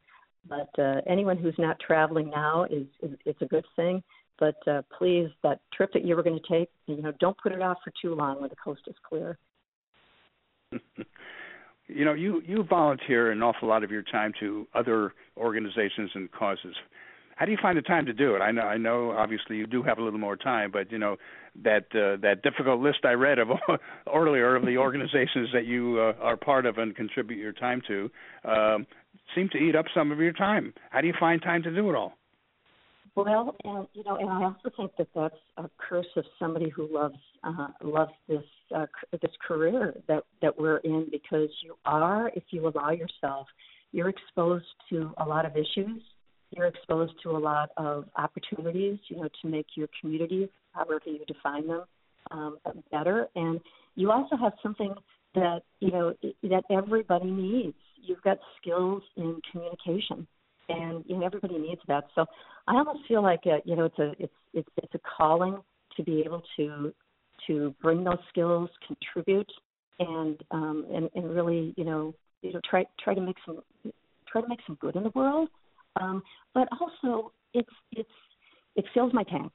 but 0.48 0.70
uh, 0.78 1.00
anyone 1.06 1.36
who's 1.36 1.54
not 1.58 1.78
traveling 1.80 2.30
now 2.30 2.64
is, 2.64 2.86
is 3.02 3.16
it's 3.24 3.42
a 3.42 3.46
good 3.46 3.64
thing. 3.76 4.02
But 4.38 4.56
uh, 4.66 4.82
please, 4.98 5.28
that 5.42 5.60
trip 5.72 5.92
that 5.92 6.04
you 6.04 6.16
were 6.16 6.22
going 6.22 6.38
to 6.38 6.48
take, 6.52 6.68
you 6.86 7.00
know, 7.00 7.12
don't 7.20 7.36
put 7.38 7.52
it 7.52 7.62
off 7.62 7.78
for 7.84 7.92
too 8.00 8.14
long 8.14 8.40
when 8.40 8.50
the 8.50 8.56
coast 8.56 8.80
is 8.88 8.96
clear. 9.08 9.38
you 10.72 12.04
know, 12.04 12.14
you 12.14 12.42
you 12.44 12.64
volunteer 12.64 13.30
an 13.30 13.42
awful 13.42 13.68
lot 13.68 13.84
of 13.84 13.90
your 13.90 14.02
time 14.02 14.32
to 14.40 14.66
other 14.74 15.12
organizations 15.36 16.10
and 16.14 16.30
causes. 16.32 16.74
How 17.36 17.46
do 17.46 17.52
you 17.52 17.58
find 17.60 17.76
the 17.76 17.82
time 17.82 18.06
to 18.06 18.12
do 18.12 18.34
it? 18.34 18.40
I 18.40 18.50
know, 18.50 18.62
I 18.62 18.76
know. 18.76 19.10
Obviously, 19.12 19.56
you 19.56 19.66
do 19.66 19.82
have 19.82 19.98
a 19.98 20.02
little 20.02 20.18
more 20.18 20.36
time, 20.36 20.70
but 20.70 20.90
you 20.90 20.98
know 20.98 21.16
that 21.62 21.86
uh, 21.94 22.20
that 22.22 22.42
difficult 22.42 22.80
list 22.80 23.00
I 23.04 23.12
read 23.12 23.38
of 23.38 23.48
earlier 24.14 24.56
of 24.56 24.64
the 24.64 24.78
organizations 24.78 25.50
that 25.52 25.66
you 25.66 25.98
uh, 25.98 26.22
are 26.22 26.36
part 26.36 26.66
of 26.66 26.78
and 26.78 26.94
contribute 26.94 27.38
your 27.38 27.52
time 27.52 27.82
to. 27.88 28.10
Um, 28.44 28.86
seem 29.34 29.48
to 29.50 29.58
eat 29.58 29.76
up 29.76 29.86
some 29.94 30.12
of 30.12 30.18
your 30.18 30.32
time. 30.32 30.74
How 30.90 31.00
do 31.00 31.06
you 31.06 31.14
find 31.18 31.40
time 31.42 31.62
to 31.64 31.74
do 31.74 31.90
it 31.90 31.96
all? 31.96 32.14
Well, 33.14 33.54
and 33.64 33.86
you 33.92 34.04
know, 34.04 34.16
and 34.16 34.30
I 34.30 34.44
also 34.44 34.70
think 34.74 34.92
that 34.96 35.08
that's 35.14 35.34
a 35.58 35.68
curse 35.76 36.06
of 36.16 36.24
somebody 36.38 36.70
who 36.70 36.88
loves 36.90 37.18
uh, 37.44 37.68
loves 37.82 38.12
this 38.26 38.44
uh, 38.74 38.86
this 39.12 39.32
career 39.46 39.94
that 40.08 40.22
that 40.40 40.58
we're 40.58 40.78
in 40.78 41.08
because 41.10 41.50
you 41.62 41.76
are, 41.84 42.30
if 42.34 42.44
you 42.50 42.66
allow 42.66 42.90
yourself, 42.90 43.48
you're 43.92 44.08
exposed 44.08 44.64
to 44.88 45.12
a 45.18 45.26
lot 45.26 45.44
of 45.44 45.52
issues. 45.56 46.02
You're 46.56 46.66
exposed 46.66 47.12
to 47.22 47.30
a 47.30 47.38
lot 47.38 47.70
of 47.76 48.06
opportunities, 48.16 48.98
you 49.08 49.16
know, 49.16 49.28
to 49.42 49.48
make 49.48 49.66
your 49.74 49.88
community, 50.00 50.50
however 50.72 51.00
you 51.06 51.24
define 51.26 51.66
them, 51.66 51.84
um, 52.30 52.58
better. 52.90 53.28
And 53.34 53.60
you 53.94 54.10
also 54.10 54.36
have 54.36 54.52
something 54.62 54.94
that 55.34 55.60
you 55.80 55.90
know 55.90 56.14
that 56.42 56.64
everybody 56.70 57.30
needs 57.30 57.76
you've 58.02 58.22
got 58.22 58.38
skills 58.60 59.02
in 59.16 59.40
communication, 59.50 60.26
and 60.68 61.04
you 61.06 61.16
know 61.16 61.26
everybody 61.26 61.58
needs 61.58 61.80
that. 61.88 62.04
So 62.14 62.26
I 62.68 62.74
almost 62.74 63.00
feel 63.08 63.22
like 63.22 63.40
uh, 63.46 63.58
you 63.64 63.76
know 63.76 63.84
it's 63.84 63.98
a 63.98 64.12
it's 64.18 64.34
it's 64.52 64.68
it's 64.82 64.94
a 64.94 65.00
calling 65.16 65.58
to 65.96 66.02
be 66.02 66.20
able 66.20 66.42
to 66.56 66.92
to 67.46 67.74
bring 67.82 68.04
those 68.04 68.18
skills, 68.28 68.68
contribute, 68.86 69.50
and 69.98 70.42
um, 70.50 70.86
and 70.92 71.10
and 71.14 71.34
really 71.34 71.74
you 71.76 71.84
know 71.84 72.14
you 72.42 72.52
know 72.52 72.60
try 72.68 72.84
try 73.02 73.14
to 73.14 73.20
make 73.20 73.36
some 73.46 73.60
try 74.30 74.40
to 74.40 74.48
make 74.48 74.60
some 74.66 74.76
good 74.80 74.96
in 74.96 75.02
the 75.02 75.12
world. 75.14 75.48
Um, 76.00 76.22
but 76.54 76.68
also 76.80 77.32
it's 77.54 77.68
it's 77.92 78.08
it 78.76 78.84
fills 78.94 79.12
my 79.12 79.24
tank. 79.24 79.52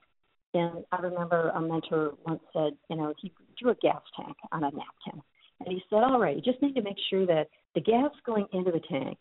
And 0.54 0.86
I 0.92 0.98
remember 1.02 1.50
a 1.50 1.62
mentor 1.62 2.14
once 2.26 2.42
said, 2.54 2.74
you 2.90 2.96
know, 2.96 3.14
he 3.22 3.32
drew 3.60 3.72
a 3.72 3.76
gas 3.76 4.02
tank 4.16 4.36
on 4.52 4.64
a 4.64 4.72
napkin. 4.72 5.22
And 5.60 5.70
he 5.70 5.82
said, 5.90 6.04
all 6.04 6.20
right, 6.20 6.36
you 6.36 6.42
just 6.42 6.62
need 6.62 6.76
to 6.76 6.82
make 6.82 6.98
sure 7.10 7.26
that 7.26 7.48
the 7.76 7.82
gas 7.82 8.12
going 8.26 8.46
into 8.54 8.72
the 8.72 8.82
tank 8.90 9.18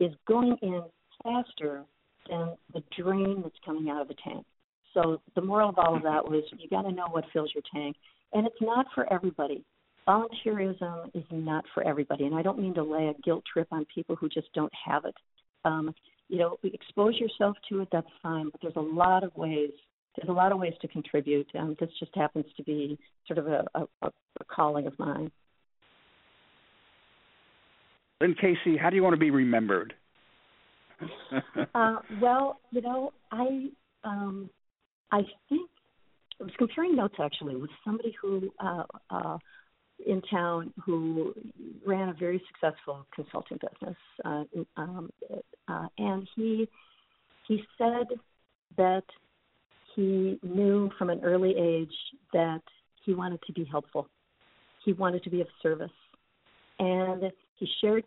is 0.00 0.12
going 0.26 0.56
in 0.62 0.82
faster 1.22 1.84
than 2.28 2.56
the 2.72 2.82
drain 2.98 3.40
that's 3.42 3.54
coming 3.64 3.90
out 3.90 4.02
of 4.02 4.08
the 4.08 4.14
tank. 4.22 4.44
So 4.92 5.20
the 5.34 5.42
moral 5.42 5.70
of 5.70 5.78
all 5.78 5.96
of 5.96 6.02
that 6.04 6.24
was 6.24 6.44
you 6.56 6.68
got 6.68 6.82
to 6.82 6.92
know 6.92 7.06
what 7.10 7.24
fills 7.32 7.50
your 7.54 7.64
tank, 7.74 7.96
and 8.32 8.46
it's 8.46 8.60
not 8.60 8.86
for 8.94 9.12
everybody. 9.12 9.64
Volunteerism 10.06 11.10
is 11.14 11.24
not 11.30 11.64
for 11.74 11.82
everybody, 11.82 12.24
and 12.24 12.34
I 12.34 12.42
don't 12.42 12.58
mean 12.58 12.74
to 12.74 12.84
lay 12.84 13.08
a 13.08 13.20
guilt 13.22 13.42
trip 13.50 13.68
on 13.72 13.86
people 13.92 14.16
who 14.16 14.28
just 14.28 14.52
don't 14.54 14.72
have 14.86 15.04
it. 15.04 15.14
Um, 15.64 15.94
you 16.28 16.38
know, 16.38 16.58
expose 16.62 17.18
yourself 17.18 17.56
to 17.68 17.80
it. 17.80 17.88
That's 17.90 18.06
fine, 18.22 18.50
but 18.50 18.60
there's 18.60 18.76
a 18.76 18.80
lot 18.80 19.24
of 19.24 19.34
ways. 19.36 19.70
There's 20.16 20.28
a 20.28 20.32
lot 20.32 20.52
of 20.52 20.58
ways 20.58 20.74
to 20.80 20.88
contribute. 20.88 21.48
Um, 21.58 21.76
this 21.80 21.90
just 21.98 22.14
happens 22.14 22.46
to 22.56 22.62
be 22.62 22.98
sort 23.26 23.38
of 23.38 23.46
a, 23.48 23.64
a, 23.74 23.86
a 24.02 24.44
calling 24.48 24.86
of 24.86 24.98
mine. 24.98 25.30
Lynn 28.20 28.34
Casey, 28.34 28.76
how 28.76 28.90
do 28.90 28.96
you 28.96 29.02
want 29.02 29.14
to 29.14 29.20
be 29.20 29.30
remembered? 29.30 29.94
uh, 31.74 31.96
well, 32.20 32.60
you 32.70 32.80
know, 32.80 33.12
I 33.32 33.68
um, 34.04 34.48
I 35.10 35.22
think 35.48 35.68
I 36.40 36.44
was 36.44 36.52
comparing 36.58 36.96
notes 36.96 37.16
actually 37.20 37.56
with 37.56 37.70
somebody 37.84 38.14
who 38.20 38.52
uh, 38.60 38.84
uh, 39.10 39.38
in 40.06 40.22
town 40.22 40.72
who 40.84 41.34
ran 41.86 42.08
a 42.08 42.14
very 42.14 42.42
successful 42.48 43.06
consulting 43.14 43.58
business, 43.58 43.96
uh, 44.24 44.44
um, 44.76 45.10
uh, 45.68 45.86
and 45.98 46.28
he 46.36 46.68
he 47.46 47.62
said 47.78 48.06
that 48.76 49.04
he 49.94 50.38
knew 50.42 50.90
from 50.98 51.10
an 51.10 51.20
early 51.22 51.54
age 51.56 51.94
that 52.32 52.62
he 53.04 53.14
wanted 53.14 53.40
to 53.46 53.52
be 53.52 53.64
helpful. 53.64 54.08
He 54.84 54.92
wanted 54.92 55.22
to 55.24 55.30
be 55.30 55.40
of 55.40 55.48
service, 55.62 55.90
and 56.78 57.30
he 57.64 57.70
shared 57.80 58.04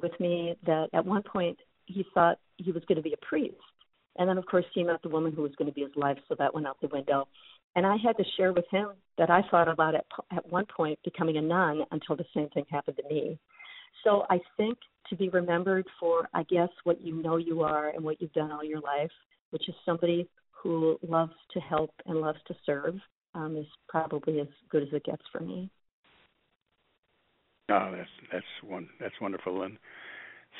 with 0.00 0.18
me 0.18 0.56
that 0.66 0.88
at 0.94 1.04
one 1.04 1.22
point 1.22 1.58
he 1.86 2.04
thought 2.14 2.38
he 2.56 2.72
was 2.72 2.82
going 2.88 2.96
to 2.96 3.02
be 3.02 3.12
a 3.12 3.26
priest, 3.26 3.54
and 4.16 4.28
then 4.28 4.38
of 4.38 4.46
course 4.46 4.64
he 4.74 4.82
met 4.82 5.02
the 5.02 5.08
woman 5.08 5.32
who 5.32 5.42
was 5.42 5.52
going 5.56 5.68
to 5.68 5.74
be 5.74 5.82
his 5.82 5.94
life, 5.96 6.16
so 6.28 6.34
that 6.38 6.54
went 6.54 6.66
out 6.66 6.80
the 6.80 6.88
window. 6.88 7.28
And 7.76 7.84
I 7.84 7.96
had 7.96 8.16
to 8.16 8.24
share 8.36 8.52
with 8.52 8.64
him 8.70 8.90
that 9.18 9.30
I 9.30 9.42
thought 9.50 9.68
about 9.68 9.94
at, 9.94 10.06
at 10.34 10.48
one 10.50 10.64
point 10.74 10.98
becoming 11.04 11.36
a 11.36 11.42
nun 11.42 11.82
until 11.90 12.16
the 12.16 12.24
same 12.34 12.48
thing 12.50 12.64
happened 12.70 12.96
to 12.96 13.14
me. 13.14 13.38
So 14.04 14.24
I 14.30 14.38
think 14.56 14.78
to 15.10 15.16
be 15.16 15.28
remembered 15.28 15.86
for, 15.98 16.28
I 16.32 16.44
guess, 16.44 16.68
what 16.84 17.00
you 17.00 17.20
know 17.22 17.36
you 17.36 17.62
are 17.62 17.90
and 17.90 18.04
what 18.04 18.20
you've 18.20 18.32
done 18.32 18.52
all 18.52 18.64
your 18.64 18.80
life, 18.80 19.10
which 19.50 19.68
is 19.68 19.74
somebody 19.84 20.28
who 20.50 20.98
loves 21.06 21.34
to 21.52 21.60
help 21.60 21.90
and 22.06 22.20
loves 22.20 22.38
to 22.46 22.54
serve, 22.64 22.94
um, 23.34 23.56
is 23.56 23.66
probably 23.88 24.40
as 24.40 24.46
good 24.70 24.82
as 24.84 24.88
it 24.92 25.04
gets 25.04 25.22
for 25.32 25.40
me. 25.40 25.70
Oh, 27.70 27.92
that's 27.96 28.10
that's 28.30 28.44
one 28.62 28.88
that's 29.00 29.14
wonderful, 29.20 29.60
Lynn. 29.60 29.78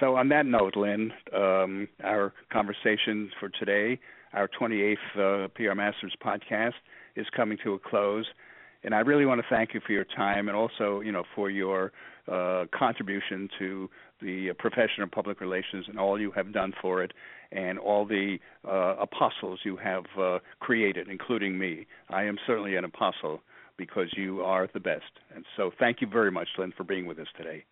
So 0.01 0.17
on 0.17 0.29
that 0.31 0.47
note, 0.47 0.75
Lynn, 0.77 1.13
um, 1.35 1.87
our 2.03 2.33
conversation 2.53 3.31
for 3.39 3.49
today, 3.49 4.01
our 4.33 4.49
28th 4.49 4.97
uh, 5.17 5.49
PR 5.55 5.75
Masters 5.75 6.17
podcast, 6.25 6.73
is 7.15 7.27
coming 7.37 7.59
to 7.63 7.75
a 7.75 7.79
close. 7.79 8.27
And 8.83 8.95
I 8.95 9.01
really 9.01 9.25
want 9.25 9.41
to 9.41 9.47
thank 9.49 9.73
you 9.73 9.81
for 9.87 9.93
your 9.93 10.05
time 10.05 10.49
and 10.49 10.57
also, 10.57 11.01
you 11.01 11.13
know, 11.13 11.23
for 11.35 11.49
your 11.49 11.93
uh, 12.31 12.65
contribution 12.77 13.49
to 13.59 13.89
the 14.21 14.53
profession 14.59 15.03
of 15.03 15.11
public 15.11 15.41
relations 15.41 15.87
and 15.89 15.99
all 15.99 16.21
you 16.21 16.31
have 16.33 16.53
done 16.53 16.73
for 16.83 17.03
it 17.03 17.13
and 17.53 17.79
all 17.79 18.05
the 18.05 18.39
uh, 18.67 18.97
apostles 19.01 19.61
you 19.65 19.77
have 19.77 20.05
uh, 20.21 20.39
created, 20.61 21.09
including 21.09 21.59
me. 21.59 21.87
I 22.11 22.25
am 22.25 22.37
certainly 22.47 22.77
an 22.77 22.85
apostle 22.85 23.41
because 23.77 24.09
you 24.17 24.43
are 24.43 24.69
the 24.73 24.81
best. 24.81 25.03
And 25.35 25.45
so 25.57 25.71
thank 25.79 26.01
you 26.01 26.07
very 26.07 26.31
much, 26.31 26.49
Lynn, 26.59 26.73
for 26.77 26.85
being 26.85 27.07
with 27.07 27.19
us 27.19 27.27
today. 27.37 27.65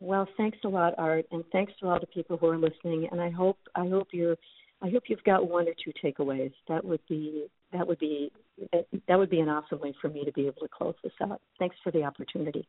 Well, 0.00 0.26
thanks 0.36 0.58
a 0.64 0.68
lot, 0.68 0.94
Art, 0.96 1.26
and 1.30 1.44
thanks 1.52 1.72
to 1.80 1.88
all 1.88 2.00
the 2.00 2.06
people 2.06 2.38
who 2.38 2.46
are 2.46 2.58
listening. 2.58 3.08
And 3.12 3.20
I 3.20 3.30
hope 3.30 3.58
I 3.74 3.86
hope 3.86 4.08
you're 4.12 4.36
I 4.82 4.88
hope 4.88 5.04
you've 5.08 5.22
got 5.24 5.48
one 5.48 5.68
or 5.68 5.74
two 5.84 5.92
takeaways. 6.02 6.52
That 6.68 6.84
would 6.84 7.00
be 7.08 7.46
that 7.72 7.86
would 7.86 7.98
be 7.98 8.32
that 8.72 9.18
would 9.18 9.30
be 9.30 9.40
an 9.40 9.48
awesome 9.48 9.80
way 9.80 9.94
for 10.00 10.08
me 10.08 10.24
to 10.24 10.32
be 10.32 10.46
able 10.46 10.62
to 10.62 10.68
close 10.68 10.94
this 11.02 11.12
out. 11.22 11.40
Thanks 11.58 11.76
for 11.84 11.90
the 11.92 12.02
opportunity. 12.02 12.66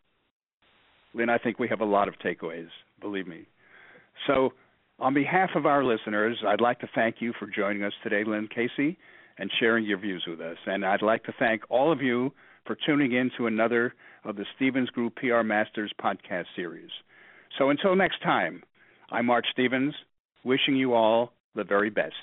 Lynn, 1.14 1.30
I 1.30 1.38
think 1.38 1.60
we 1.60 1.68
have 1.68 1.82
a 1.82 1.86
lot 1.86 2.08
of 2.08 2.16
takeaways, 2.20 2.70
believe 3.02 3.28
me. 3.28 3.46
So, 4.28 4.54
on 5.00 5.14
behalf 5.14 5.50
of 5.56 5.66
our 5.66 5.84
listeners, 5.84 6.38
I'd 6.46 6.62
like 6.62 6.80
to 6.82 6.90
thank 6.94 7.18
you 7.20 7.34
for 7.38 7.48
joining 7.48 7.84
us 7.84 7.94
today, 8.04 8.24
Lynn 8.26 8.48
Casey, 8.48 8.98
and 9.38 9.52
sharing 9.60 9.84
your 9.84 9.98
views 9.98 10.24
with 10.28 10.40
us. 10.40 10.58
And 10.66 10.86
I'd 10.86 11.02
like 11.02 11.24
to 11.26 11.34
thank 11.38 11.64
all 11.70 11.92
of 11.92 12.02
you 12.02 12.32
for 12.66 12.78
tuning 12.86 13.14
in 13.14 13.32
to 13.38 13.48
another 13.48 13.94
of 14.24 14.36
the 14.36 14.46
Stevens 14.56 14.90
Group 14.90 15.16
PR 15.16 15.42
Masters 15.42 15.92
podcast 16.02 16.46
series. 16.56 16.90
So, 17.58 17.70
until 17.70 17.96
next 17.96 18.22
time, 18.22 18.64
I'm 19.12 19.30
Art 19.30 19.46
Stevens, 19.52 19.94
wishing 20.44 20.76
you 20.76 20.94
all 20.94 21.34
the 21.56 21.64
very 21.64 21.90
best. 21.90 22.16